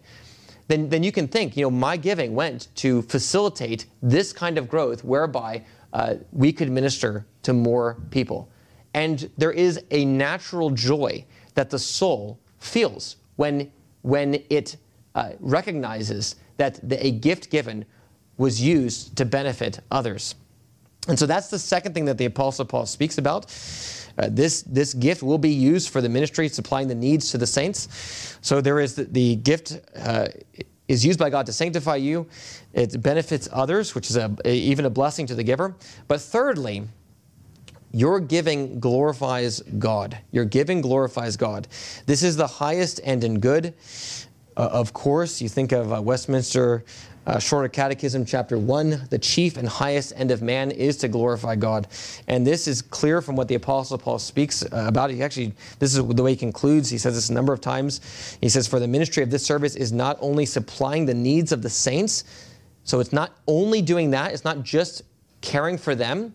then, 0.69 0.89
then 0.89 1.03
you 1.03 1.13
can 1.13 1.29
think, 1.29 1.57
you 1.57 1.65
know, 1.65 1.71
my 1.71 1.97
giving 1.97 2.35
went 2.35 2.69
to 2.77 3.03
facilitate 3.03 3.87
this 4.01 4.33
kind 4.33 4.57
of 4.57 4.69
growth 4.69 5.05
whereby 5.05 5.63
uh, 5.93 6.15
we 6.33 6.53
could 6.53 6.71
minister 6.71 7.27
to 7.43 7.53
more 7.53 7.99
people. 8.11 8.49
And 8.95 9.31
there 9.39 9.53
is 9.53 9.81
a 9.91 10.05
natural 10.05 10.71
joy 10.71 11.25
that 11.55 11.71
the 11.71 11.79
soul 11.79 12.39
feels 12.59 13.17
when, 13.37 13.73
when 14.03 14.43
it 14.51 14.77
uh, 15.15 15.31
recognizes 15.41 16.37
that 16.57 16.87
the, 16.89 17.05
a 17.07 17.11
gift 17.11 17.51
given 17.51 17.85
was 18.37 18.61
used 18.61 19.17
to 19.17 19.25
benefit 19.25 19.81
others. 19.91 20.35
And 21.09 21.19
so 21.19 21.27
that's 21.27 21.49
the 21.49 21.59
second 21.59 21.95
thing 21.95 22.05
that 22.05 22.19
the 22.19 22.27
Apostle 22.27 22.65
Paul 22.65 22.87
speaks 22.87 23.19
about. 23.19 23.47
Uh, 24.19 24.29
this, 24.31 24.63
this 24.63 24.95
gift 24.95 25.23
will 25.23 25.39
be 25.39 25.51
used 25.51 25.89
for 25.89 26.01
the 26.01 26.09
ministry, 26.09 26.49
supplying 26.49 26.87
the 26.87 26.95
needs 26.95 27.31
to 27.31 27.39
the 27.39 27.47
saints. 27.47 28.39
So 28.41 28.61
there 28.61 28.79
is 28.79 28.95
the, 28.95 29.05
the 29.05 29.37
gift 29.37 29.81
uh, 29.97 30.29
is 30.87 31.05
used 31.05 31.19
by 31.19 31.31
God 31.31 31.47
to 31.47 31.53
sanctify 31.53 31.97
you. 31.97 32.27
It 32.73 33.03
benefits 33.03 33.49
others, 33.53 33.95
which 33.95 34.11
is 34.11 34.17
a, 34.17 34.35
a, 34.45 34.55
even 34.55 34.85
a 34.85 34.91
blessing 34.91 35.27
to 35.27 35.35
the 35.35 35.43
giver. 35.43 35.75
But 36.09 36.21
thirdly, 36.21 36.85
your 37.93 38.21
giving 38.21 38.81
glorifies 38.81 39.61
God. 39.79 40.19
Your 40.31 40.45
giving 40.45 40.81
glorifies 40.81 41.37
God. 41.37 41.69
This 42.07 42.23
is 42.23 42.37
the 42.37 42.47
highest 42.47 43.01
end 43.05 43.25
in 43.25 43.39
good. 43.39 43.75
Uh, 44.57 44.69
of 44.73 44.93
course, 44.93 45.41
you 45.41 45.49
think 45.49 45.73
of 45.73 45.93
uh, 45.93 46.01
Westminster 46.01 46.85
uh, 47.27 47.39
Shorter 47.39 47.69
Catechism, 47.69 48.25
chapter 48.25 48.59
1, 48.59 49.07
the 49.11 49.19
chief 49.19 49.57
and 49.57 49.69
highest 49.69 50.13
end 50.17 50.31
of 50.31 50.43
man 50.43 50.71
is 50.71 50.97
to 50.99 51.09
glorify 51.09 51.55
God. 51.55 51.87
And 52.27 52.45
this 52.45 52.67
is 52.67 52.83
clear 52.83 53.23
from 53.23 53.37
what 53.37 53.47
the 53.47 53.55
Apostle 53.55 53.97
Paul 53.99 54.19
speaks 54.19 54.65
uh, 54.65 54.69
about. 54.73 55.11
He 55.11 55.23
actually, 55.23 55.53
this 55.79 55.95
is 55.95 56.05
the 56.05 56.23
way 56.23 56.33
he 56.33 56.37
concludes. 56.37 56.91
He 56.91 56.99
says 56.99 57.15
this 57.15 57.31
a 57.31 57.33
number 57.33 57.53
of 57.53 57.61
times. 57.61 58.37
He 58.41 58.49
says, 58.49 58.67
For 58.67 58.81
the 58.81 58.89
ministry 58.89 59.23
of 59.23 59.31
this 59.31 59.45
service 59.45 59.77
is 59.77 59.93
not 59.93 60.19
only 60.21 60.47
supplying 60.47 61.07
the 61.07 61.15
needs 61.15 61.53
of 61.53 61.63
the 61.63 61.71
saints, 61.71 62.25
so 62.85 62.99
it's 62.99 63.13
not 63.13 63.37
only 63.47 63.83
doing 63.83 64.11
that, 64.11 64.33
it's 64.33 64.45
not 64.45 64.65
just 64.65 65.03
caring 65.41 65.79
for 65.79 65.95
them, 65.95 66.35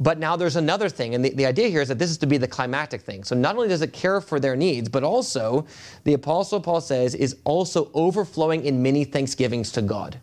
but 0.00 0.18
now 0.18 0.36
there's 0.36 0.56
another 0.56 0.88
thing, 0.88 1.14
and 1.14 1.24
the, 1.24 1.30
the 1.30 1.46
idea 1.46 1.68
here 1.68 1.80
is 1.80 1.88
that 1.88 1.98
this 1.98 2.10
is 2.10 2.18
to 2.18 2.26
be 2.26 2.38
the 2.38 2.46
climactic 2.46 3.00
thing. 3.00 3.24
So 3.24 3.34
not 3.34 3.56
only 3.56 3.68
does 3.68 3.82
it 3.82 3.92
care 3.92 4.20
for 4.20 4.38
their 4.38 4.54
needs, 4.54 4.88
but 4.88 5.02
also, 5.02 5.66
the 6.04 6.14
Apostle 6.14 6.60
Paul 6.60 6.80
says, 6.80 7.14
is 7.14 7.36
also 7.44 7.90
overflowing 7.94 8.64
in 8.64 8.82
many 8.82 9.04
thanksgivings 9.04 9.72
to 9.72 9.82
God. 9.82 10.20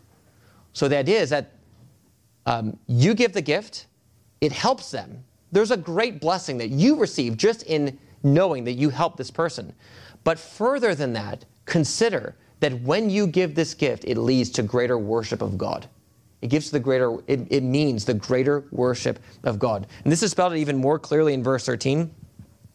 So 0.72 0.88
the 0.88 0.96
idea 0.96 1.20
is 1.20 1.30
that 1.30 1.52
um, 2.46 2.78
you 2.86 3.14
give 3.14 3.32
the 3.32 3.42
gift, 3.42 3.86
it 4.40 4.52
helps 4.52 4.90
them. 4.90 5.24
There's 5.52 5.70
a 5.70 5.76
great 5.76 6.20
blessing 6.20 6.58
that 6.58 6.68
you 6.68 6.96
receive 6.96 7.36
just 7.36 7.62
in 7.64 7.98
knowing 8.22 8.64
that 8.64 8.72
you 8.72 8.90
help 8.90 9.16
this 9.16 9.30
person. 9.30 9.74
But 10.24 10.38
further 10.38 10.94
than 10.94 11.12
that, 11.14 11.44
consider 11.66 12.34
that 12.60 12.80
when 12.82 13.10
you 13.10 13.26
give 13.26 13.54
this 13.54 13.74
gift, 13.74 14.04
it 14.04 14.16
leads 14.16 14.50
to 14.50 14.62
greater 14.62 14.98
worship 14.98 15.42
of 15.42 15.58
God. 15.58 15.88
It 16.46 16.50
gives 16.50 16.70
the 16.70 16.78
greater, 16.78 17.18
it, 17.26 17.48
it 17.50 17.64
means 17.64 18.04
the 18.04 18.14
greater 18.14 18.66
worship 18.70 19.18
of 19.42 19.58
God. 19.58 19.88
And 20.04 20.12
this 20.12 20.22
is 20.22 20.30
spelled 20.30 20.52
out 20.52 20.58
even 20.58 20.76
more 20.76 20.96
clearly 20.96 21.34
in 21.34 21.42
verse 21.42 21.66
13, 21.66 22.08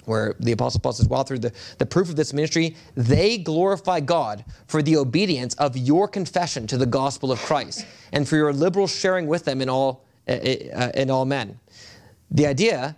where 0.04 0.36
the 0.42 0.52
Apostle 0.52 0.82
Paul 0.82 0.92
says, 0.92 1.08
While 1.08 1.24
through 1.24 1.40
the, 1.40 1.54
the 1.78 1.86
proof 1.86 2.10
of 2.10 2.18
this 2.18 2.34
ministry, 2.34 2.76
they 2.96 3.38
glorify 3.38 4.02
God 4.02 4.44
for 4.68 4.82
the 4.82 4.98
obedience 4.98 5.54
of 5.54 5.78
your 5.78 6.10
confession 6.10 6.68
to 6.68 6.78
the 6.78 6.86
gospel 6.86 7.32
of 7.32 7.40
Christ 7.40 7.86
and 8.12 8.28
for 8.28 8.36
your 8.36 8.52
liberal 8.52 8.88
sharing 8.88 9.26
with 9.26 9.46
them 9.46 9.62
in 9.62 9.70
all, 9.70 10.04
uh, 10.28 10.34
uh, 10.34 10.92
in 10.94 11.10
all 11.10 11.24
men. 11.24 11.58
The 12.30 12.48
idea 12.48 12.98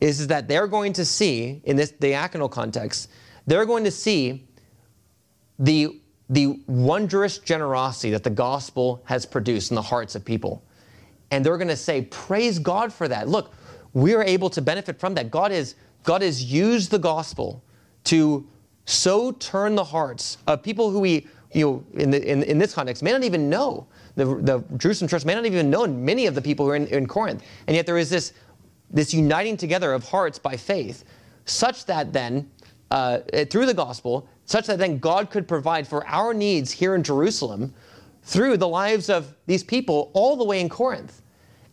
is 0.00 0.28
that 0.28 0.46
they're 0.46 0.68
going 0.68 0.92
to 0.92 1.04
see, 1.04 1.62
in 1.64 1.74
this 1.74 1.90
diaconal 1.90 2.48
context, 2.48 3.10
they're 3.44 3.66
going 3.66 3.82
to 3.82 3.90
see 3.90 4.46
the 5.58 6.00
the 6.30 6.60
wondrous 6.68 7.38
generosity 7.38 8.10
that 8.10 8.22
the 8.22 8.30
gospel 8.30 9.02
has 9.04 9.26
produced 9.26 9.72
in 9.72 9.74
the 9.74 9.82
hearts 9.82 10.14
of 10.14 10.24
people. 10.24 10.62
And 11.32 11.44
they're 11.44 11.58
going 11.58 11.68
to 11.68 11.76
say, 11.76 12.02
Praise 12.02 12.58
God 12.58 12.92
for 12.92 13.08
that. 13.08 13.28
Look, 13.28 13.52
we 13.92 14.14
are 14.14 14.22
able 14.22 14.48
to 14.50 14.62
benefit 14.62 14.98
from 14.98 15.14
that. 15.14 15.30
God, 15.30 15.50
is, 15.50 15.74
God 16.04 16.22
has 16.22 16.44
used 16.44 16.92
the 16.92 16.98
gospel 16.98 17.62
to 18.04 18.46
so 18.86 19.32
turn 19.32 19.74
the 19.74 19.84
hearts 19.84 20.38
of 20.46 20.62
people 20.62 20.90
who 20.90 21.00
we, 21.00 21.26
you 21.52 21.66
know, 21.66 21.84
in, 22.00 22.10
the, 22.10 22.30
in, 22.30 22.44
in 22.44 22.58
this 22.58 22.74
context, 22.74 23.02
may 23.02 23.12
not 23.12 23.24
even 23.24 23.50
know. 23.50 23.86
The, 24.14 24.24
the 24.24 24.64
Jerusalem 24.76 25.08
church 25.08 25.24
may 25.24 25.34
not 25.34 25.46
even 25.46 25.68
know 25.68 25.86
many 25.86 26.26
of 26.26 26.34
the 26.34 26.42
people 26.42 26.64
who 26.64 26.72
are 26.72 26.76
in, 26.76 26.86
in 26.86 27.06
Corinth. 27.06 27.42
And 27.66 27.76
yet 27.76 27.86
there 27.86 27.98
is 27.98 28.08
this, 28.08 28.32
this 28.90 29.12
uniting 29.12 29.56
together 29.56 29.92
of 29.92 30.04
hearts 30.04 30.38
by 30.38 30.56
faith, 30.56 31.04
such 31.44 31.86
that 31.86 32.12
then, 32.12 32.50
uh, 32.90 33.18
through 33.50 33.66
the 33.66 33.74
gospel, 33.74 34.28
such 34.50 34.66
that 34.66 34.78
then 34.78 34.98
God 34.98 35.30
could 35.30 35.46
provide 35.46 35.86
for 35.86 36.04
our 36.08 36.34
needs 36.34 36.72
here 36.72 36.96
in 36.96 37.04
Jerusalem 37.04 37.72
through 38.24 38.56
the 38.56 38.66
lives 38.66 39.08
of 39.08 39.36
these 39.46 39.62
people 39.62 40.10
all 40.12 40.36
the 40.36 40.44
way 40.44 40.60
in 40.60 40.68
Corinth. 40.68 41.22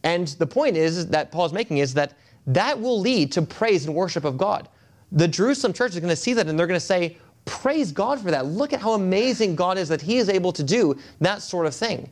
And 0.03 0.27
the 0.27 0.45
point 0.45 0.77
is 0.77 1.07
that 1.07 1.31
Paul's 1.31 1.53
making 1.53 1.79
is 1.79 1.95
that 1.95 2.13
that 2.45 2.79
will 2.79 2.99
lead 2.99 3.31
to 3.31 3.41
praise 3.41 3.87
and 3.87 3.95
worship 3.95 4.25
of 4.25 4.37
God. 4.37 4.69
The 5.11 5.27
Jerusalem 5.27 5.73
church 5.73 5.93
is 5.93 5.99
going 5.99 6.09
to 6.09 6.15
see 6.15 6.33
that 6.33 6.47
and 6.47 6.57
they're 6.57 6.67
going 6.67 6.79
to 6.79 6.85
say, 6.85 7.17
Praise 7.45 7.91
God 7.91 8.19
for 8.19 8.29
that. 8.29 8.45
Look 8.45 8.73
at 8.73 8.81
how 8.81 8.93
amazing 8.93 9.55
God 9.55 9.77
is 9.77 9.87
that 9.89 10.01
He 10.01 10.17
is 10.17 10.29
able 10.29 10.51
to 10.51 10.63
do 10.63 10.97
that 11.21 11.41
sort 11.41 11.65
of 11.65 11.73
thing. 11.73 12.11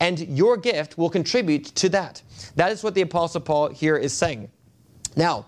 And 0.00 0.18
your 0.20 0.56
gift 0.56 0.96
will 0.96 1.10
contribute 1.10 1.66
to 1.74 1.88
that. 1.90 2.22
That 2.54 2.72
is 2.72 2.82
what 2.82 2.94
the 2.94 3.02
Apostle 3.02 3.40
Paul 3.42 3.68
here 3.68 3.96
is 3.96 4.12
saying. 4.12 4.48
Now, 5.16 5.46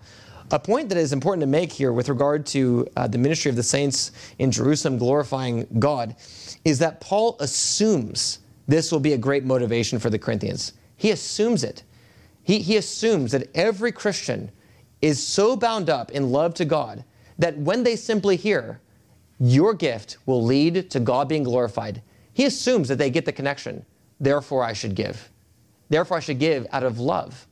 a 0.50 0.58
point 0.58 0.88
that 0.88 0.98
is 0.98 1.12
important 1.12 1.42
to 1.42 1.46
make 1.46 1.72
here 1.72 1.92
with 1.92 2.08
regard 2.08 2.46
to 2.46 2.86
uh, 2.96 3.06
the 3.06 3.18
ministry 3.18 3.50
of 3.50 3.56
the 3.56 3.62
saints 3.62 4.12
in 4.38 4.50
Jerusalem 4.50 4.98
glorifying 4.98 5.66
God 5.78 6.16
is 6.64 6.78
that 6.78 7.00
Paul 7.00 7.36
assumes 7.40 8.40
this 8.66 8.90
will 8.92 9.00
be 9.00 9.12
a 9.12 9.18
great 9.18 9.44
motivation 9.44 9.98
for 9.98 10.10
the 10.10 10.18
Corinthians. 10.18 10.74
He 10.96 11.10
assumes 11.10 11.64
it. 11.64 11.84
He, 12.42 12.60
he 12.60 12.76
assumes 12.76 13.32
that 13.32 13.48
every 13.54 13.92
Christian 13.92 14.50
is 15.02 15.24
so 15.24 15.56
bound 15.56 15.90
up 15.90 16.10
in 16.10 16.32
love 16.32 16.54
to 16.54 16.64
God 16.64 17.04
that 17.38 17.56
when 17.58 17.82
they 17.82 17.94
simply 17.94 18.36
hear, 18.36 18.80
your 19.38 19.74
gift 19.74 20.18
will 20.26 20.42
lead 20.42 20.90
to 20.90 21.00
God 21.00 21.28
being 21.28 21.44
glorified, 21.44 22.02
he 22.32 22.44
assumes 22.44 22.88
that 22.88 22.96
they 22.96 23.10
get 23.10 23.24
the 23.24 23.32
connection. 23.32 23.84
Therefore, 24.18 24.64
I 24.64 24.72
should 24.72 24.94
give. 24.94 25.30
Therefore, 25.88 26.16
I 26.16 26.20
should 26.20 26.38
give 26.38 26.66
out 26.72 26.82
of 26.82 26.98
love. 26.98 27.46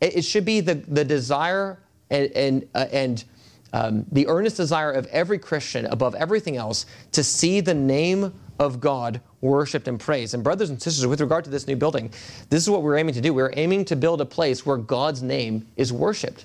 It, 0.00 0.18
it 0.18 0.22
should 0.22 0.44
be 0.44 0.60
the, 0.60 0.74
the 0.74 1.04
desire 1.04 1.78
and, 2.10 2.30
and, 2.32 2.68
uh, 2.74 2.86
and 2.92 3.24
um, 3.72 4.06
the 4.12 4.26
earnest 4.28 4.56
desire 4.56 4.92
of 4.92 5.06
every 5.06 5.38
Christian 5.38 5.86
above 5.86 6.14
everything 6.14 6.56
else 6.56 6.86
to 7.12 7.22
see 7.22 7.60
the 7.60 7.74
name 7.74 8.32
of 8.58 8.80
God 8.80 9.20
worshiped 9.40 9.86
and 9.88 10.00
praised. 10.00 10.34
And, 10.34 10.42
brothers 10.42 10.70
and 10.70 10.80
sisters, 10.80 11.06
with 11.06 11.20
regard 11.20 11.44
to 11.44 11.50
this 11.50 11.66
new 11.66 11.76
building, 11.76 12.10
this 12.48 12.62
is 12.62 12.70
what 12.70 12.82
we're 12.82 12.96
aiming 12.96 13.14
to 13.14 13.20
do. 13.20 13.34
We're 13.34 13.52
aiming 13.54 13.84
to 13.86 13.96
build 13.96 14.20
a 14.20 14.24
place 14.24 14.64
where 14.64 14.76
God's 14.76 15.22
name 15.22 15.66
is 15.76 15.92
worshiped, 15.92 16.44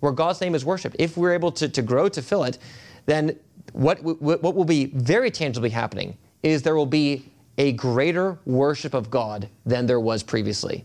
where 0.00 0.12
God's 0.12 0.40
name 0.40 0.54
is 0.54 0.64
worshiped. 0.64 0.96
If 0.98 1.16
we're 1.16 1.32
able 1.32 1.52
to, 1.52 1.68
to 1.68 1.82
grow 1.82 2.08
to 2.08 2.22
fill 2.22 2.44
it, 2.44 2.58
then 3.06 3.38
what, 3.72 4.02
what, 4.02 4.54
will 4.54 4.64
be 4.64 4.86
very 4.86 5.30
tangibly 5.30 5.70
happening 5.70 6.16
is 6.42 6.62
there 6.62 6.76
will 6.76 6.86
be 6.86 7.30
a 7.58 7.72
greater 7.72 8.38
worship 8.46 8.94
of 8.94 9.10
God 9.10 9.48
than 9.66 9.86
there 9.86 10.00
was 10.00 10.22
previously. 10.22 10.84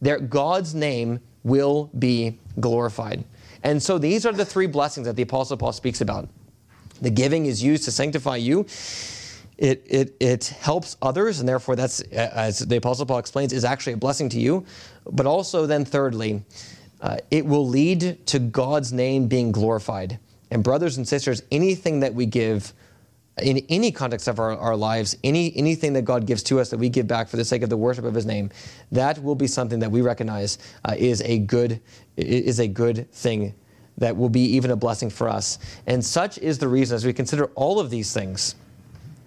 There, 0.00 0.20
God's 0.20 0.74
name 0.74 1.20
will 1.42 1.90
be 1.98 2.38
glorified. 2.60 3.24
And 3.62 3.82
so 3.82 3.98
these 3.98 4.26
are 4.26 4.32
the 4.32 4.44
three 4.44 4.66
blessings 4.66 5.06
that 5.06 5.16
the 5.16 5.22
Apostle 5.22 5.56
Paul 5.56 5.72
speaks 5.72 6.00
about. 6.00 6.28
The 7.00 7.10
giving 7.10 7.46
is 7.46 7.62
used 7.62 7.84
to 7.84 7.90
sanctify 7.90 8.36
you. 8.36 8.66
It, 9.56 9.84
it, 9.86 10.16
it 10.20 10.46
helps 10.46 10.96
others, 11.00 11.40
and 11.40 11.48
therefore, 11.48 11.76
that's, 11.76 12.00
as 12.00 12.58
the 12.58 12.76
Apostle 12.76 13.06
Paul 13.06 13.18
explains, 13.18 13.52
is 13.52 13.64
actually 13.64 13.92
a 13.92 13.96
blessing 13.96 14.28
to 14.30 14.40
you. 14.40 14.66
But 15.10 15.26
also, 15.26 15.66
then, 15.66 15.84
thirdly, 15.84 16.42
uh, 17.00 17.18
it 17.30 17.46
will 17.46 17.66
lead 17.66 18.26
to 18.26 18.38
God's 18.38 18.92
name 18.92 19.28
being 19.28 19.52
glorified. 19.52 20.18
And, 20.50 20.62
brothers 20.62 20.96
and 20.96 21.06
sisters, 21.06 21.42
anything 21.50 22.00
that 22.00 22.14
we 22.14 22.26
give 22.26 22.72
in 23.42 23.64
any 23.68 23.90
context 23.90 24.28
of 24.28 24.38
our, 24.38 24.56
our 24.58 24.76
lives, 24.76 25.16
any 25.24 25.56
anything 25.56 25.92
that 25.94 26.02
God 26.02 26.26
gives 26.26 26.42
to 26.44 26.60
us 26.60 26.70
that 26.70 26.78
we 26.78 26.88
give 26.88 27.06
back 27.06 27.28
for 27.28 27.36
the 27.36 27.44
sake 27.44 27.62
of 27.62 27.70
the 27.70 27.76
worship 27.76 28.04
of 28.04 28.14
His 28.14 28.26
name, 28.26 28.50
that 28.92 29.22
will 29.22 29.34
be 29.34 29.46
something 29.46 29.80
that 29.80 29.90
we 29.90 30.02
recognize 30.02 30.58
uh, 30.84 30.94
is 30.96 31.20
a 31.22 31.38
good 31.38 31.80
is 32.16 32.60
a 32.60 32.68
good 32.68 33.10
thing 33.12 33.54
that 33.98 34.16
will 34.16 34.28
be 34.28 34.42
even 34.42 34.70
a 34.70 34.76
blessing 34.76 35.10
for 35.10 35.28
us. 35.28 35.58
And 35.86 36.04
such 36.04 36.38
is 36.38 36.58
the 36.58 36.68
reason, 36.68 36.94
as 36.94 37.04
we 37.04 37.12
consider 37.12 37.46
all 37.54 37.78
of 37.80 37.90
these 37.90 38.12
things, 38.12 38.54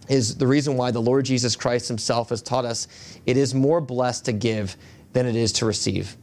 is 0.10 0.36
the 0.38 0.48
reason 0.48 0.78
why 0.78 0.92
the 0.92 1.02
Lord 1.02 1.26
Jesus 1.26 1.56
Christ 1.56 1.88
Himself 1.88 2.30
has 2.30 2.42
taught 2.42 2.66
us 2.66 2.88
it 3.26 3.36
is 3.36 3.54
more 3.54 3.82
blessed 3.82 4.26
to 4.26 4.32
give 4.32 4.78
than 5.14 5.26
it 5.26 5.36
is 5.36 5.52
to 5.54 5.66
receive. 5.66 6.16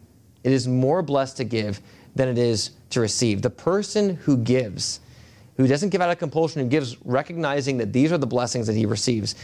It 0.42 0.52
is 0.52 0.68
more 0.68 1.02
blessed 1.02 1.36
to 1.38 1.44
give 1.44 1.80
than 2.14 2.28
it 2.28 2.38
is 2.38 2.70
to 2.90 3.00
receive. 3.00 3.42
The 3.42 3.50
person 3.50 4.16
who 4.16 4.36
gives 4.36 5.00
who 5.56 5.66
doesn't 5.66 5.90
give 5.90 6.00
out 6.00 6.10
of 6.10 6.18
compulsion, 6.18 6.62
who 6.62 6.68
gives 6.68 6.96
recognizing 7.04 7.78
that 7.78 7.92
these 7.92 8.12
are 8.12 8.18
the 8.18 8.26
blessings 8.26 8.66
that 8.66 8.74
he 8.74 8.86
receives, 8.86 9.34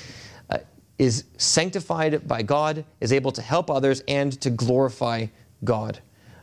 uh, 0.51 0.59
is 0.99 1.25
sanctified 1.39 2.27
by 2.27 2.43
God, 2.43 2.85
is 3.01 3.13
able 3.13 3.33
to 3.33 3.43
help 3.43 3.71
others, 3.71 4.03
and 4.09 4.39
to 4.41 4.51
glorify 4.51 5.27
God. 5.65 6.01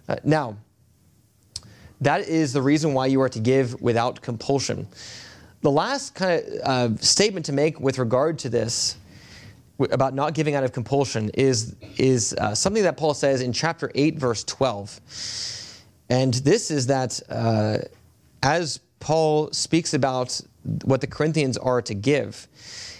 Uh, 0.07 0.15
now, 0.23 0.57
that 2.01 2.27
is 2.27 2.53
the 2.53 2.61
reason 2.61 2.93
why 2.93 3.07
you 3.07 3.21
are 3.21 3.29
to 3.29 3.39
give 3.39 3.81
without 3.81 4.21
compulsion. 4.21 4.87
The 5.61 5.71
last 5.71 6.13
kind 6.13 6.43
of 6.43 6.93
uh, 6.93 6.97
statement 6.97 7.47
to 7.47 7.53
make 7.53 7.79
with 7.79 7.97
regard 7.97 8.39
to 8.39 8.49
this 8.49 8.97
about 9.79 10.13
not 10.13 10.33
giving 10.33 10.55
out 10.55 10.63
of 10.63 10.71
compulsion 10.71 11.29
is, 11.33 11.75
is 11.97 12.33
uh, 12.33 12.55
something 12.55 12.83
that 12.83 12.97
Paul 12.97 13.13
says 13.13 13.41
in 13.41 13.53
chapter 13.53 13.91
8, 13.93 14.17
verse 14.17 14.43
12. 14.43 15.01
And 16.09 16.33
this 16.35 16.71
is 16.71 16.87
that 16.87 17.19
uh, 17.29 17.79
as 18.41 18.79
Paul 18.99 19.51
speaks 19.51 19.93
about 19.93 20.39
what 20.83 21.01
the 21.01 21.07
Corinthians 21.07 21.57
are 21.57 21.81
to 21.81 21.93
give. 21.93 22.47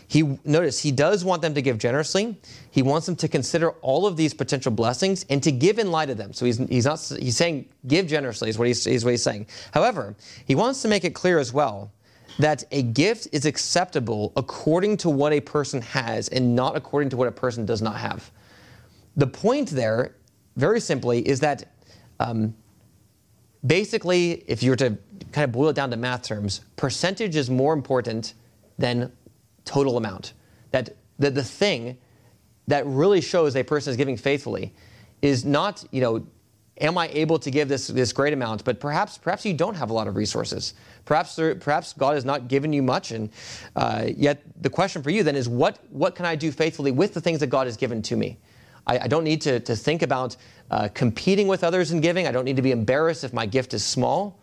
He 0.10 0.40
notice 0.46 0.80
he 0.80 0.92
does 0.92 1.26
want 1.26 1.42
them 1.42 1.54
to 1.54 1.62
give 1.62 1.78
generously. 1.78 2.38
He 2.72 2.82
wants 2.82 3.06
them 3.06 3.16
to 3.18 3.28
consider 3.28 3.72
all 3.82 4.08
of 4.08 4.16
these 4.16 4.34
potential 4.34 4.72
blessings 4.72 5.26
and 5.30 5.44
to 5.44 5.52
give 5.52 5.80
in 5.80 5.92
light 5.92 6.10
of 6.10 6.18
them. 6.18 6.32
So 6.32 6.46
he's, 6.46 6.58
he's 6.58 6.86
not 6.86 7.00
he's 7.20 7.36
saying 7.36 7.68
give 7.88 8.08
generously 8.08 8.50
is 8.50 8.58
what 8.58 8.68
he's, 8.68 8.88
is 8.88 9.04
what 9.04 9.12
he's 9.12 9.24
saying. 9.24 9.48
However, 9.74 10.16
he 10.46 10.56
wants 10.56 10.82
to 10.84 10.88
make 10.88 11.04
it 11.04 11.14
clear 11.14 11.40
as 11.40 11.52
well 11.52 11.92
that 12.40 12.64
a 12.72 12.84
gift 12.84 13.28
is 13.34 13.46
acceptable 13.46 14.32
according 14.38 14.96
to 14.98 15.10
what 15.10 15.34
a 15.34 15.42
person 15.42 15.82
has 15.82 16.30
and 16.30 16.56
not 16.56 16.78
according 16.78 17.10
to 17.10 17.18
what 17.18 17.28
a 17.28 17.32
person 17.32 17.66
does 17.66 17.82
not 17.82 17.98
have. 17.98 18.32
The 19.18 19.28
point 19.28 19.70
there, 19.70 20.16
very 20.56 20.80
simply, 20.80 21.28
is 21.28 21.40
that 21.42 21.74
um, 22.20 22.56
basically, 23.66 24.44
if 24.48 24.62
you 24.62 24.72
were 24.72 24.78
to 24.78 24.98
kind 25.32 25.46
of 25.46 25.52
boil 25.52 25.70
it 25.70 25.76
down 25.76 25.92
to 25.92 25.98
math 25.98 26.24
terms, 26.24 26.62
percentage 26.76 27.36
is 27.36 27.50
more 27.50 27.74
important 27.74 28.34
than 28.78 29.12
total 29.66 29.98
amount. 29.98 30.34
That 30.72 30.96
the, 31.20 31.30
the 31.30 31.44
thing 31.44 31.98
that 32.68 32.86
really 32.86 33.22
shows 33.22 33.56
a 33.56 33.64
person 33.64 33.92
is 33.92 33.98
giving 33.98 34.18
faithfully 34.18 34.74
is 35.22 35.46
not, 35.46 35.84
you 35.92 36.02
know, 36.02 36.26
am 36.80 36.98
I 36.98 37.08
able 37.10 37.40
to 37.40 37.50
give 37.50 37.70
this, 37.70 37.88
this 37.88 38.14
great 38.14 38.34
amount? 38.34 38.64
But 38.64 38.80
perhaps, 38.80 39.18
perhaps 39.18 39.46
you 39.46 39.54
don't 39.54 39.76
have 39.76 39.90
a 39.90 39.94
lot 39.94 40.08
of 40.08 40.16
resources. 40.16 40.74
Perhaps, 41.06 41.36
there, 41.36 41.56
perhaps 41.56 41.94
God 41.94 42.14
has 42.14 42.26
not 42.26 42.48
given 42.48 42.72
you 42.74 42.84
much. 42.84 43.12
And 43.12 43.30
uh, 43.76 44.08
yet 44.16 44.44
the 44.62 44.70
question 44.70 45.02
for 45.02 45.10
you 45.10 45.24
then 45.24 45.36
is 45.36 45.50
what, 45.50 45.80
what 45.90 46.16
can 46.16 46.26
I 46.26 46.36
do 46.36 46.52
faithfully 46.52 46.92
with 46.92 47.14
the 47.14 47.22
things 47.22 47.40
that 47.40 47.48
God 47.48 47.68
has 47.68 47.78
given 47.78 48.02
to 48.04 48.16
me? 48.16 48.38
I, 48.86 49.00
I 49.00 49.08
don't 49.08 49.24
need 49.24 49.42
to, 49.42 49.60
to 49.62 49.76
think 49.76 50.02
about 50.02 50.36
uh, 50.70 50.90
competing 50.94 51.48
with 51.48 51.64
others 51.64 51.92
in 51.92 52.02
giving. 52.02 52.28
I 52.28 52.32
don't 52.32 52.46
need 52.46 52.58
to 52.58 52.62
be 52.62 52.72
embarrassed 52.72 53.24
if 53.24 53.34
my 53.34 53.46
gift 53.46 53.74
is 53.74 53.84
small. 53.84 54.40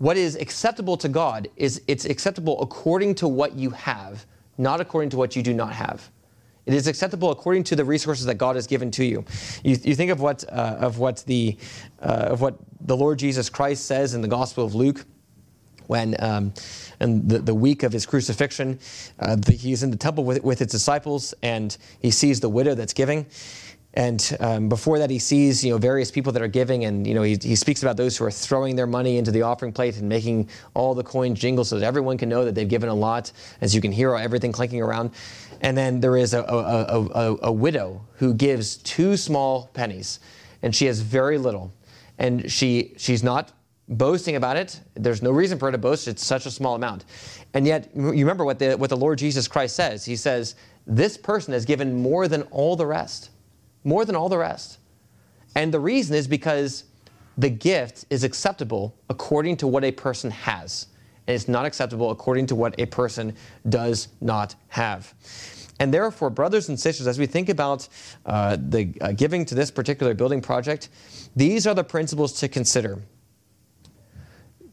What 0.00 0.16
is 0.16 0.34
acceptable 0.36 0.96
to 0.96 1.10
God 1.10 1.48
is 1.56 1.82
it's 1.86 2.06
acceptable 2.06 2.62
according 2.62 3.16
to 3.16 3.28
what 3.28 3.54
you 3.54 3.68
have, 3.68 4.24
not 4.56 4.80
according 4.80 5.10
to 5.10 5.18
what 5.18 5.36
you 5.36 5.42
do 5.42 5.52
not 5.52 5.74
have. 5.74 6.10
It 6.64 6.72
is 6.72 6.86
acceptable 6.86 7.30
according 7.30 7.64
to 7.64 7.76
the 7.76 7.84
resources 7.84 8.24
that 8.24 8.36
God 8.36 8.56
has 8.56 8.66
given 8.66 8.90
to 8.92 9.04
you. 9.04 9.26
You, 9.62 9.76
you 9.82 9.94
think 9.94 10.10
of 10.10 10.22
what, 10.22 10.42
uh, 10.50 10.78
of, 10.80 10.98
what 11.00 11.22
the, 11.26 11.58
uh, 12.00 12.28
of 12.30 12.40
what 12.40 12.56
the 12.80 12.96
Lord 12.96 13.18
Jesus 13.18 13.50
Christ 13.50 13.84
says 13.84 14.14
in 14.14 14.22
the 14.22 14.28
Gospel 14.28 14.64
of 14.64 14.74
Luke 14.74 15.04
when 15.86 16.16
um, 16.18 16.54
in 16.98 17.28
the, 17.28 17.40
the 17.40 17.54
week 17.54 17.82
of 17.82 17.92
his 17.92 18.06
crucifixion, 18.06 18.78
uh, 19.18 19.36
the, 19.36 19.52
he's 19.52 19.82
in 19.82 19.90
the 19.90 19.98
temple 19.98 20.24
with, 20.24 20.42
with 20.42 20.60
his 20.60 20.68
disciples 20.68 21.34
and 21.42 21.76
he 22.00 22.10
sees 22.10 22.40
the 22.40 22.48
widow 22.48 22.74
that's 22.74 22.94
giving. 22.94 23.26
And 23.94 24.36
um, 24.38 24.68
before 24.68 24.98
that, 25.00 25.10
he 25.10 25.18
sees 25.18 25.64
you 25.64 25.72
know 25.72 25.78
various 25.78 26.10
people 26.10 26.32
that 26.32 26.42
are 26.42 26.48
giving, 26.48 26.84
and 26.84 27.06
you 27.06 27.14
know 27.14 27.22
he, 27.22 27.36
he 27.42 27.56
speaks 27.56 27.82
about 27.82 27.96
those 27.96 28.16
who 28.16 28.24
are 28.24 28.30
throwing 28.30 28.76
their 28.76 28.86
money 28.86 29.18
into 29.18 29.32
the 29.32 29.42
offering 29.42 29.72
plate 29.72 29.96
and 29.96 30.08
making 30.08 30.48
all 30.74 30.94
the 30.94 31.02
coins 31.02 31.40
jingle, 31.40 31.64
so 31.64 31.78
that 31.78 31.84
everyone 31.84 32.16
can 32.16 32.28
know 32.28 32.44
that 32.44 32.54
they've 32.54 32.68
given 32.68 32.88
a 32.88 32.94
lot. 32.94 33.32
As 33.60 33.74
you 33.74 33.80
can 33.80 33.90
hear 33.90 34.14
everything 34.14 34.52
clinking 34.52 34.80
around, 34.80 35.10
and 35.60 35.76
then 35.76 36.00
there 36.00 36.16
is 36.16 36.34
a, 36.34 36.42
a, 36.42 37.00
a, 37.02 37.36
a 37.42 37.52
widow 37.52 38.00
who 38.14 38.32
gives 38.32 38.76
two 38.76 39.16
small 39.16 39.70
pennies, 39.74 40.20
and 40.62 40.74
she 40.74 40.86
has 40.86 41.00
very 41.00 41.36
little, 41.36 41.72
and 42.18 42.50
she 42.50 42.94
she's 42.96 43.24
not 43.24 43.52
boasting 43.88 44.36
about 44.36 44.56
it. 44.56 44.80
There's 44.94 45.20
no 45.20 45.32
reason 45.32 45.58
for 45.58 45.66
her 45.66 45.72
to 45.72 45.78
boast. 45.78 46.06
It's 46.08 46.24
such 46.24 46.46
a 46.46 46.50
small 46.50 46.76
amount. 46.76 47.04
And 47.54 47.66
yet, 47.66 47.90
you 47.94 48.12
remember 48.12 48.44
what 48.44 48.58
the, 48.58 48.76
what 48.76 48.88
the 48.88 48.96
Lord 48.96 49.18
Jesus 49.18 49.48
Christ 49.48 49.74
says. 49.74 50.04
He 50.04 50.16
says, 50.16 50.54
This 50.86 51.16
person 51.16 51.52
has 51.52 51.64
given 51.64 52.00
more 52.00 52.28
than 52.28 52.42
all 52.44 52.76
the 52.76 52.86
rest. 52.86 53.30
More 53.84 54.04
than 54.04 54.14
all 54.14 54.28
the 54.28 54.38
rest. 54.38 54.78
And 55.54 55.72
the 55.72 55.80
reason 55.80 56.14
is 56.14 56.28
because 56.28 56.84
the 57.38 57.50
gift 57.50 58.04
is 58.10 58.24
acceptable 58.24 58.94
according 59.08 59.56
to 59.58 59.66
what 59.66 59.84
a 59.84 59.92
person 59.92 60.30
has. 60.30 60.86
And 61.26 61.34
it's 61.34 61.48
not 61.48 61.64
acceptable 61.64 62.10
according 62.10 62.46
to 62.46 62.54
what 62.54 62.78
a 62.78 62.86
person 62.86 63.34
does 63.68 64.08
not 64.20 64.54
have. 64.68 65.14
And 65.78 65.94
therefore, 65.94 66.28
brothers 66.28 66.68
and 66.68 66.78
sisters, 66.78 67.06
as 67.06 67.18
we 67.18 67.26
think 67.26 67.48
about 67.48 67.88
uh, 68.26 68.58
the 68.60 68.92
uh, 69.00 69.12
giving 69.12 69.46
to 69.46 69.54
this 69.54 69.70
particular 69.70 70.12
building 70.12 70.42
project, 70.42 70.90
these 71.34 71.66
are 71.66 71.74
the 71.74 71.84
principles 71.84 72.34
to 72.40 72.48
consider 72.48 72.98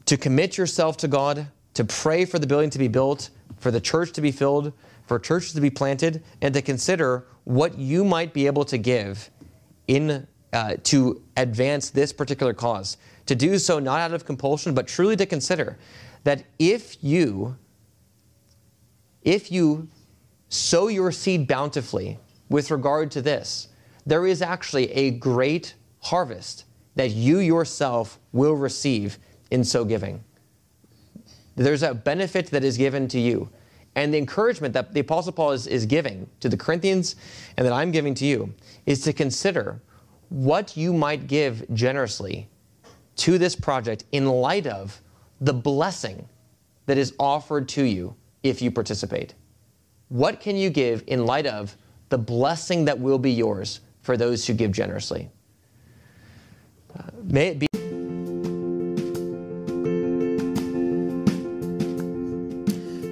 to 0.08 0.18
commit 0.18 0.58
yourself 0.58 0.98
to 0.98 1.08
God, 1.08 1.48
to 1.74 1.84
pray 1.84 2.26
for 2.26 2.40
the 2.40 2.48
building 2.48 2.70
to 2.72 2.80
be 2.80 2.88
built, 2.88 3.30
for 3.58 3.72
the 3.72 3.82
church 3.82 4.14
to 4.14 4.22
be 4.22 4.32
filled, 4.32 4.72
for 5.08 5.18
churches 5.20 5.54
to 5.54 5.62
be 5.62 5.70
planted, 5.70 6.24
and 6.42 6.54
to 6.54 6.62
consider 6.62 7.26
what 7.46 7.78
you 7.78 8.04
might 8.04 8.34
be 8.34 8.46
able 8.46 8.66
to 8.66 8.78
give 8.78 9.30
in 9.88 10.28
uh, 10.54 10.76
to 10.84 11.22
advance 11.38 11.90
this 11.90 12.14
particular 12.14 12.54
cause. 12.54 12.98
To 13.28 13.36
do 13.36 13.58
so 13.58 13.80
not 13.80 14.00
out 14.00 14.14
of 14.14 14.26
compulsion, 14.26 14.74
but 14.74 14.88
truly 14.88 15.16
to 15.18 15.26
consider 15.26 15.78
that 16.24 16.44
if 16.60 17.04
you 17.04 17.58
if 19.24 19.52
you 19.52 19.90
sow 20.50 20.88
your 20.88 21.12
seed 21.12 21.48
bountifully 21.48 22.18
with 22.50 22.72
regard 22.72 23.12
to 23.12 23.22
this, 23.22 23.68
there 24.06 24.26
is 24.26 24.42
actually 24.42 24.90
a 24.94 25.12
great 25.12 25.76
harvest 26.00 26.64
that 26.96 27.12
you 27.12 27.40
yourself 27.40 28.20
will 28.32 28.56
receive 28.56 29.20
in 29.52 29.64
so 29.64 29.84
giving. 29.84 30.24
There's 31.56 31.84
a 31.84 31.94
benefit 31.94 32.48
that 32.52 32.64
is 32.64 32.78
given 32.78 33.08
to 33.10 33.20
you. 33.20 33.50
And 33.98 34.14
the 34.14 34.20
encouragement 34.20 34.76
that 34.76 34.94
the 34.94 35.00
Apostle 35.00 35.32
Paul 35.32 35.54
is, 35.54 35.66
is 35.66 35.88
giving 35.88 36.30
to 36.40 36.50
the 36.50 36.56
Corinthians 36.56 37.16
and 37.58 37.66
that 37.66 37.74
I'm 37.74 37.90
giving 37.90 38.14
to 38.14 38.26
you 38.26 38.54
is 38.86 39.02
to 39.02 39.12
consider 39.12 39.82
what 40.30 40.78
you 40.78 40.94
might 40.94 41.26
give 41.26 41.66
generously 41.74 42.48
to 43.16 43.40
this 43.40 43.56
project 43.56 44.04
in 44.12 44.28
light 44.28 44.68
of 44.68 45.02
the 45.42 45.54
blessing 45.54 46.30
that 46.86 47.00
is 47.00 47.16
offered 47.18 47.68
to 47.70 47.84
you 47.84 48.16
if 48.44 48.62
you 48.62 48.70
participate. 48.70 49.34
What 50.10 50.40
can 50.40 50.56
you 50.56 50.70
give 50.70 51.04
in 51.08 51.26
light 51.26 51.48
of 51.48 51.76
the 52.10 52.20
blessing 52.20 52.86
that 52.86 53.00
will 53.00 53.18
be 53.18 53.32
yours 53.32 53.80
for 54.04 54.16
those 54.16 54.46
who 54.46 54.54
give 54.54 54.72
generously? 54.74 55.32
Uh, 56.96 57.02
may 57.24 57.48
it 57.48 57.60
be. 57.60 57.67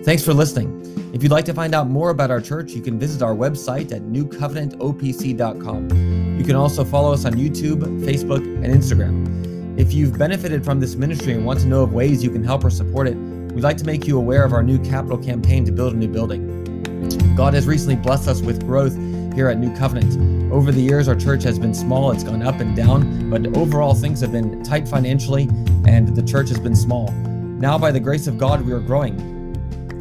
Thanks 0.06 0.24
for 0.24 0.34
listening. 0.36 0.70
If 1.16 1.24
you'd 1.24 1.32
like 1.32 1.46
to 1.46 1.54
find 1.56 1.74
out 1.74 1.90
more 1.90 2.12
about 2.12 2.30
our 2.30 2.40
church, 2.40 2.74
you 2.74 2.82
can 2.84 3.00
visit 3.00 3.24
our 3.24 3.34
website 3.34 3.92
at 3.92 4.04
newcovenantopc.com. 4.04 6.38
You 6.38 6.46
can 6.46 6.56
also 6.56 6.86
follow 6.86 7.12
us 7.12 7.26
on 7.26 7.34
YouTube, 7.34 7.80
Facebook, 8.06 8.46
and 8.64 8.68
Instagram. 8.68 9.80
If 9.80 9.94
you've 9.94 10.16
benefited 10.16 10.64
from 10.64 10.80
this 10.80 10.94
ministry 10.94 11.34
and 11.34 11.44
want 11.44 11.62
to 11.62 11.66
know 11.66 11.82
of 11.82 11.92
ways 11.92 12.24
you 12.24 12.30
can 12.30 12.44
help 12.44 12.64
or 12.64 12.70
support 12.70 13.08
it, 13.08 13.16
we'd 13.16 13.64
like 13.64 13.78
to 13.78 13.84
make 13.84 14.06
you 14.06 14.20
aware 14.20 14.44
of 14.44 14.54
our 14.54 14.62
new 14.62 14.78
capital 14.78 15.18
campaign 15.18 15.66
to 15.66 15.72
build 15.72 15.94
a 15.94 15.98
new 15.98 16.08
building. 16.08 17.34
God 17.36 17.56
has 17.56 17.66
recently 17.66 17.96
blessed 17.96 18.28
us 18.28 18.42
with 18.42 18.64
growth 18.64 18.96
here 19.34 19.50
at 19.50 19.58
New 19.58 19.76
Covenant. 19.76 20.54
Over 20.54 20.72
the 20.72 20.82
years, 20.82 21.08
our 21.08 21.16
church 21.16 21.42
has 21.46 21.58
been 21.58 21.74
small, 21.74 22.12
it's 22.12 22.24
gone 22.24 22.44
up 22.44 22.60
and 22.60 22.76
down, 22.76 23.32
but 23.32 23.58
overall, 23.58 23.96
things 23.96 24.22
have 24.22 24.32
been 24.32 24.64
tight 24.64 24.88
financially, 24.88 25.50
and 25.88 26.16
the 26.16 26.22
church 26.22 26.50
has 26.50 26.60
been 26.60 26.76
small. 26.76 27.12
Now, 27.12 27.80
by 27.80 27.92
the 27.92 28.00
grace 28.00 28.28
of 28.28 28.38
God, 28.38 28.68
we 28.68 28.72
are 28.72 28.80
growing. 28.80 29.35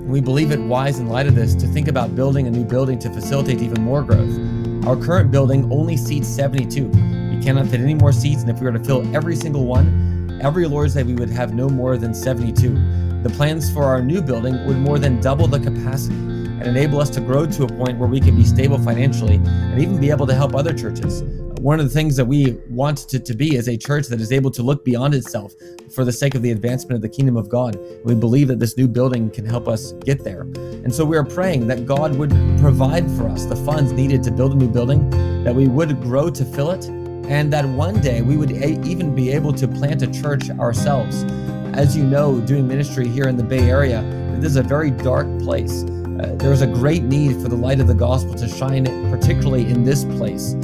We 0.04 0.20
believe 0.20 0.50
it 0.50 0.60
wise 0.60 0.98
in 0.98 1.08
light 1.08 1.26
of 1.26 1.34
this 1.34 1.54
to 1.54 1.66
think 1.66 1.88
about 1.88 2.14
building 2.14 2.46
a 2.46 2.50
new 2.50 2.64
building 2.64 2.98
to 2.98 3.10
facilitate 3.10 3.62
even 3.62 3.82
more 3.82 4.02
growth. 4.02 4.38
Our 4.86 4.96
current 4.96 5.30
building 5.30 5.72
only 5.72 5.96
seats 5.96 6.28
72. 6.28 6.88
We 6.88 7.42
cannot 7.42 7.68
fit 7.68 7.80
any 7.80 7.94
more 7.94 8.12
seats, 8.12 8.42
and 8.42 8.50
if 8.50 8.60
we 8.60 8.66
were 8.66 8.76
to 8.76 8.84
fill 8.84 9.16
every 9.16 9.34
single 9.34 9.64
one, 9.64 10.38
every 10.42 10.66
Lord's 10.66 10.92
Day 10.92 11.04
we 11.04 11.14
would 11.14 11.30
have 11.30 11.54
no 11.54 11.70
more 11.70 11.96
than 11.96 12.12
72. 12.12 13.22
The 13.22 13.30
plans 13.30 13.72
for 13.72 13.84
our 13.84 14.02
new 14.02 14.20
building 14.20 14.66
would 14.66 14.76
more 14.76 14.98
than 14.98 15.22
double 15.22 15.46
the 15.46 15.58
capacity 15.58 16.14
and 16.14 16.66
enable 16.66 17.00
us 17.00 17.08
to 17.10 17.22
grow 17.22 17.46
to 17.46 17.64
a 17.64 17.68
point 17.68 17.98
where 17.98 18.08
we 18.08 18.20
can 18.20 18.36
be 18.36 18.44
stable 18.44 18.78
financially 18.78 19.36
and 19.36 19.80
even 19.80 19.98
be 19.98 20.10
able 20.10 20.26
to 20.26 20.34
help 20.34 20.54
other 20.54 20.74
churches. 20.74 21.22
One 21.64 21.80
of 21.80 21.86
the 21.86 21.94
things 21.94 22.14
that 22.16 22.26
we 22.26 22.58
want 22.68 22.98
to, 23.08 23.18
to 23.18 23.34
be 23.34 23.56
is 23.56 23.68
a 23.68 23.76
church 23.78 24.08
that 24.08 24.20
is 24.20 24.32
able 24.32 24.50
to 24.50 24.62
look 24.62 24.84
beyond 24.84 25.14
itself 25.14 25.54
for 25.94 26.04
the 26.04 26.12
sake 26.12 26.34
of 26.34 26.42
the 26.42 26.50
advancement 26.50 26.96
of 26.96 27.00
the 27.00 27.08
kingdom 27.08 27.38
of 27.38 27.48
God. 27.48 27.78
We 28.04 28.14
believe 28.14 28.48
that 28.48 28.58
this 28.58 28.76
new 28.76 28.86
building 28.86 29.30
can 29.30 29.46
help 29.46 29.66
us 29.66 29.92
get 30.04 30.22
there. 30.22 30.42
And 30.42 30.94
so 30.94 31.06
we 31.06 31.16
are 31.16 31.24
praying 31.24 31.66
that 31.68 31.86
God 31.86 32.16
would 32.16 32.32
provide 32.58 33.10
for 33.12 33.26
us 33.28 33.46
the 33.46 33.56
funds 33.56 33.92
needed 33.92 34.22
to 34.24 34.30
build 34.30 34.52
a 34.52 34.56
new 34.56 34.68
building, 34.68 35.08
that 35.42 35.54
we 35.54 35.66
would 35.66 36.02
grow 36.02 36.28
to 36.28 36.44
fill 36.44 36.70
it, 36.70 36.84
and 37.30 37.50
that 37.54 37.64
one 37.64 37.98
day 37.98 38.20
we 38.20 38.36
would 38.36 38.50
a- 38.50 38.78
even 38.86 39.14
be 39.14 39.30
able 39.30 39.54
to 39.54 39.66
plant 39.66 40.02
a 40.02 40.06
church 40.08 40.50
ourselves. 40.50 41.24
As 41.72 41.96
you 41.96 42.04
know, 42.04 42.42
doing 42.42 42.68
ministry 42.68 43.08
here 43.08 43.26
in 43.26 43.38
the 43.38 43.42
Bay 43.42 43.70
Area, 43.70 44.02
this 44.38 44.50
is 44.50 44.56
a 44.56 44.62
very 44.62 44.90
dark 44.90 45.26
place. 45.38 45.82
Uh, 45.84 46.34
there 46.36 46.52
is 46.52 46.60
a 46.60 46.66
great 46.66 47.04
need 47.04 47.40
for 47.40 47.48
the 47.48 47.56
light 47.56 47.80
of 47.80 47.86
the 47.86 47.94
gospel 47.94 48.34
to 48.34 48.48
shine, 48.48 48.84
particularly 49.10 49.64
in 49.64 49.82
this 49.82 50.04
place, 50.04 50.54